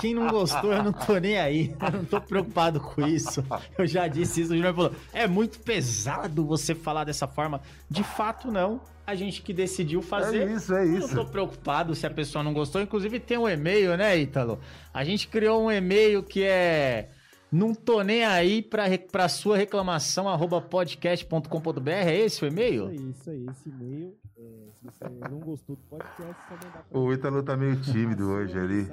Quem 0.00 0.14
não 0.14 0.28
gostou, 0.28 0.72
eu 0.72 0.82
não 0.82 0.92
tô 0.92 1.18
nem 1.18 1.38
aí. 1.38 1.74
Eu 1.80 1.92
não 1.98 2.04
tô 2.04 2.20
preocupado 2.20 2.80
com 2.80 3.06
isso. 3.06 3.44
Eu 3.76 3.86
já 3.86 4.08
disse 4.08 4.42
isso. 4.42 4.52
O 4.52 4.56
Júnior 4.56 4.74
falou: 4.74 4.92
é 5.12 5.26
muito 5.26 5.58
pesado 5.60 6.44
você 6.44 6.74
falar 6.74 7.04
dessa 7.04 7.26
forma. 7.26 7.60
De 7.88 8.02
fato, 8.02 8.50
não. 8.50 8.80
A 9.06 9.14
gente 9.16 9.42
que 9.42 9.52
decidiu 9.52 10.00
fazer. 10.02 10.48
É 10.48 10.52
isso, 10.52 10.72
é 10.72 10.84
Eu 10.84 10.98
isso. 10.98 11.16
não 11.16 11.24
tô 11.24 11.30
preocupado 11.30 11.94
se 11.96 12.06
a 12.06 12.10
pessoa 12.10 12.44
não 12.44 12.52
gostou. 12.54 12.80
Inclusive, 12.80 13.18
tem 13.18 13.36
um 13.36 13.48
e-mail, 13.48 13.96
né, 13.96 14.16
Ítalo? 14.16 14.60
A 14.94 15.02
gente 15.02 15.26
criou 15.26 15.64
um 15.64 15.72
e-mail 15.72 16.22
que 16.22 16.44
é. 16.44 17.08
Não 17.52 17.74
tô 17.74 18.02
nem 18.02 18.24
aí 18.24 18.62
pra, 18.62 18.84
pra 19.10 19.28
sua 19.28 19.56
reclamação, 19.56 20.28
arroba 20.28 20.60
podcast.com.br. 20.60 21.90
É 21.90 22.16
esse 22.18 22.44
o 22.44 22.46
Isso 22.46 22.46
e-mail? 22.46 22.86
aí, 22.86 23.10
isso 23.10 23.30
aí. 23.30 23.46
Esse 23.50 23.68
e-mail, 23.68 24.14
é, 24.38 24.42
se 24.74 24.84
você 24.84 25.04
não 25.28 25.40
gostou 25.40 25.74
do 25.76 25.82
podcast, 25.82 26.36
só 26.48 26.54
mandar 26.54 26.84
pra 26.88 26.98
O 26.98 27.12
Ítalo 27.12 27.42
tá 27.42 27.56
meio 27.56 27.80
tímido 27.80 28.28
hoje 28.30 28.56
ali. 28.58 28.88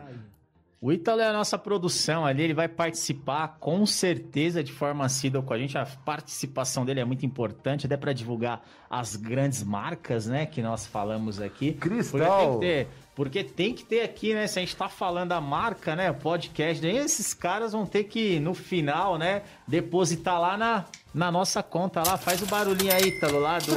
O 0.80 0.92
Ítalo 0.92 1.22
é 1.22 1.28
a 1.28 1.34
nossa 1.34 1.58
produção 1.58 2.24
ali, 2.24 2.44
ele 2.44 2.54
vai 2.54 2.68
participar 2.68 3.58
com 3.60 3.84
certeza 3.84 4.63
de 4.63 4.72
forma 4.72 5.06
assídua 5.06 5.42
com 5.42 5.52
a 5.52 5.58
gente. 5.58 5.76
A 5.76 5.86
participação 5.86 6.86
dele 6.86 7.00
é 7.00 7.06
muito 7.06 7.26
importante, 7.26 7.88
até 7.88 7.98
para 7.98 8.13
divulgar 8.13 8.63
as 8.88 9.16
grandes 9.16 9.63
marcas, 9.63 10.28
né, 10.28 10.46
que 10.46 10.62
nós 10.62 10.86
falamos 10.86 11.42
aqui. 11.42 11.72
Porque 11.72 11.90
tem 11.90 11.98
Cristal. 11.98 12.54
que 12.54 12.60
ter, 12.60 12.88
porque 13.16 13.44
tem 13.44 13.74
que 13.74 13.84
ter 13.84 14.02
aqui, 14.02 14.36
né, 14.36 14.46
se 14.46 14.60
a 14.60 14.62
gente 14.62 14.76
tá 14.76 14.88
falando 14.88 15.30
da 15.30 15.42
marca, 15.42 15.96
né, 15.96 16.12
o 16.12 16.13
podcast, 16.13 16.86
esses 16.86 17.34
caras 17.34 17.72
vão 17.72 17.84
ter 17.84 18.04
que, 18.04 18.40
no 18.40 18.54
final, 18.54 19.18
né, 19.18 19.42
depositar 19.68 20.40
lá 20.40 20.56
na, 20.56 20.86
na 21.13 21.32
nossa 21.32 21.63
conta 21.63 22.04
lá. 22.06 22.17
Faz 22.17 22.41
o 22.41 22.46
barulhinho 22.46 22.93
aí, 22.93 23.10
Ítalo, 23.10 23.39
lá 23.39 23.60
do... 23.60 23.74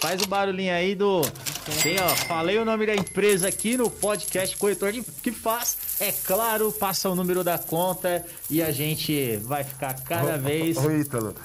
Faz 0.00 0.20
o 0.22 0.26
barulhinho 0.26 0.74
aí 0.74 0.94
do. 0.94 1.22
Tem, 1.80 1.96
ó, 2.00 2.08
falei 2.08 2.58
o 2.58 2.64
nome 2.64 2.86
da 2.86 2.94
empresa 2.94 3.46
aqui 3.46 3.76
no 3.76 3.88
podcast 3.88 4.56
Corretor 4.56 4.90
de 4.90 5.00
que 5.02 5.30
faz. 5.30 5.76
É 6.00 6.10
claro, 6.10 6.72
passa 6.72 7.08
o 7.08 7.14
número 7.14 7.44
da 7.44 7.56
conta 7.56 8.24
e 8.50 8.60
a 8.60 8.72
gente 8.72 9.36
vai 9.44 9.62
ficar 9.62 9.94
cada 10.02 10.36
vez. 10.36 10.76
Ô, 10.76 10.90
Ítalo, 10.90 11.36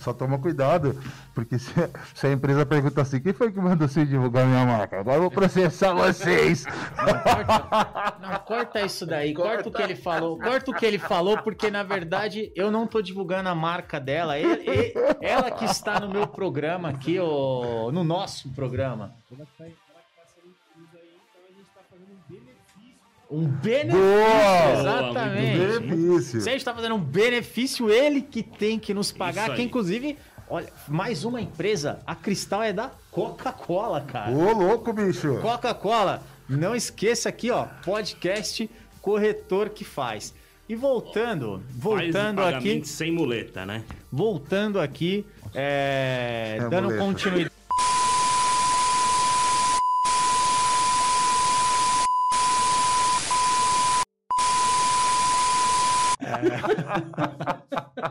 só 0.00 0.12
toma 0.12 0.36
cuidado, 0.38 1.00
porque 1.44 1.58
se, 1.58 1.72
se 2.14 2.26
a 2.26 2.32
empresa 2.32 2.64
pergunta 2.66 3.00
assim, 3.02 3.20
quem 3.20 3.32
foi 3.32 3.50
que 3.52 3.58
mandou 3.58 3.88
você 3.88 4.04
divulgar 4.04 4.46
minha 4.46 4.64
marca? 4.64 5.00
Agora 5.00 5.16
eu 5.16 5.22
vou 5.22 5.30
processar 5.30 5.92
vocês. 5.94 6.64
Não 6.66 7.20
corta, 7.22 8.16
não, 8.20 8.38
corta 8.40 8.80
isso 8.82 9.06
daí, 9.06 9.32
corta 9.34 9.68
o 9.68 9.72
que 9.72 9.82
ele 9.82 9.96
falou. 9.96 10.38
Corta 10.38 10.70
o 10.70 10.74
que 10.74 10.84
ele 10.86 10.98
falou, 10.98 11.38
porque 11.38 11.70
na 11.70 11.82
verdade 11.82 12.52
eu 12.54 12.70
não 12.70 12.86
tô 12.86 13.00
divulgando 13.02 13.48
a 13.48 13.54
marca 13.54 13.98
dela. 14.00 14.38
Ele- 14.38 14.68
ele- 14.68 14.92
ela 15.20 15.50
que 15.50 15.64
está 15.64 15.98
no 16.00 16.08
meu 16.08 16.26
programa 16.26 16.88
aqui, 16.90 17.18
ó, 17.20 17.90
no 17.92 18.04
nosso 18.04 18.48
programa. 18.50 19.14
Ela 19.30 19.46
que 19.56 19.62
ela 19.62 19.66
que 19.66 20.32
sendo 20.34 20.48
inclusa 20.48 20.98
aí, 20.98 21.10
a 21.48 21.52
gente 21.56 21.68
fazendo 21.74 22.06
um 22.10 22.18
benefício. 22.28 23.30
Um 23.30 23.46
benefício. 23.46 24.00
Boa! 24.00 24.80
Exatamente. 24.80 25.58
Benefício. 25.58 26.40
Se 26.40 26.48
a 26.48 26.52
gente 26.52 26.64
tá 26.64 26.74
fazendo 26.74 26.94
um 26.96 27.00
benefício, 27.00 27.90
ele 27.90 28.22
que 28.22 28.42
tem 28.42 28.78
que 28.78 28.92
nos 28.94 29.12
pagar, 29.12 29.54
que 29.54 29.62
inclusive, 29.62 30.18
olha, 30.50 30.68
mais 30.88 31.24
uma 31.24 31.40
empresa, 31.40 32.00
a 32.06 32.14
Cristal 32.14 32.62
é 32.62 32.72
da 32.72 32.90
Coca-Cola, 33.10 34.00
cara. 34.02 34.30
Ô, 34.30 34.52
louco, 34.52 34.92
bicho. 34.92 35.38
Coca-Cola, 35.40 36.22
não 36.48 36.74
esqueça 36.74 37.28
aqui, 37.28 37.50
ó, 37.50 37.66
podcast 37.84 38.68
corretor 39.00 39.70
que 39.70 39.84
faz. 39.84 40.34
E 40.68 40.74
voltando, 40.76 41.62
Faz 41.68 41.76
voltando 41.82 42.40
aqui, 42.42 42.52
pagamento 42.52 42.86
sem 42.88 43.10
muleta, 43.10 43.66
né? 43.66 43.82
voltando 44.12 44.78
aqui, 44.80 45.26
é, 45.54 46.58
É, 46.60 46.68
dando 46.68 46.84
muleta. 46.84 47.04
continuidade. 47.04 47.50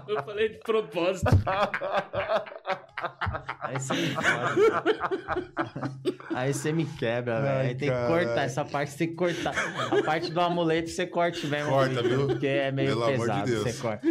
Eu 0.08 0.24
falei 0.40 0.50
de 0.50 0.60
propósito. 0.60 1.28
Aí 3.62 3.80
você 3.80 3.94
me 3.94 4.08
fode. 4.16 4.62
Aí 6.34 6.54
você 6.54 6.72
me 6.72 6.86
quebra, 6.86 7.42
velho. 7.42 7.60
Aí 7.60 7.76
tem 7.76 7.90
que 7.90 7.94
caralho. 7.94 8.26
cortar 8.26 8.42
essa 8.44 8.66
parte, 8.66 8.96
tem 8.98 9.10
que 9.10 9.16
cortar. 9.16 9.54
A 9.92 10.04
parte 10.04 10.32
do 10.32 10.40
amuleto 10.40 10.90
você 10.90 11.06
corte 11.06 11.46
mesmo. 11.48 11.70
Corta, 11.70 12.02
viu? 12.02 12.28
Porque 12.28 12.48
é 12.48 12.72
meio 12.72 12.90
Pelo 12.90 13.04
amor 13.04 13.16
de 13.16 13.22
pesado, 13.22 13.46
Deus. 13.46 13.64
você 13.64 13.74
corta. 13.82 14.08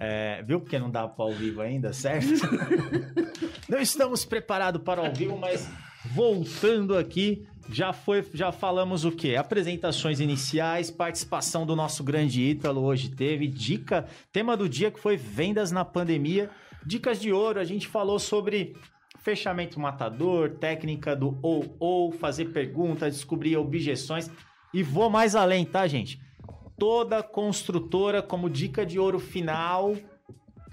É, 0.00 0.42
viu 0.44 0.60
porque 0.60 0.78
não 0.78 0.90
dá 0.90 1.08
para 1.08 1.24
ao 1.24 1.32
vivo 1.32 1.60
ainda, 1.60 1.92
certo? 1.92 2.28
não 3.68 3.80
estamos 3.80 4.24
preparados 4.24 4.80
para 4.82 5.02
o 5.02 5.06
ao 5.06 5.12
vivo, 5.12 5.36
mas 5.36 5.68
voltando 6.14 6.96
aqui, 6.96 7.47
já 7.70 7.92
foi, 7.92 8.24
já 8.32 8.50
falamos 8.50 9.04
o 9.04 9.12
quê? 9.12 9.36
Apresentações 9.36 10.20
iniciais, 10.20 10.90
participação 10.90 11.66
do 11.66 11.76
nosso 11.76 12.02
grande 12.02 12.42
Ítalo 12.42 12.82
hoje 12.82 13.10
teve, 13.10 13.46
dica, 13.46 14.06
tema 14.32 14.56
do 14.56 14.68
dia 14.68 14.90
que 14.90 14.98
foi 14.98 15.16
vendas 15.16 15.70
na 15.70 15.84
pandemia, 15.84 16.50
dicas 16.84 17.20
de 17.20 17.32
ouro, 17.32 17.60
a 17.60 17.64
gente 17.64 17.86
falou 17.86 18.18
sobre 18.18 18.74
fechamento 19.18 19.78
matador, 19.78 20.50
técnica 20.50 21.14
do 21.14 21.38
ou 21.42 21.76
ou, 21.78 22.10
fazer 22.10 22.46
perguntas, 22.46 23.14
descobrir 23.14 23.56
objeções 23.56 24.30
e 24.72 24.82
vou 24.82 25.10
mais 25.10 25.34
além, 25.34 25.64
tá, 25.64 25.86
gente? 25.86 26.20
Toda 26.78 27.22
construtora, 27.22 28.22
como 28.22 28.48
dica 28.48 28.86
de 28.86 28.98
ouro 28.98 29.18
final, 29.18 29.94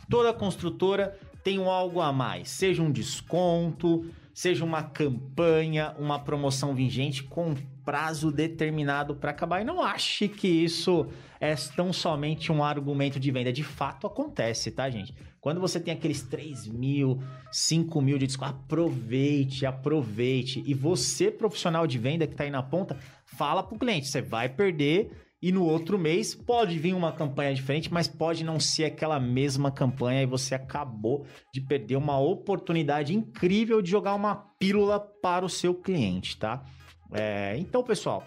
toda 0.09 0.33
construtora 0.33 1.17
tem 1.43 1.59
um 1.59 1.69
algo 1.69 1.99
a 1.99 2.13
mais, 2.13 2.49
seja 2.49 2.81
um 2.81 2.91
desconto, 2.91 4.05
seja 4.36 4.65
uma 4.65 4.83
campanha, 4.83 5.95
uma 5.97 6.19
promoção 6.19 6.75
vigente 6.75 7.23
com 7.23 7.55
prazo 7.86 8.33
determinado 8.33 9.15
para 9.15 9.31
acabar. 9.31 9.61
E 9.61 9.63
não 9.63 9.81
ache 9.81 10.27
que 10.27 10.45
isso 10.45 11.07
é 11.39 11.55
tão 11.73 11.93
somente 11.93 12.51
um 12.51 12.61
argumento 12.61 13.17
de 13.17 13.31
venda. 13.31 13.53
De 13.53 13.63
fato 13.63 14.05
acontece, 14.05 14.71
tá, 14.71 14.89
gente? 14.89 15.15
Quando 15.39 15.61
você 15.61 15.79
tem 15.79 15.93
aqueles 15.93 16.21
3 16.21 16.67
mil, 16.67 17.17
5 17.49 18.01
mil 18.01 18.17
de 18.17 18.27
desconto, 18.27 18.51
aproveite, 18.51 19.65
aproveite. 19.65 20.61
E 20.67 20.73
você, 20.73 21.31
profissional 21.31 21.88
de 21.88 21.97
venda 21.97 22.27
que 22.27 22.33
está 22.33 22.43
aí 22.43 22.51
na 22.51 22.61
ponta, 22.61 22.97
fala 23.23 23.63
para 23.63 23.75
o 23.75 23.79
cliente, 23.79 24.07
você 24.07 24.21
vai 24.21 24.49
perder 24.49 25.11
e 25.45 25.51
no 25.51 25.63
outro 25.63 25.99
mês 25.99 26.33
pode 26.33 26.79
vir 26.79 26.95
uma 26.95 27.11
campanha 27.11 27.53
diferente, 27.53 27.93
mas 27.93 28.07
pode 28.07 28.43
não 28.43 28.59
ser 28.59 28.85
aquela 28.85 29.19
mesma 29.19 29.71
campanha 29.71 30.23
e 30.23 30.25
você 30.25 30.55
acabou 30.55 31.23
de 31.53 31.61
perder 31.61 31.97
uma 31.97 32.17
oportunidade 32.19 33.15
incrível 33.15 33.79
de 33.79 33.91
jogar 33.91 34.15
uma 34.15 34.33
pílula 34.57 34.99
para 34.99 35.45
o 35.45 35.49
seu 35.49 35.75
cliente, 35.75 36.35
tá? 36.35 36.65
É, 37.13 37.55
então, 37.59 37.83
pessoal, 37.83 38.25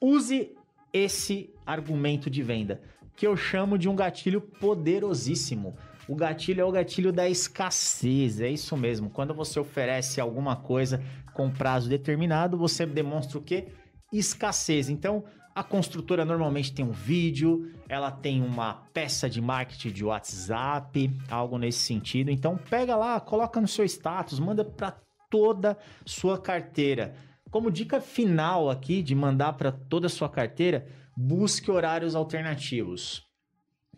use 0.00 0.54
esse 0.92 1.52
argumento 1.66 2.30
de 2.30 2.40
venda 2.40 2.80
que 3.16 3.26
eu 3.26 3.36
chamo 3.36 3.76
de 3.76 3.88
um 3.88 3.96
gatilho 3.96 4.40
poderosíssimo. 4.40 5.74
O 6.06 6.14
gatilho 6.14 6.60
é 6.60 6.64
o 6.64 6.70
gatilho 6.70 7.12
da 7.12 7.28
escassez, 7.28 8.40
é 8.40 8.48
isso 8.48 8.76
mesmo. 8.76 9.10
Quando 9.10 9.34
você 9.34 9.58
oferece 9.58 10.20
alguma 10.20 10.54
coisa 10.54 11.02
com 11.34 11.50
prazo 11.50 11.88
determinado, 11.88 12.56
você 12.56 12.86
demonstra 12.86 13.38
o 13.38 13.42
quê? 13.42 13.72
Escassez. 14.12 14.88
Então, 14.88 15.24
a 15.54 15.62
construtora 15.62 16.24
normalmente 16.24 16.72
tem 16.72 16.84
um 16.84 16.92
vídeo, 16.92 17.70
ela 17.88 18.10
tem 18.10 18.42
uma 18.42 18.74
peça 18.94 19.28
de 19.28 19.40
marketing 19.40 19.90
de 19.90 20.04
WhatsApp, 20.04 21.10
algo 21.30 21.58
nesse 21.58 21.80
sentido. 21.80 22.30
Então, 22.30 22.56
pega 22.56 22.96
lá, 22.96 23.20
coloca 23.20 23.60
no 23.60 23.68
seu 23.68 23.84
status, 23.84 24.38
manda 24.38 24.64
para 24.64 24.96
toda 25.28 25.76
sua 26.06 26.38
carteira. 26.38 27.14
Como 27.50 27.70
dica 27.70 28.00
final 28.00 28.70
aqui 28.70 29.02
de 29.02 29.14
mandar 29.14 29.52
para 29.54 29.70
toda 29.70 30.06
a 30.06 30.10
sua 30.10 30.28
carteira, 30.28 30.86
busque 31.14 31.70
horários 31.70 32.14
alternativos. 32.14 33.26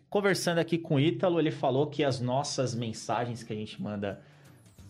Conversando 0.09 0.59
aqui 0.59 0.77
com 0.77 0.95
o 0.95 0.99
Ítalo, 0.99 1.39
ele 1.39 1.51
falou 1.51 1.87
que 1.87 2.03
as 2.03 2.19
nossas 2.19 2.75
mensagens 2.75 3.43
que 3.43 3.53
a 3.53 3.55
gente 3.55 3.81
manda 3.81 4.21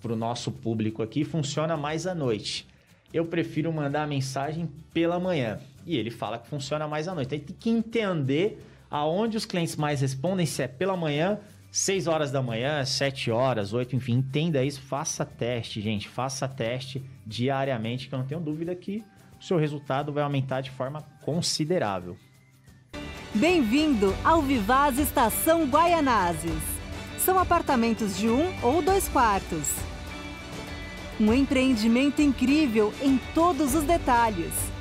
para 0.01 0.13
o 0.13 0.16
nosso 0.16 0.51
público 0.51 1.03
aqui 1.03 1.24
funciona 1.24 1.78
mais 1.78 2.07
à 2.07 2.16
noite. 2.16 2.68
Eu 3.13 3.26
prefiro 3.26 3.72
mandar 3.72 4.03
a 4.03 4.07
mensagem 4.07 4.68
pela 4.93 5.20
manhã. 5.20 5.59
E 5.86 5.97
ele 5.97 6.09
fala 6.09 6.39
que 6.39 6.47
funciona 6.47 6.88
mais 6.88 7.07
à 7.07 7.13
noite. 7.13 7.33
Aí 7.33 7.39
tem 7.39 7.55
que 7.55 7.69
entender 7.69 8.59
aonde 8.89 9.38
os 9.38 9.45
clientes 9.45 9.75
mais 9.75 10.01
respondem, 10.01 10.45
se 10.45 10.63
é 10.63 10.67
pela 10.67 10.95
manhã, 10.95 11.39
6 11.71 12.07
horas 12.07 12.31
da 12.31 12.41
manhã, 12.41 12.83
7 12.86 13.29
horas, 13.29 13.73
8, 13.73 13.95
enfim, 13.95 14.13
entenda 14.13 14.63
isso, 14.63 14.81
faça 14.81 15.25
teste, 15.25 15.81
gente, 15.81 16.07
faça 16.07 16.47
teste 16.47 17.03
diariamente, 17.25 18.07
que 18.07 18.15
eu 18.15 18.19
não 18.19 18.25
tenho 18.25 18.39
dúvida 18.39 18.73
que 18.73 19.03
o 19.38 19.43
seu 19.43 19.57
resultado 19.57 20.13
vai 20.13 20.23
aumentar 20.23 20.61
de 20.61 20.71
forma 20.71 21.01
considerável. 21.21 22.17
Bem-vindo 23.33 24.15
ao 24.23 24.41
Vivaz 24.41 24.97
Estação 24.97 25.65
Guaianazes. 25.65 26.63
São 27.19 27.38
apartamentos 27.38 28.17
de 28.17 28.29
um 28.29 28.53
ou 28.63 28.81
dois 28.81 29.09
quartos. 29.09 29.75
Um 31.19 31.33
empreendimento 31.33 32.21
incrível 32.21 32.93
em 33.01 33.17
todos 33.33 33.75
os 33.75 33.83
detalhes. 33.83 34.74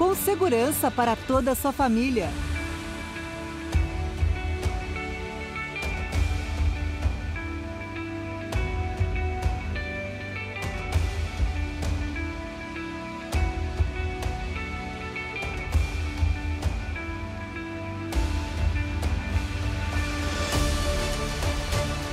Com 0.00 0.14
segurança 0.14 0.90
para 0.90 1.14
toda 1.14 1.52
a 1.52 1.54
sua 1.54 1.72
família. 1.72 2.30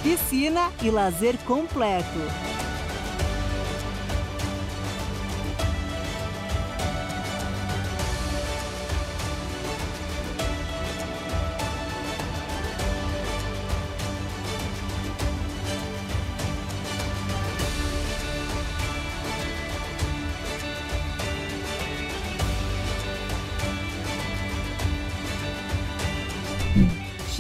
Piscina 0.04 0.74
e 0.84 0.92
lazer 0.92 1.38
completo. 1.46 2.67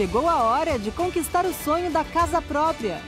Chegou 0.08 0.30
a 0.30 0.42
hora 0.42 0.80
de 0.80 0.90
conquistar 0.90 1.46
o 1.46 1.52
sonho 1.52 1.92
da 1.92 2.02
casa 2.02 2.42
própria. 2.42 3.02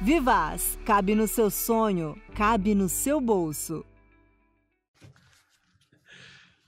Vivaz, 0.00 0.78
cabe 0.86 1.14
no 1.14 1.28
seu 1.28 1.50
sonho, 1.50 2.18
cabe 2.34 2.74
no 2.74 2.88
seu 2.88 3.20
bolso. 3.20 3.84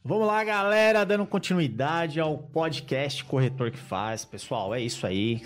Vamos 0.04 0.26
lá, 0.26 0.44
galera, 0.44 1.02
dando 1.06 1.24
continuidade 1.24 2.20
ao 2.20 2.36
podcast 2.36 3.24
Corretor 3.24 3.70
que 3.70 3.78
Faz. 3.78 4.22
Pessoal, 4.22 4.74
é 4.74 4.82
isso 4.82 5.06
aí. 5.06 5.40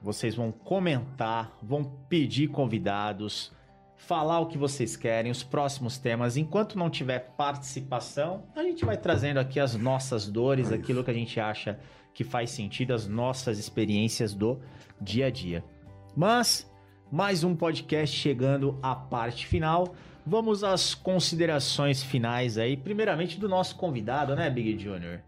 Vocês 0.00 0.34
vão 0.34 0.50
comentar, 0.50 1.58
vão 1.62 1.84
pedir 2.08 2.48
convidados, 2.48 3.52
falar 4.06 4.40
o 4.40 4.46
que 4.46 4.58
vocês 4.58 4.96
querem, 4.96 5.30
os 5.30 5.42
próximos 5.42 5.96
temas. 5.96 6.36
Enquanto 6.36 6.76
não 6.76 6.90
tiver 6.90 7.20
participação, 7.36 8.42
a 8.54 8.62
gente 8.62 8.84
vai 8.84 8.96
trazendo 8.96 9.38
aqui 9.38 9.60
as 9.60 9.74
nossas 9.76 10.28
dores, 10.28 10.66
Isso. 10.66 10.74
aquilo 10.74 11.04
que 11.04 11.10
a 11.10 11.14
gente 11.14 11.38
acha 11.38 11.78
que 12.12 12.24
faz 12.24 12.50
sentido, 12.50 12.92
as 12.92 13.06
nossas 13.06 13.58
experiências 13.58 14.34
do 14.34 14.60
dia 15.00 15.26
a 15.26 15.30
dia. 15.30 15.64
Mas, 16.16 16.70
mais 17.10 17.44
um 17.44 17.54
podcast 17.54 18.14
chegando 18.14 18.78
à 18.82 18.94
parte 18.94 19.46
final. 19.46 19.94
Vamos 20.26 20.62
às 20.62 20.94
considerações 20.94 22.02
finais 22.02 22.58
aí. 22.58 22.76
Primeiramente 22.76 23.38
do 23.38 23.48
nosso 23.48 23.76
convidado, 23.76 24.34
né, 24.34 24.50
Big 24.50 24.78
Junior? 24.82 25.20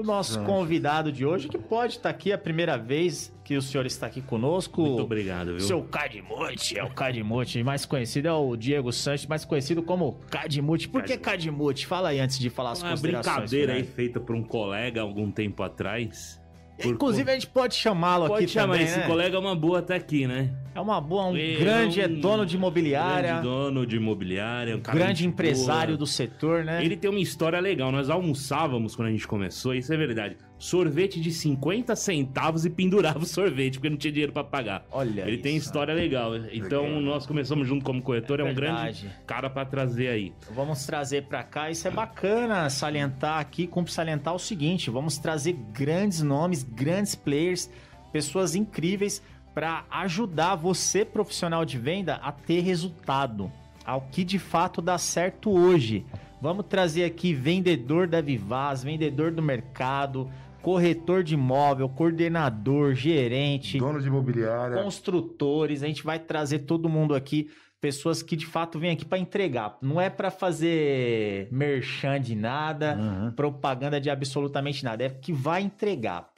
O 0.00 0.02
nosso 0.02 0.42
convidado 0.44 1.12
de 1.12 1.26
hoje, 1.26 1.46
que 1.46 1.58
pode 1.58 1.94
estar 1.96 2.08
aqui 2.08 2.32
a 2.32 2.38
primeira 2.38 2.78
vez 2.78 3.30
que 3.44 3.54
o 3.54 3.60
senhor 3.60 3.84
está 3.84 4.06
aqui 4.06 4.22
conosco. 4.22 4.80
Muito 4.80 5.02
obrigado, 5.02 5.48
viu? 5.48 5.60
Seu 5.60 5.82
Cadimute, 5.82 6.78
é 6.78 6.82
o 6.82 6.88
Cadimute, 6.88 7.62
mais 7.62 7.84
conhecido 7.84 8.26
é 8.28 8.32
o 8.32 8.56
Diego 8.56 8.90
Sanches, 8.92 9.26
mais 9.26 9.44
conhecido 9.44 9.82
como 9.82 10.14
Cadimute. 10.30 10.88
Por 10.88 11.02
que 11.02 11.18
Cadimute? 11.18 11.86
Fala 11.86 12.08
aí 12.08 12.18
antes 12.18 12.38
de 12.38 12.48
falar 12.48 12.70
as 12.70 12.80
Uma 12.82 12.92
considerações. 12.92 13.34
brincadeira 13.36 13.72
aí 13.74 13.84
feita 13.84 14.18
por 14.18 14.34
um 14.34 14.42
colega 14.42 15.02
algum 15.02 15.30
tempo 15.30 15.62
atrás. 15.62 16.40
Por- 16.80 16.92
Inclusive, 16.92 17.30
a 17.30 17.34
gente 17.34 17.46
pode 17.48 17.74
chamá-lo 17.74 18.26
Pode 18.26 18.44
aqui 18.44 18.52
chamar 18.54 18.72
também, 18.72 18.86
esse 18.86 18.98
né? 19.00 19.06
colega 19.06 19.36
é 19.36 19.38
uma 19.38 19.54
boa 19.54 19.80
até 19.80 19.96
aqui, 19.96 20.26
né? 20.26 20.50
É 20.72 20.80
uma 20.80 21.00
boa, 21.00 21.26
um 21.26 21.36
É 21.36 21.54
grande 21.56 22.00
é 22.00 22.06
um 22.06 22.20
dono 22.20 22.46
de 22.46 22.54
imobiliária, 22.56 23.32
Grande 23.32 23.42
dono 23.42 23.84
de 23.86 23.96
imobiliária, 23.96 24.76
um 24.76 24.80
cara 24.80 24.96
grande 24.98 25.26
empresário 25.26 25.88
boa. 25.94 25.98
do 25.98 26.06
setor, 26.06 26.64
né? 26.64 26.84
Ele 26.84 26.96
tem 26.96 27.10
uma 27.10 27.18
história 27.18 27.58
legal. 27.58 27.90
Nós 27.90 28.08
almoçávamos 28.08 28.94
quando 28.94 29.08
a 29.08 29.10
gente 29.10 29.26
começou, 29.26 29.74
isso 29.74 29.92
é 29.92 29.96
verdade. 29.96 30.36
Sorvete 30.58 31.20
de 31.20 31.32
50 31.32 31.96
centavos 31.96 32.64
e 32.64 32.70
pendurava 32.70 33.18
o 33.18 33.26
sorvete, 33.26 33.74
porque 33.78 33.90
não 33.90 33.96
tinha 33.96 34.12
dinheiro 34.12 34.32
pra 34.32 34.44
pagar. 34.44 34.84
Olha 34.92 35.22
Ele 35.26 35.38
tem 35.38 35.56
isso. 35.56 35.66
história 35.66 35.92
legal. 35.92 36.36
Então, 36.52 36.84
Legal. 36.84 37.00
nós 37.00 37.26
começamos 37.26 37.66
junto 37.66 37.84
como 37.84 38.00
corretor, 38.00 38.38
é, 38.38 38.42
É 38.42 38.46
um 38.46 38.54
grande 38.54 38.74
verdade. 39.02 39.10
cara 39.26 39.50
pra 39.50 39.64
trazer 39.64 40.08
aí. 40.08 40.32
Vamos 40.54 40.84
trazer 40.86 41.24
pra 41.24 41.42
cá, 41.42 41.70
isso 41.70 41.88
é 41.88 41.90
bacana 41.90 42.70
salientar 42.70 43.38
aqui, 43.40 43.66
cumpre 43.66 43.90
salientar 43.92 44.34
o 44.34 44.38
seguinte, 44.38 44.88
vamos 44.90 45.18
trazer 45.18 45.54
grandes 45.72 46.22
nomes, 46.22 46.62
grandes 46.62 47.14
players, 47.16 47.68
pessoas 48.12 48.54
incríveis 48.54 49.22
para 49.54 49.84
ajudar 49.90 50.54
você 50.54 51.04
profissional 51.04 51.64
de 51.64 51.78
venda 51.78 52.14
a 52.22 52.30
ter 52.32 52.60
resultado, 52.60 53.50
ao 53.84 54.02
que 54.02 54.24
de 54.24 54.38
fato 54.38 54.80
dá 54.80 54.96
certo 54.98 55.50
hoje. 55.50 56.04
Vamos 56.40 56.66
trazer 56.66 57.04
aqui 57.04 57.34
vendedor 57.34 58.06
da 58.06 58.20
Vivaz, 58.20 58.82
vendedor 58.82 59.30
do 59.30 59.42
mercado, 59.42 60.30
corretor 60.62 61.22
de 61.22 61.34
imóvel, 61.34 61.88
coordenador, 61.88 62.94
gerente, 62.94 63.78
Dono 63.78 64.00
de 64.00 64.06
imobiliária. 64.08 64.82
construtores, 64.82 65.82
a 65.82 65.86
gente 65.86 66.02
vai 66.04 66.18
trazer 66.18 66.60
todo 66.60 66.88
mundo 66.88 67.14
aqui, 67.14 67.50
pessoas 67.80 68.22
que 68.22 68.36
de 68.36 68.44
fato 68.46 68.78
vêm 68.78 68.90
aqui 68.92 69.04
para 69.06 69.18
entregar. 69.18 69.76
Não 69.82 69.98
é 70.00 70.08
para 70.10 70.30
fazer 70.30 71.48
merchan 71.50 72.20
de 72.20 72.34
nada, 72.34 72.96
Uhum. 72.98 73.32
propaganda 73.32 74.00
de 74.00 74.10
absolutamente 74.10 74.84
nada, 74.84 75.04
é 75.04 75.08
que 75.08 75.32
vai 75.32 75.62
entregar. 75.62 76.29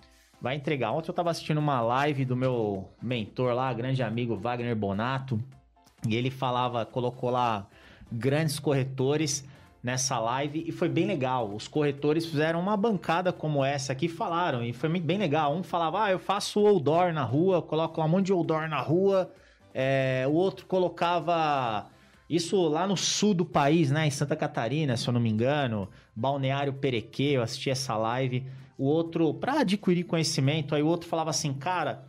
Vai 0.42 0.56
entregar. 0.56 0.90
Ontem 0.90 1.08
eu 1.08 1.14
tava 1.14 1.30
assistindo 1.30 1.58
uma 1.58 1.80
live 1.80 2.24
do 2.24 2.34
meu 2.34 2.88
mentor 3.00 3.54
lá, 3.54 3.72
grande 3.72 4.02
amigo 4.02 4.34
Wagner 4.34 4.74
Bonato, 4.74 5.40
e 6.04 6.16
ele 6.16 6.32
falava, 6.32 6.84
colocou 6.84 7.30
lá 7.30 7.68
grandes 8.10 8.58
corretores 8.58 9.48
nessa 9.80 10.18
live 10.18 10.64
e 10.66 10.72
foi 10.72 10.88
bem 10.88 11.06
legal. 11.06 11.54
Os 11.54 11.68
corretores 11.68 12.26
fizeram 12.26 12.58
uma 12.58 12.76
bancada 12.76 13.32
como 13.32 13.64
essa 13.64 13.92
aqui, 13.92 14.08
falaram 14.08 14.64
e 14.64 14.72
foi 14.72 14.88
bem 14.98 15.16
legal. 15.16 15.54
Um 15.54 15.62
falava, 15.62 16.06
ah, 16.06 16.10
eu 16.10 16.18
faço 16.18 16.66
outdoor 16.66 17.12
na 17.12 17.22
rua, 17.22 17.62
coloco 17.62 18.02
um 18.02 18.08
monte 18.08 18.26
de 18.26 18.32
outdoor 18.32 18.68
na 18.68 18.80
rua. 18.80 19.32
É, 19.72 20.24
o 20.26 20.32
outro 20.32 20.66
colocava 20.66 21.86
isso 22.28 22.60
lá 22.66 22.84
no 22.84 22.96
sul 22.96 23.32
do 23.32 23.44
país, 23.44 23.92
né, 23.92 24.08
em 24.08 24.10
Santa 24.10 24.34
Catarina, 24.34 24.96
se 24.96 25.06
eu 25.06 25.14
não 25.14 25.20
me 25.20 25.30
engano, 25.30 25.88
Balneário 26.16 26.72
Perequê, 26.72 27.34
eu 27.34 27.42
assisti 27.42 27.70
essa 27.70 27.96
live. 27.96 28.44
O 28.76 28.84
outro, 28.84 29.32
para 29.34 29.60
adquirir 29.60 30.04
conhecimento, 30.04 30.74
aí 30.74 30.82
o 30.82 30.86
outro 30.86 31.08
falava 31.08 31.30
assim, 31.30 31.52
cara, 31.52 32.04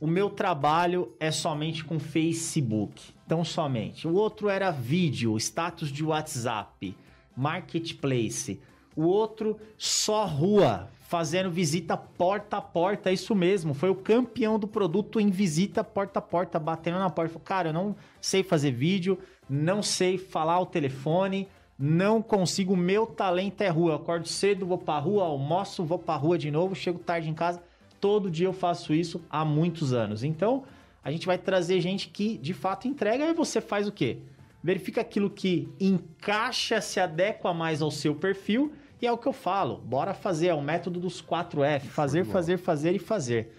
o 0.00 0.06
meu 0.06 0.28
trabalho 0.28 1.14
é 1.20 1.30
somente 1.30 1.84
com 1.84 1.98
Facebook, 1.98 3.12
tão 3.26 3.44
somente. 3.44 4.06
O 4.08 4.14
outro 4.14 4.48
era 4.48 4.70
vídeo, 4.70 5.36
status 5.38 5.90
de 5.90 6.04
WhatsApp, 6.04 6.96
marketplace. 7.36 8.60
O 8.96 9.04
outro 9.04 9.58
só 9.78 10.26
rua, 10.26 10.88
fazendo 11.02 11.50
visita 11.50 11.96
porta 11.96 12.56
a 12.56 12.60
porta, 12.60 13.12
isso 13.12 13.34
mesmo. 13.34 13.74
Foi 13.74 13.90
o 13.90 13.94
campeão 13.94 14.58
do 14.58 14.66
produto 14.66 15.20
em 15.20 15.30
visita 15.30 15.84
porta 15.84 16.18
a 16.18 16.22
porta, 16.22 16.58
batendo 16.58 16.98
na 16.98 17.08
porta. 17.08 17.34
Falou, 17.34 17.44
Cara, 17.44 17.68
eu 17.68 17.72
não 17.72 17.94
sei 18.20 18.42
fazer 18.42 18.72
vídeo, 18.72 19.18
não 19.48 19.82
sei 19.82 20.18
falar 20.18 20.58
o 20.58 20.66
telefone, 20.66 21.48
não 21.78 22.22
consigo. 22.22 22.76
Meu 22.76 23.06
talento 23.06 23.60
é 23.62 23.68
rua. 23.68 23.92
Eu 23.92 23.96
acordo 23.96 24.28
cedo, 24.28 24.66
vou 24.66 24.78
pra 24.78 24.98
rua, 24.98 25.24
almoço, 25.24 25.84
vou 25.84 25.98
pra 25.98 26.16
rua 26.16 26.38
de 26.38 26.50
novo, 26.50 26.74
chego 26.74 26.98
tarde 26.98 27.28
em 27.28 27.34
casa. 27.34 27.62
Todo 28.00 28.30
dia 28.30 28.46
eu 28.46 28.52
faço 28.52 28.92
isso 28.92 29.20
há 29.30 29.44
muitos 29.44 29.92
anos. 29.92 30.24
Então, 30.24 30.64
a 31.04 31.10
gente 31.10 31.26
vai 31.26 31.38
trazer 31.38 31.80
gente 31.80 32.08
que 32.08 32.38
de 32.38 32.54
fato 32.54 32.86
entrega 32.86 33.24
e 33.24 33.34
você 33.34 33.60
faz 33.60 33.86
o 33.86 33.92
quê? 33.92 34.18
Verifica 34.62 35.00
aquilo 35.00 35.28
que 35.28 35.68
encaixa, 35.80 36.80
se 36.80 37.00
adequa 37.00 37.52
mais 37.52 37.82
ao 37.82 37.90
seu 37.90 38.14
perfil 38.14 38.72
e 39.00 39.06
é 39.06 39.10
o 39.10 39.18
que 39.18 39.26
eu 39.26 39.32
falo. 39.32 39.78
Bora 39.78 40.14
fazer, 40.14 40.48
é 40.48 40.54
o 40.54 40.62
método 40.62 41.00
dos 41.00 41.20
4F: 41.20 41.80
fazer, 41.80 42.24
fazer, 42.24 42.56
fazer 42.56 42.94
e 42.94 42.98
fazer. 43.00 43.52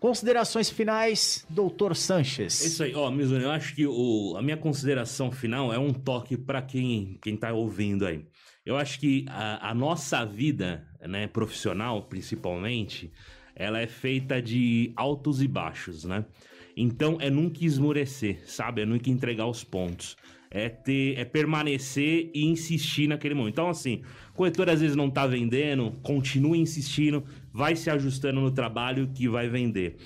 Considerações 0.00 0.70
finais, 0.70 1.44
doutor 1.50 1.96
Sanches. 1.96 2.62
É 2.62 2.66
isso 2.66 2.82
aí, 2.84 2.94
ó, 2.94 3.10
Mizuno, 3.10 3.42
eu 3.42 3.50
acho 3.50 3.74
que 3.74 3.86
o, 3.86 4.36
a 4.36 4.42
minha 4.42 4.56
consideração 4.56 5.30
final 5.32 5.72
é 5.72 5.78
um 5.78 5.92
toque 5.92 6.36
pra 6.36 6.62
quem, 6.62 7.18
quem 7.20 7.36
tá 7.36 7.52
ouvindo 7.52 8.06
aí. 8.06 8.24
Eu 8.64 8.76
acho 8.76 9.00
que 9.00 9.24
a, 9.28 9.70
a 9.70 9.74
nossa 9.74 10.24
vida, 10.24 10.86
né, 11.00 11.26
profissional 11.26 12.02
principalmente, 12.02 13.10
ela 13.56 13.80
é 13.80 13.86
feita 13.86 14.40
de 14.40 14.92
altos 14.94 15.42
e 15.42 15.48
baixos, 15.48 16.04
né? 16.04 16.24
Então 16.76 17.18
é 17.20 17.28
nunca 17.28 17.64
esmorecer, 17.64 18.40
sabe? 18.46 18.82
É 18.82 18.86
nunca 18.86 19.10
entregar 19.10 19.46
os 19.46 19.64
pontos. 19.64 20.16
É 20.50 20.68
ter, 20.68 21.18
é 21.18 21.24
permanecer 21.24 22.30
e 22.32 22.44
insistir 22.44 23.08
naquele 23.08 23.34
momento. 23.34 23.54
Então, 23.54 23.68
assim, 23.68 24.02
corretor 24.32 24.70
às 24.70 24.80
vezes 24.80 24.94
não 24.94 25.10
tá 25.10 25.26
vendendo, 25.26 25.92
continua 26.02 26.56
insistindo, 26.56 27.24
vai 27.58 27.74
se 27.74 27.90
ajustando 27.90 28.40
no 28.40 28.52
trabalho 28.52 29.10
que 29.12 29.28
vai 29.28 29.48
vender. 29.48 29.96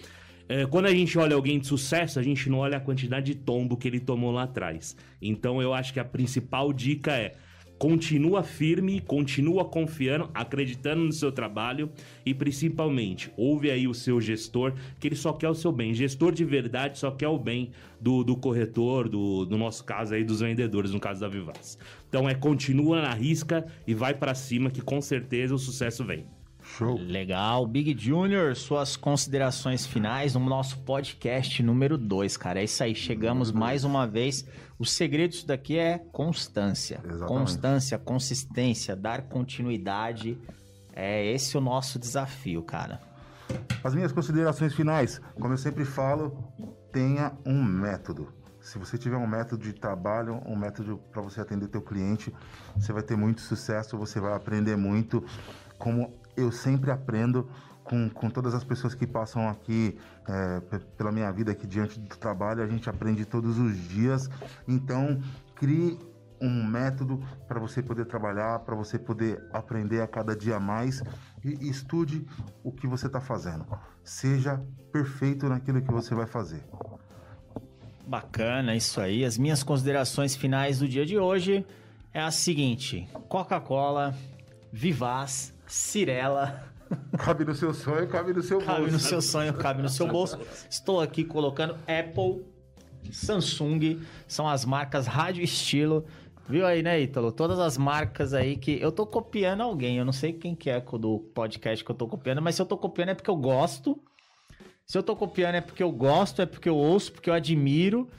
É, 0.49 0.65
quando 0.65 0.87
a 0.87 0.91
gente 0.91 1.19
olha 1.19 1.37
alguém 1.37 1.59
de 1.59 1.67
sucesso, 1.67 2.19
a 2.19 2.23
gente 2.23 2.49
não 2.49 2.61
olha 2.61 2.79
a 2.79 2.81
quantidade 2.81 3.35
de 3.35 3.35
tombo 3.35 3.77
que 3.77 3.87
ele 3.87 4.01
tomou 4.01 4.31
lá 4.31 4.45
atrás. 4.45 4.97
Então 5.21 5.61
eu 5.61 5.75
acho 5.75 5.93
que 5.93 6.01
a 6.01 6.05
principal 6.05 6.73
dica 6.73 7.13
é 7.13 7.35
continua 7.79 8.43
firme, 8.43 9.01
continua 9.01 9.67
confiando, 9.67 10.31
acreditando 10.33 11.05
no 11.05 11.13
seu 11.13 11.31
trabalho 11.31 11.91
e 12.25 12.33
principalmente 12.33 13.31
ouve 13.37 13.71
aí 13.71 13.87
o 13.87 13.93
seu 13.93 14.19
gestor, 14.19 14.73
que 14.99 15.09
ele 15.09 15.17
só 15.17 15.35
quer 15.35 15.51
o 15.51 15.55
seu 15.55 15.71
bem. 15.71 15.93
Gestor 15.93 16.33
de 16.33 16.47
verdade 16.47 16.99
só 16.99 17.11
quer 17.11 17.29
o 17.29 17.39
bem 17.39 17.71
do, 18.01 18.25
do 18.25 18.35
corretor, 18.35 19.11
do, 19.11 19.47
no 19.51 19.59
nosso 19.59 19.85
caso 19.85 20.15
aí 20.15 20.25
dos 20.25 20.41
vendedores, 20.41 20.91
no 20.91 21.01
caso 21.01 21.21
da 21.21 21.29
Vivaz. 21.29 21.77
Então 22.09 22.27
é 22.27 22.35
continua 22.35 23.03
na 23.03 23.13
risca 23.13 23.67
e 23.87 23.93
vai 23.93 24.15
pra 24.15 24.35
cima 24.35 24.71
que 24.71 24.81
com 24.81 25.03
certeza 25.03 25.55
o 25.55 25.59
sucesso 25.59 26.03
vem. 26.03 26.25
Show. 26.73 26.97
Legal. 26.97 27.67
Big 27.67 27.95
Junior, 27.99 28.57
suas 28.57 28.97
considerações 28.97 29.85
finais 29.85 30.35
no 30.35 30.41
nosso 30.41 30.79
podcast 30.79 31.63
número 31.63 31.99
2, 31.99 32.37
cara. 32.39 32.61
É 32.61 32.65
isso 32.65 32.83
aí, 32.83 32.95
chegamos 32.95 33.53
mais 33.53 33.85
uma 33.85 34.07
vez. 34.07 34.47
O 34.79 34.87
segredo 34.87 35.33
disso 35.33 35.47
daqui 35.47 35.79
é 35.79 35.99
constância. 35.99 36.99
Exatamente. 37.05 37.29
Constância, 37.29 37.99
consistência, 37.99 38.97
dar 38.97 39.23
continuidade. 39.23 40.39
É 40.95 41.27
esse 41.27 41.59
o 41.59 41.61
nosso 41.61 41.99
desafio, 41.99 42.63
cara. 42.63 43.01
As 43.85 43.95
minhas 43.95 44.11
considerações 44.11 44.75
finais, 44.75 45.21
como 45.35 45.53
eu 45.53 45.59
sempre 45.59 45.85
falo, 45.85 46.43
tenha 46.91 47.33
um 47.45 47.63
método. 47.63 48.33
Se 48.61 48.79
você 48.79 48.97
tiver 48.97 49.17
um 49.17 49.27
método 49.27 49.65
de 49.65 49.75
trabalho, 49.75 50.41
um 50.47 50.57
método 50.57 50.99
para 51.11 51.21
você 51.21 51.41
atender 51.41 51.67
teu 51.69 51.83
cliente, 51.83 52.33
você 52.77 52.93
vai 52.93 53.03
ter 53.03 53.17
muito 53.17 53.41
sucesso, 53.43 53.99
você 53.99 54.21
vai 54.21 54.33
aprender 54.35 54.77
muito, 54.77 55.23
como 55.79 56.22
eu 56.37 56.51
sempre 56.53 56.91
aprendo 56.91 57.49
com, 57.85 58.09
com 58.09 58.31
todas 58.31 58.55
as 58.55 58.63
pessoas 58.65 58.95
que 58.95 59.07
passam 59.07 59.49
aqui 59.49 59.99
é, 60.29 60.61
pe- 60.61 60.79
pela 60.97 61.11
minha 61.11 61.31
vida 61.33 61.51
aqui 61.53 61.67
diante 61.67 61.99
do 61.99 62.17
trabalho, 62.17 62.63
a 62.63 62.67
gente 62.67 62.89
aprende 62.89 63.25
todos 63.25 63.59
os 63.59 63.77
dias. 63.89 64.31
Então, 64.69 65.21
crie 65.55 65.99
um 66.41 66.65
método 66.67 67.23
para 67.47 67.61
você 67.61 67.83
poder 67.83 68.05
trabalhar, 68.07 68.61
para 68.61 68.75
você 68.75 68.99
poder 68.99 69.45
aprender 69.53 70.01
a 70.01 70.09
cada 70.09 70.35
dia 70.35 70.59
mais 70.59 71.03
e 71.45 71.69
estude 71.69 72.27
o 72.65 72.73
que 72.73 72.87
você 72.87 73.07
está 73.07 73.21
fazendo. 73.21 73.65
Seja 74.03 74.61
perfeito 74.93 75.49
naquilo 75.49 75.81
que 75.83 75.93
você 75.93 76.15
vai 76.15 76.27
fazer. 76.27 76.65
Bacana, 78.07 78.75
isso 78.75 79.01
aí. 79.01 79.25
As 79.25 79.39
minhas 79.39 79.63
considerações 79.63 80.35
finais 80.35 80.81
do 80.81 80.89
dia 80.89 81.07
de 81.07 81.17
hoje 81.19 81.65
é 82.13 82.21
a 82.21 82.31
seguinte: 82.31 83.09
Coca-Cola, 83.29 84.15
Vivaz, 84.73 85.55
Cirela. 85.73 86.65
Cabe 87.17 87.47
no 87.47 87.55
seu 87.55 87.73
sonho, 87.73 88.07
cabe 88.07 88.35
no 88.35 88.43
seu 88.43 88.59
Cabe 88.59 88.81
bolso. 88.81 88.93
no 88.93 88.99
seu 88.99 89.23
sonho, 89.23 89.55
cabe 89.55 89.81
no 89.81 89.89
seu 89.89 90.07
bolso. 90.07 90.39
Estou 90.69 91.01
aqui 91.01 91.25
colocando 91.25 91.79
Apple, 91.89 92.45
Samsung, 93.11 94.03
são 94.29 94.47
as 94.47 94.67
marcas 94.67 95.07
rádio 95.07 95.43
estilo. 95.43 96.05
Viu 96.47 96.67
aí, 96.67 96.83
né, 96.83 97.01
Ítalo? 97.01 97.33
Todas 97.33 97.59
as 97.59 97.79
marcas 97.79 98.35
aí 98.35 98.55
que 98.55 98.79
eu 98.83 98.93
tô 98.93 99.07
copiando 99.07 99.63
alguém. 99.63 99.97
Eu 99.97 100.05
não 100.05 100.13
sei 100.13 100.35
quem 100.35 100.55
que 100.55 100.69
é 100.69 100.79
do 100.79 101.21
podcast 101.35 101.83
que 101.83 101.91
eu 101.91 101.97
tô 101.97 102.07
copiando, 102.07 102.43
mas 102.43 102.55
se 102.55 102.61
eu 102.61 102.67
tô 102.67 102.77
copiando 102.77 103.09
é 103.09 103.15
porque 103.15 103.31
eu 103.31 103.37
gosto. 103.37 103.99
Se 104.87 104.99
eu 104.99 105.03
tô 105.03 105.17
copiando 105.17 105.55
é 105.55 105.63
porque 105.63 105.83
eu 105.83 105.91
gosto, 105.91 106.43
é 106.43 106.47
porque 106.47 106.69
eu 106.69 106.77
ouço, 106.77 107.13
porque 107.13 107.31
eu 107.31 107.35
admiro. 107.35 108.11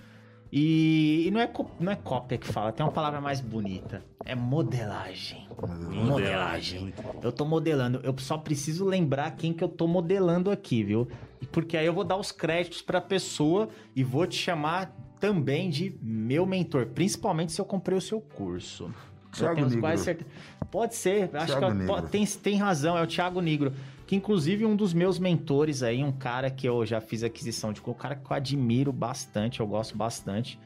E, 0.56 1.26
e 1.28 1.32
não, 1.32 1.40
é, 1.40 1.52
não 1.80 1.92
é 1.92 1.96
cópia 1.96 2.38
que 2.38 2.46
fala, 2.46 2.72
tem 2.72 2.86
uma 2.86 2.92
palavra 2.92 3.20
mais 3.20 3.42
bonita. 3.42 4.06
É 4.24 4.36
modelagem. 4.36 5.48
Modelagem. 5.92 6.94
Eu 7.24 7.32
tô 7.32 7.44
modelando. 7.44 8.00
Eu 8.04 8.14
só 8.20 8.38
preciso 8.38 8.86
lembrar 8.86 9.32
quem 9.32 9.52
que 9.52 9.64
eu 9.64 9.68
tô 9.68 9.88
modelando 9.88 10.52
aqui, 10.52 10.84
viu? 10.84 11.08
Porque 11.52 11.76
aí 11.76 11.88
eu 11.88 11.94
vou 11.94 12.04
dar 12.04 12.18
os 12.18 12.32
créditos 12.32 12.84
pra 12.84 13.02
pessoa 13.02 13.68
e 13.96 14.04
vou 14.04 14.28
te 14.28 14.36
chamar 14.36 14.96
também 15.20 15.72
de 15.72 15.98
meu 16.00 16.46
mentor, 16.46 16.86
principalmente 16.86 17.52
se 17.52 17.60
eu 17.60 17.66
comprei 17.66 17.98
o 17.98 18.02
seu 18.02 18.22
curso. 18.22 18.94
Thiago 19.32 19.62
Negro. 19.62 19.80
quase 19.80 20.04
certeza. 20.04 20.30
Pode 20.70 20.94
ser, 20.94 21.32
acho 21.36 21.58
Thiago 21.58 21.76
que 21.78 21.84
é- 21.84 21.88
pode- 21.88 22.10
tem, 22.10 22.26
tem 22.28 22.56
razão, 22.58 22.96
é 22.96 23.02
o 23.02 23.08
Thiago 23.08 23.42
Negro. 23.42 23.74
Que 24.14 24.18
inclusive 24.18 24.64
um 24.64 24.76
dos 24.76 24.94
meus 24.94 25.18
mentores 25.18 25.82
aí, 25.82 26.04
um 26.04 26.12
cara 26.12 26.52
que 26.52 26.70
eu 26.70 26.86
já 26.86 27.02
fiz 27.02 27.24
aquisição 27.24 27.74
de 27.74 27.82
um 27.82 27.94
cara 27.96 28.16
que 28.16 28.30
eu 28.32 28.36
admiro 28.38 28.94
bastante, 28.94 29.60
eu 29.60 29.66
gosto 29.66 29.98
bastante. 29.98 30.60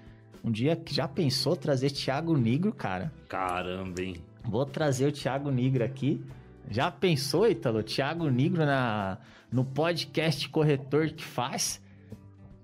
Um 0.44 0.52
dia 0.52 0.76
que 0.76 0.94
já 0.94 1.08
pensou 1.08 1.56
trazer 1.56 1.92
Thiago 1.92 2.36
Negro, 2.36 2.74
cara? 2.74 3.10
Caramba, 3.30 4.02
hein? 4.02 4.18
Vou 4.44 4.66
trazer 4.66 5.08
o 5.08 5.14
Thiago 5.14 5.50
Negro 5.50 5.82
aqui. 5.82 6.22
Já 6.70 6.92
pensou, 6.92 7.50
Ítalo? 7.50 7.82
Thiago 7.84 8.30
Negro 8.30 8.66
na, 8.66 9.18
no 9.50 9.64
podcast 9.64 10.50
Corretor 10.50 11.12
que 11.12 11.24
faz? 11.24 11.82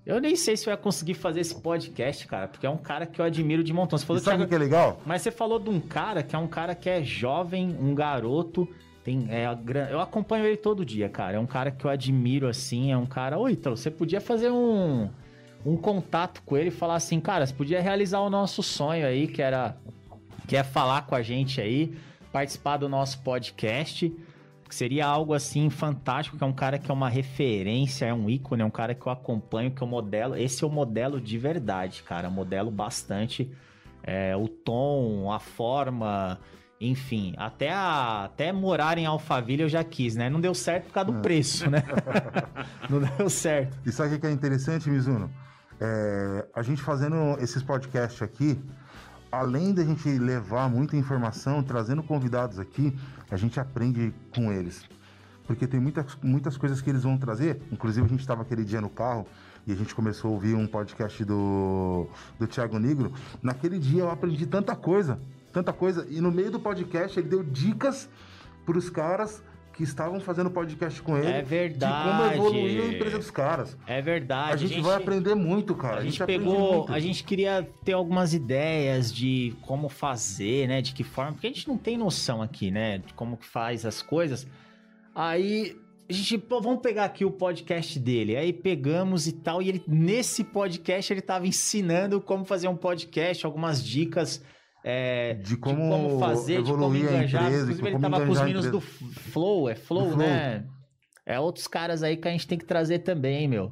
Eu 0.05 0.19
nem 0.19 0.36
sei 0.36 0.57
se 0.57 0.65
vai 0.65 0.75
conseguir 0.75 1.13
fazer 1.13 1.39
esse 1.39 1.55
podcast, 1.55 2.27
cara, 2.27 2.49
porque 2.49 2.65
é 2.65 2.69
um 2.69 2.75
cara 2.75 3.05
que 3.05 3.21
eu 3.21 3.23
admiro 3.23 3.63
de 3.63 3.71
montão. 3.71 3.97
Você 3.97 4.03
E 4.03 4.07
falou 4.07 4.21
sabe 4.21 4.36
o 4.36 4.38
Thiago... 4.39 4.49
que 4.49 4.55
é 4.55 4.57
legal? 4.57 5.01
Mas 5.05 5.21
você 5.21 5.31
falou 5.31 5.59
de 5.59 5.69
um 5.69 5.79
cara 5.79 6.21
que 6.21 6.36
é 6.36 6.39
um 6.39 6.47
cara 6.47 6.75
que 6.75 6.89
é 6.89 7.01
jovem, 7.01 7.73
um 7.79 7.95
garoto. 7.95 8.67
Tem, 9.04 9.28
é, 9.30 9.45
eu 9.91 9.99
acompanho 9.99 10.45
ele 10.45 10.56
todo 10.56 10.86
dia, 10.86 11.10
cara. 11.10 11.36
É 11.36 11.39
um 11.39 11.45
cara 11.45 11.72
que 11.72 11.86
eu 11.86 11.91
admiro 11.91 12.47
assim. 12.47 12.91
É 12.91 12.97
um 12.97 13.06
cara. 13.06 13.38
Oi, 13.38 13.54
Ítalo, 13.54 13.76
você 13.76 13.91
podia 13.91 14.22
fazer 14.22 14.49
um, 14.49 15.10
um 15.66 15.76
contato 15.76 16.41
com 16.45 16.58
ele 16.58 16.70
e 16.70 16.72
falar 16.72 16.95
assim, 16.95 17.20
cara, 17.20 17.45
você 17.45 17.54
podia 17.54 17.82
realizar 17.82 18.20
o 18.20 18.30
nosso 18.30 18.64
sonho 18.64 19.06
aí, 19.06 19.28
que 19.28 19.41
era. 19.41 19.76
Que 20.47 20.56
é 20.56 20.64
falar 20.64 21.06
com 21.06 21.16
a 21.16 21.22
gente 21.22 21.60
aí, 21.60 21.93
participar 22.32 22.78
do 22.78 22.88
nosso 22.88 23.22
podcast. 23.22 24.14
Que 24.68 24.76
seria 24.76 25.06
algo 25.06 25.34
assim 25.34 25.70
fantástico, 25.70 26.38
que 26.38 26.43
é 26.43 26.47
um 26.47 26.54
cara 26.54 26.80
que 26.80 26.89
é 26.89 26.93
uma 26.93 27.10
referência, 27.10 28.06
é 28.06 28.14
um 28.14 28.28
ícone, 28.30 28.64
é 28.64 28.66
um 28.66 28.72
cara 28.72 28.95
que 28.95 29.06
eu 29.06 29.12
acompanho, 29.12 29.70
que 29.70 29.82
eu 29.82 29.88
modelo. 29.88 30.36
Esse 30.36 30.64
é 30.64 30.68
o 30.68 30.70
modelo 30.70 31.22
de 31.22 31.38
verdade, 31.38 32.01
cara. 32.04 32.30
Modelo 32.30 32.72
bastante 32.72 33.51
é, 34.04 34.36
o 34.36 34.47
tom, 34.47 35.32
a 35.32 35.39
forma, 35.39 36.39
enfim, 36.89 37.34
até, 37.38 37.71
a, 37.71 38.25
até 38.25 38.51
morar 38.51 38.97
em 38.97 39.05
Alphaville 39.05 39.63
eu 39.63 39.69
já 39.69 39.84
quis, 39.84 40.15
né? 40.15 40.29
Não 40.29 40.41
deu 40.41 40.53
certo 40.53 40.88
por 40.88 40.93
causa 40.93 41.11
do 41.11 41.19
preço, 41.21 41.69
né? 41.69 41.84
Não 42.89 42.99
deu 42.99 43.29
certo. 43.29 43.77
E 43.86 43.91
sabe 43.91 44.15
o 44.15 44.19
que 44.19 44.27
é 44.27 44.31
interessante, 44.31 44.89
Mizuno? 44.89 45.31
É, 45.79 46.45
a 46.53 46.61
gente 46.61 46.81
fazendo 46.81 47.38
esses 47.39 47.63
podcasts 47.63 48.21
aqui, 48.21 48.61
além 49.31 49.73
da 49.73 49.84
gente 49.84 50.07
levar 50.19 50.69
muita 50.69 50.95
informação, 50.95 51.63
trazendo 51.63 52.03
convidados 52.03 52.59
aqui, 52.59 52.95
a 53.31 53.36
gente 53.36 53.59
aprende 53.59 54.13
com 54.36 54.51
eles. 54.51 54.84
Porque 55.47 55.67
tem 55.67 55.79
muitas, 55.79 56.17
muitas 56.21 56.57
coisas 56.57 56.81
que 56.81 56.89
eles 56.89 57.03
vão 57.03 57.17
trazer. 57.17 57.61
Inclusive, 57.71 58.05
a 58.05 58.09
gente 58.09 58.21
estava 58.21 58.43
aquele 58.43 58.63
dia 58.63 58.79
no 58.79 58.89
carro 58.89 59.27
e 59.65 59.71
a 59.71 59.75
gente 59.75 59.95
começou 59.95 60.31
a 60.31 60.34
ouvir 60.34 60.55
um 60.55 60.67
podcast 60.67 61.23
do, 61.23 62.07
do 62.38 62.47
Thiago 62.47 62.77
Negro. 62.79 63.13
Naquele 63.41 63.79
dia 63.79 64.03
eu 64.03 64.11
aprendi 64.11 64.45
tanta 64.45 64.75
coisa, 64.75 65.19
tanta 65.54 65.72
coisa. 65.72 66.06
E 66.10 66.20
no 66.20 66.32
meio 66.32 66.51
do 66.51 66.60
podcast 66.60 67.18
ele 67.18 67.30
deu 67.30 67.43
dicas 67.43 68.10
para 68.66 68.78
os 68.78 68.89
caras 68.89 69.41
que 69.74 69.84
estavam 69.84 70.20
fazendo 70.20 70.51
podcast 70.51 71.01
com 71.01 71.18
ele. 71.18 71.28
É 71.28 71.41
De 71.41 71.41
como 71.41 71.47
verdade. 71.49 72.36
evoluir 72.36 72.82
a 72.82 72.86
empresa 72.88 73.18
dos 73.18 73.32
caras. 73.32 73.78
É 73.88 74.01
verdade. 74.01 74.54
A 74.54 74.68
gente, 74.68 74.82
vai 74.82 74.95
aprender 74.95 75.34
muito, 75.34 75.74
cara. 75.74 75.97
A 75.97 76.04
gente, 76.04 76.22
aprende 76.22 76.43
pegou, 76.43 76.78
muito. 76.80 76.93
a 76.93 76.99
gente 76.99 77.24
queria 77.24 77.68
ter 77.84 77.93
algumas 77.93 78.34
ideias 78.34 79.12
de 79.12 79.56
como 79.62 79.89
fazer, 79.89 80.68
né? 80.68 80.82
De 80.82 80.93
que 80.93 81.04
forma, 81.04 81.34
porque 81.34 81.47
a 81.47 81.49
gente 81.49 81.68
não 81.68 81.78
tem 81.78 81.97
noção 81.97 82.41
aqui, 82.41 82.70
né? 82.70 82.99
De 82.99 83.14
como 83.14 83.36
que 83.36 83.45
faz 83.45 83.86
as 83.86 84.01
coisas. 84.01 84.47
Aí 85.16 85.76
a 86.08 86.14
gente, 86.14 86.38
pô, 86.38 86.62
vamos 86.62 86.82
pegar 86.82 87.06
aqui 87.06 87.26
o 87.26 87.32
podcast 87.32 87.99
dele. 87.99 88.36
Aí 88.36 88.54
pegamos 88.54 89.26
e 89.26 89.32
tal, 89.32 89.62
e 89.62 89.70
ele 89.70 89.84
nesse 89.88 90.43
podcast 90.43 91.12
ele 91.12 91.22
tava 91.22 91.47
ensinando 91.47 92.22
como 92.22 92.45
fazer 92.45 92.68
um 92.68 92.76
podcast, 92.76 93.43
algumas 93.43 93.84
dicas 93.84 94.43
é, 94.84 95.36
De 95.36 95.55
como 95.57 95.75
de 95.75 95.88
como 96.13 96.51
evoluir 96.51 97.07
a 97.07 97.13
engajar. 97.13 97.43
empresa, 97.43 97.63
Inclusive, 97.63 97.88
ele 97.88 97.91
como 97.95 98.01
tava 98.11 98.25
com 98.25 98.31
os 98.31 98.41
meninos 98.41 98.69
do. 98.71 98.81
Flow, 98.81 99.69
é 99.69 99.75
Flow, 99.75 100.05
Do 100.07 100.13
Flow. 100.15 100.27
né? 100.27 100.65
É 101.25 101.39
outros 101.39 101.67
caras 101.67 102.03
aí 102.03 102.17
que 102.17 102.27
a 102.27 102.31
gente 102.31 102.47
tem 102.47 102.57
que 102.57 102.65
trazer 102.65 102.99
também, 102.99 103.47
meu. 103.47 103.71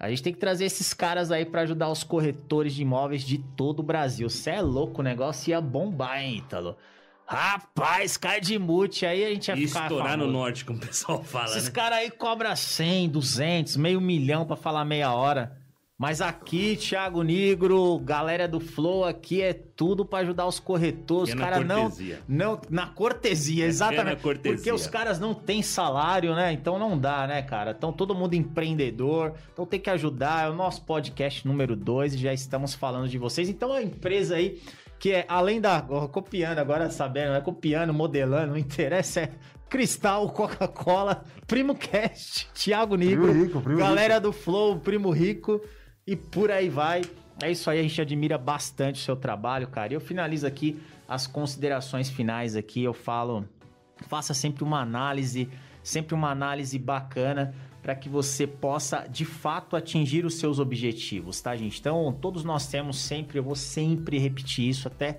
A 0.00 0.08
gente 0.10 0.22
tem 0.22 0.32
que 0.32 0.38
trazer 0.40 0.64
esses 0.64 0.92
caras 0.92 1.30
aí 1.30 1.44
pra 1.44 1.62
ajudar 1.62 1.88
os 1.90 2.02
corretores 2.02 2.74
de 2.74 2.82
imóveis 2.82 3.22
de 3.22 3.38
todo 3.38 3.80
o 3.80 3.82
Brasil. 3.82 4.28
Você 4.28 4.50
é 4.50 4.60
louco, 4.60 5.00
o 5.00 5.04
negócio 5.04 5.50
ia 5.50 5.60
bombar, 5.60 6.20
hein, 6.22 6.38
Ítalo? 6.38 6.76
Rapaz, 7.26 8.16
cai 8.18 8.38
de 8.40 8.58
mute, 8.58 9.06
aí 9.06 9.24
a 9.24 9.28
gente 9.30 9.48
ia 9.48 9.56
E 9.56 9.66
ficar 9.66 9.84
estourar 9.84 10.16
no 10.16 10.24
famoso. 10.24 10.32
norte, 10.32 10.64
como 10.64 10.78
o 10.78 10.80
pessoal 10.86 11.22
fala, 11.22 11.46
Esses 11.52 11.64
né? 11.64 11.70
caras 11.70 11.98
aí 11.98 12.10
cobram 12.10 12.54
100, 12.54 13.08
200, 13.08 13.76
meio 13.78 14.00
milhão 14.00 14.44
pra 14.46 14.56
falar 14.56 14.84
meia 14.84 15.12
hora. 15.14 15.56
Mas 15.96 16.20
aqui, 16.20 16.76
Thiago 16.76 17.22
Negro, 17.22 18.00
galera 18.00 18.48
do 18.48 18.58
Flow, 18.58 19.04
aqui 19.04 19.40
é 19.40 19.52
tudo 19.52 20.04
pra 20.04 20.18
ajudar 20.20 20.44
os 20.44 20.58
corretores. 20.58 21.28
Os 21.28 21.34
É 21.34 21.38
na 21.38 21.44
caras 21.44 21.66
não, 21.66 21.82
cortesia. 21.82 22.20
não. 22.26 22.60
Na 22.68 22.86
cortesia, 22.88 23.64
exatamente. 23.66 24.04
na 24.04 24.16
cortesia. 24.16 24.56
Porque 24.56 24.72
os 24.72 24.88
caras 24.88 25.20
não 25.20 25.32
têm 25.32 25.62
salário, 25.62 26.34
né? 26.34 26.52
Então 26.52 26.80
não 26.80 26.98
dá, 26.98 27.28
né, 27.28 27.42
cara? 27.42 27.70
Então 27.78 27.92
todo 27.92 28.12
mundo 28.12 28.34
empreendedor. 28.34 29.34
Então 29.52 29.64
tem 29.64 29.78
que 29.78 29.88
ajudar. 29.88 30.46
É 30.46 30.50
o 30.50 30.54
nosso 30.54 30.82
podcast 30.84 31.46
número 31.46 31.76
2 31.76 32.14
e 32.14 32.18
já 32.18 32.34
estamos 32.34 32.74
falando 32.74 33.08
de 33.08 33.16
vocês. 33.16 33.48
Então 33.48 33.72
a 33.72 33.80
empresa 33.80 34.34
aí 34.34 34.60
que 34.98 35.12
é 35.12 35.24
além 35.28 35.60
da. 35.60 35.80
Copiando, 36.10 36.58
agora 36.58 36.90
sabendo, 36.90 37.28
não 37.28 37.36
é 37.36 37.40
copiando, 37.40 37.94
modelando, 37.94 38.48
não 38.48 38.58
interessa, 38.58 39.20
é 39.20 39.30
Cristal, 39.68 40.28
Coca-Cola, 40.30 41.22
Primo 41.46 41.74
Cast, 41.76 42.48
Thiago 42.52 42.96
Negro, 42.96 43.28
Primo 43.28 43.44
Rico, 43.44 43.60
Primo 43.60 43.78
galera 43.78 44.18
do 44.20 44.32
Flow, 44.32 44.78
Primo 44.80 45.10
Rico 45.10 45.60
e 46.06 46.16
por 46.16 46.50
aí 46.50 46.68
vai. 46.68 47.02
É 47.42 47.50
isso 47.50 47.68
aí, 47.68 47.80
a 47.80 47.82
gente 47.82 48.00
admira 48.00 48.38
bastante 48.38 49.00
o 49.00 49.04
seu 49.04 49.16
trabalho, 49.16 49.66
cara. 49.66 49.92
E 49.92 49.96
eu 49.96 50.00
finalizo 50.00 50.46
aqui 50.46 50.80
as 51.08 51.26
considerações 51.26 52.08
finais 52.08 52.54
aqui. 52.56 52.82
Eu 52.82 52.94
falo, 52.94 53.48
faça 54.08 54.32
sempre 54.32 54.62
uma 54.62 54.80
análise, 54.80 55.48
sempre 55.82 56.14
uma 56.14 56.30
análise 56.30 56.78
bacana 56.78 57.54
para 57.82 57.94
que 57.94 58.08
você 58.08 58.46
possa 58.46 59.06
de 59.06 59.26
fato 59.26 59.76
atingir 59.76 60.24
os 60.24 60.36
seus 60.36 60.58
objetivos, 60.58 61.40
tá, 61.40 61.54
gente? 61.54 61.80
Então, 61.80 62.16
todos 62.18 62.42
nós 62.42 62.66
temos 62.66 62.98
sempre, 62.98 63.38
eu 63.38 63.42
vou 63.42 63.54
sempre 63.54 64.18
repetir 64.18 64.68
isso 64.68 64.88
até 64.88 65.18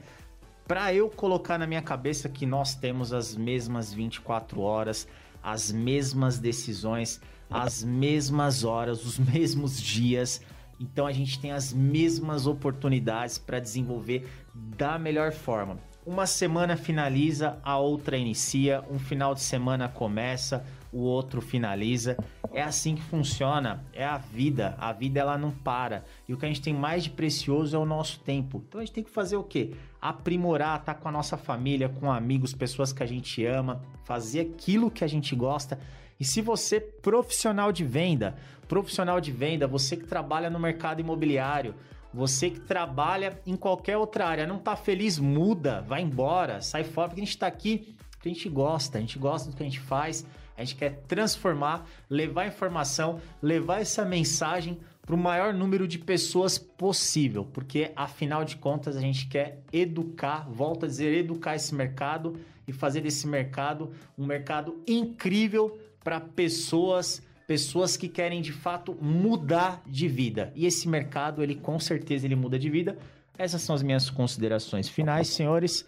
para 0.67 0.91
eu 0.91 1.07
colocar 1.09 1.59
na 1.59 1.67
minha 1.67 1.81
cabeça 1.81 2.27
que 2.27 2.43
nós 2.43 2.73
temos 2.73 3.13
as 3.13 3.35
mesmas 3.35 3.93
24 3.93 4.59
horas, 4.61 5.07
as 5.43 5.71
mesmas 5.71 6.39
decisões, 6.39 7.21
as 7.51 7.83
mesmas 7.83 8.63
horas, 8.63 9.05
os 9.05 9.19
mesmos 9.19 9.79
dias. 9.79 10.41
Então 10.79 11.07
a 11.07 11.11
gente 11.11 11.39
tem 11.39 11.51
as 11.51 11.71
mesmas 11.73 12.47
oportunidades 12.47 13.37
para 13.37 13.59
desenvolver 13.59 14.27
da 14.53 14.97
melhor 14.99 15.31
forma. 15.31 15.79
Uma 16.05 16.27
semana 16.27 16.77
finaliza, 16.77 17.57
a 17.63 17.79
outra 17.79 18.15
inicia, 18.15 18.83
um 18.91 18.99
final 18.99 19.33
de 19.33 19.41
semana 19.41 19.89
começa, 19.89 20.63
o 20.93 20.99
outro 20.99 21.41
finaliza. 21.41 22.15
É 22.53 22.61
assim 22.61 22.95
que 22.95 23.01
funciona, 23.01 23.83
é 23.91 24.05
a 24.05 24.17
vida. 24.17 24.75
A 24.77 24.93
vida 24.93 25.19
ela 25.19 25.37
não 25.37 25.49
para. 25.49 26.05
E 26.27 26.33
o 26.33 26.37
que 26.37 26.45
a 26.45 26.47
gente 26.47 26.61
tem 26.61 26.73
mais 26.73 27.03
de 27.03 27.09
precioso 27.09 27.75
é 27.75 27.79
o 27.79 27.85
nosso 27.85 28.19
tempo. 28.19 28.63
Então 28.67 28.79
a 28.79 28.85
gente 28.85 28.93
tem 28.93 29.03
que 29.03 29.09
fazer 29.09 29.35
o 29.35 29.43
quê? 29.43 29.73
Aprimorar, 29.99 30.79
estar 30.79 30.93
com 30.93 31.09
a 31.09 31.11
nossa 31.11 31.37
família, 31.37 31.89
com 31.89 32.11
amigos, 32.11 32.53
pessoas 32.53 32.93
que 32.93 33.01
a 33.01 33.07
gente 33.07 33.43
ama, 33.43 33.81
fazer 34.03 34.41
aquilo 34.41 34.91
que 34.91 35.03
a 35.03 35.07
gente 35.07 35.35
gosta. 35.35 35.79
E 36.17 36.23
se 36.23 36.39
você 36.39 36.79
profissional 36.79 37.71
de 37.71 37.83
venda, 37.83 38.37
profissional 38.67 39.19
de 39.19 39.31
venda, 39.31 39.67
você 39.67 39.95
que 39.95 40.05
trabalha 40.05 40.49
no 40.49 40.59
mercado 40.59 40.99
imobiliário, 40.99 41.75
você 42.13 42.49
que 42.49 42.61
trabalha 42.61 43.39
em 43.45 43.55
qualquer 43.55 43.97
outra 43.97 44.25
área, 44.25 44.47
não 44.47 44.57
tá 44.57 44.75
feliz, 44.75 45.19
muda, 45.19 45.81
vai 45.81 46.01
embora, 46.01 46.61
sai 46.61 46.83
fora, 46.83 47.09
porque 47.09 47.21
a 47.21 47.25
gente 47.25 47.37
tá 47.37 47.47
aqui, 47.47 47.95
porque 48.11 48.29
a 48.29 48.31
gente 48.31 48.47
gosta, 48.47 48.97
a 48.97 49.01
gente 49.01 49.19
gosta 49.19 49.49
do 49.49 49.55
que 49.57 49.63
a 49.63 49.65
gente 49.65 49.81
faz, 49.81 50.25
a 50.57 50.63
gente 50.63 50.75
quer 50.75 51.01
transformar, 51.07 51.85
levar 52.09 52.47
informação, 52.47 53.19
levar 53.41 53.81
essa 53.81 54.05
mensagem 54.05 54.79
para 55.05 55.13
o 55.13 55.17
maior 55.17 55.53
número 55.53 55.87
de 55.87 55.99
pessoas 55.99 56.57
possível, 56.57 57.45
porque 57.45 57.91
afinal 57.95 58.43
de 58.43 58.55
contas 58.55 58.95
a 58.95 59.01
gente 59.01 59.27
quer 59.27 59.61
educar, 59.71 60.47
volto 60.49 60.85
a 60.85 60.87
dizer, 60.87 61.13
educar 61.13 61.55
esse 61.55 61.75
mercado 61.75 62.39
e 62.67 62.73
fazer 62.73 63.01
desse 63.01 63.27
mercado 63.27 63.91
um 64.17 64.25
mercado 64.25 64.81
incrível 64.87 65.77
para 66.03 66.19
pessoas 66.19 67.21
pessoas 67.47 67.95
que 67.97 68.07
querem 68.09 68.41
de 68.41 68.51
fato 68.51 68.95
mudar 69.01 69.81
de 69.85 70.07
vida. 70.07 70.51
E 70.55 70.65
esse 70.65 70.87
mercado, 70.87 71.43
ele 71.43 71.55
com 71.55 71.79
certeza 71.79 72.25
ele 72.25 72.35
muda 72.35 72.57
de 72.57 72.69
vida. 72.69 72.97
Essas 73.37 73.61
são 73.61 73.75
as 73.75 73.83
minhas 73.83 74.09
considerações 74.09 74.87
finais, 74.89 75.27
senhores. 75.27 75.85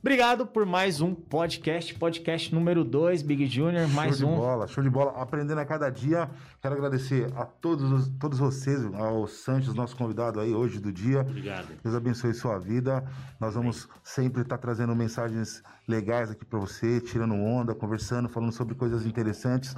Obrigado 0.00 0.44
por 0.44 0.66
mais 0.66 1.00
um 1.00 1.14
podcast, 1.14 1.94
podcast 1.94 2.52
número 2.52 2.82
2, 2.82 3.22
Big 3.22 3.46
Junior, 3.46 3.86
mais 3.88 4.18
show 4.18 4.26
de 4.28 4.34
um. 4.34 4.36
bola, 4.36 4.66
show 4.66 4.82
de 4.82 4.90
bola. 4.90 5.12
Aprendendo 5.12 5.60
a 5.60 5.64
cada 5.64 5.88
dia. 5.90 6.28
Quero 6.60 6.74
agradecer 6.74 7.30
a 7.36 7.44
todos, 7.44 7.88
os- 7.92 8.08
todos 8.18 8.40
vocês, 8.40 8.84
ao 8.94 9.28
Sanches, 9.28 9.72
nosso 9.74 9.96
convidado 9.96 10.40
aí 10.40 10.52
hoje 10.52 10.80
do 10.80 10.90
dia. 10.92 11.20
Obrigado. 11.20 11.68
Deus 11.84 11.94
abençoe 11.94 12.34
sua 12.34 12.58
vida. 12.58 13.04
Nós 13.38 13.54
vamos 13.54 13.88
sempre 14.02 14.42
estar 14.42 14.58
trazendo 14.58 14.92
mensagens 14.96 15.62
legais 15.86 16.30
aqui 16.30 16.44
para 16.44 16.58
você, 16.58 17.00
tirando 17.00 17.34
onda, 17.34 17.74
conversando, 17.74 18.28
falando 18.28 18.52
sobre 18.52 18.74
coisas 18.74 19.04
interessantes. 19.06 19.74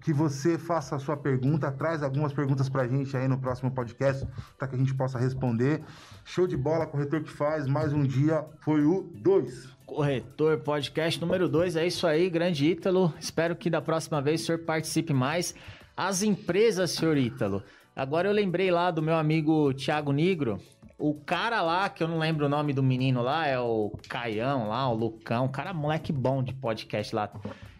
que 0.00 0.12
você 0.12 0.58
faça 0.58 0.96
a 0.96 0.98
sua 0.98 1.16
pergunta, 1.16 1.72
traz 1.72 2.02
algumas 2.02 2.32
perguntas 2.32 2.68
pra 2.68 2.86
gente 2.86 3.16
aí 3.16 3.26
no 3.26 3.38
próximo 3.38 3.70
podcast, 3.70 4.26
para 4.58 4.68
que 4.68 4.74
a 4.74 4.78
gente 4.78 4.94
possa 4.94 5.18
responder. 5.18 5.82
Show 6.24 6.46
de 6.46 6.58
bola, 6.58 6.86
corretor 6.86 7.22
que 7.22 7.30
faz, 7.30 7.66
mais 7.66 7.92
um 7.92 8.02
dia 8.02 8.44
foi 8.60 8.84
o 8.84 9.10
2. 9.14 9.74
Corretor 9.86 10.58
Podcast 10.58 11.20
número 11.20 11.48
2, 11.48 11.76
é 11.76 11.86
isso 11.86 12.06
aí, 12.06 12.28
grande 12.28 12.66
Ítalo. 12.66 13.14
Espero 13.18 13.56
que 13.56 13.70
da 13.70 13.80
próxima 13.80 14.20
vez 14.20 14.42
o 14.42 14.46
senhor 14.46 14.58
participe 14.58 15.14
mais. 15.14 15.54
As 15.96 16.22
empresas, 16.22 16.90
senhor 16.90 17.16
Ítalo. 17.16 17.62
Agora 17.96 18.28
eu 18.28 18.32
lembrei 18.32 18.70
lá 18.70 18.90
do 18.90 19.00
meu 19.00 19.14
amigo 19.14 19.72
Thiago 19.72 20.12
Negro. 20.12 20.60
O 20.96 21.14
cara 21.14 21.60
lá, 21.60 21.88
que 21.88 22.02
eu 22.02 22.08
não 22.08 22.18
lembro 22.18 22.46
o 22.46 22.48
nome 22.48 22.72
do 22.72 22.82
menino 22.82 23.20
lá, 23.20 23.46
é 23.46 23.58
o 23.58 23.90
Caião 24.08 24.68
lá, 24.68 24.88
o 24.88 24.94
Lucão. 24.94 25.48
Cara, 25.48 25.72
moleque 25.74 26.12
bom 26.12 26.42
de 26.42 26.54
podcast 26.54 27.14
lá. 27.14 27.30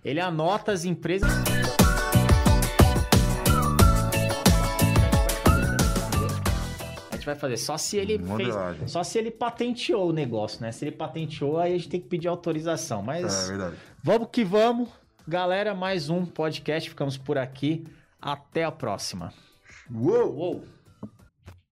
Ele 0.05 0.21
anota 0.21 0.73
as 0.73 0.85
empresas. 0.85 1.31
A 7.11 7.15
gente 7.17 7.27
vai 7.27 7.35
fazer 7.35 7.57
só 7.57 7.79
se 7.79 7.97
ele 7.97 8.19
fez, 8.19 8.91
só 8.91 9.03
se 9.03 9.19
ele 9.19 9.31
patenteou 9.31 10.11
o 10.11 10.13
negócio, 10.13 10.61
né? 10.61 10.73
Se 10.73 10.85
ele 10.85 10.93
patenteou, 10.93 11.59
aí 11.59 11.73
a 11.73 11.77
gente 11.77 11.89
tem 11.89 12.01
que 12.01 12.09
pedir 12.09 12.29
autorização. 12.29 13.03
Mas 13.03 13.45
É 13.45 13.49
verdade. 13.49 13.77
vamos 14.03 14.29
que 14.31 14.45
vamos. 14.45 14.89
Galera, 15.27 15.75
mais 15.75 16.11
um 16.11 16.27
podcast. 16.27 16.89
Ficamos 16.91 17.17
por 17.17 17.39
aqui. 17.39 17.87
Até 18.21 18.65
a 18.65 18.73
próxima. 18.73 19.33
Uou! 19.91 20.35
Uou! 20.35 20.65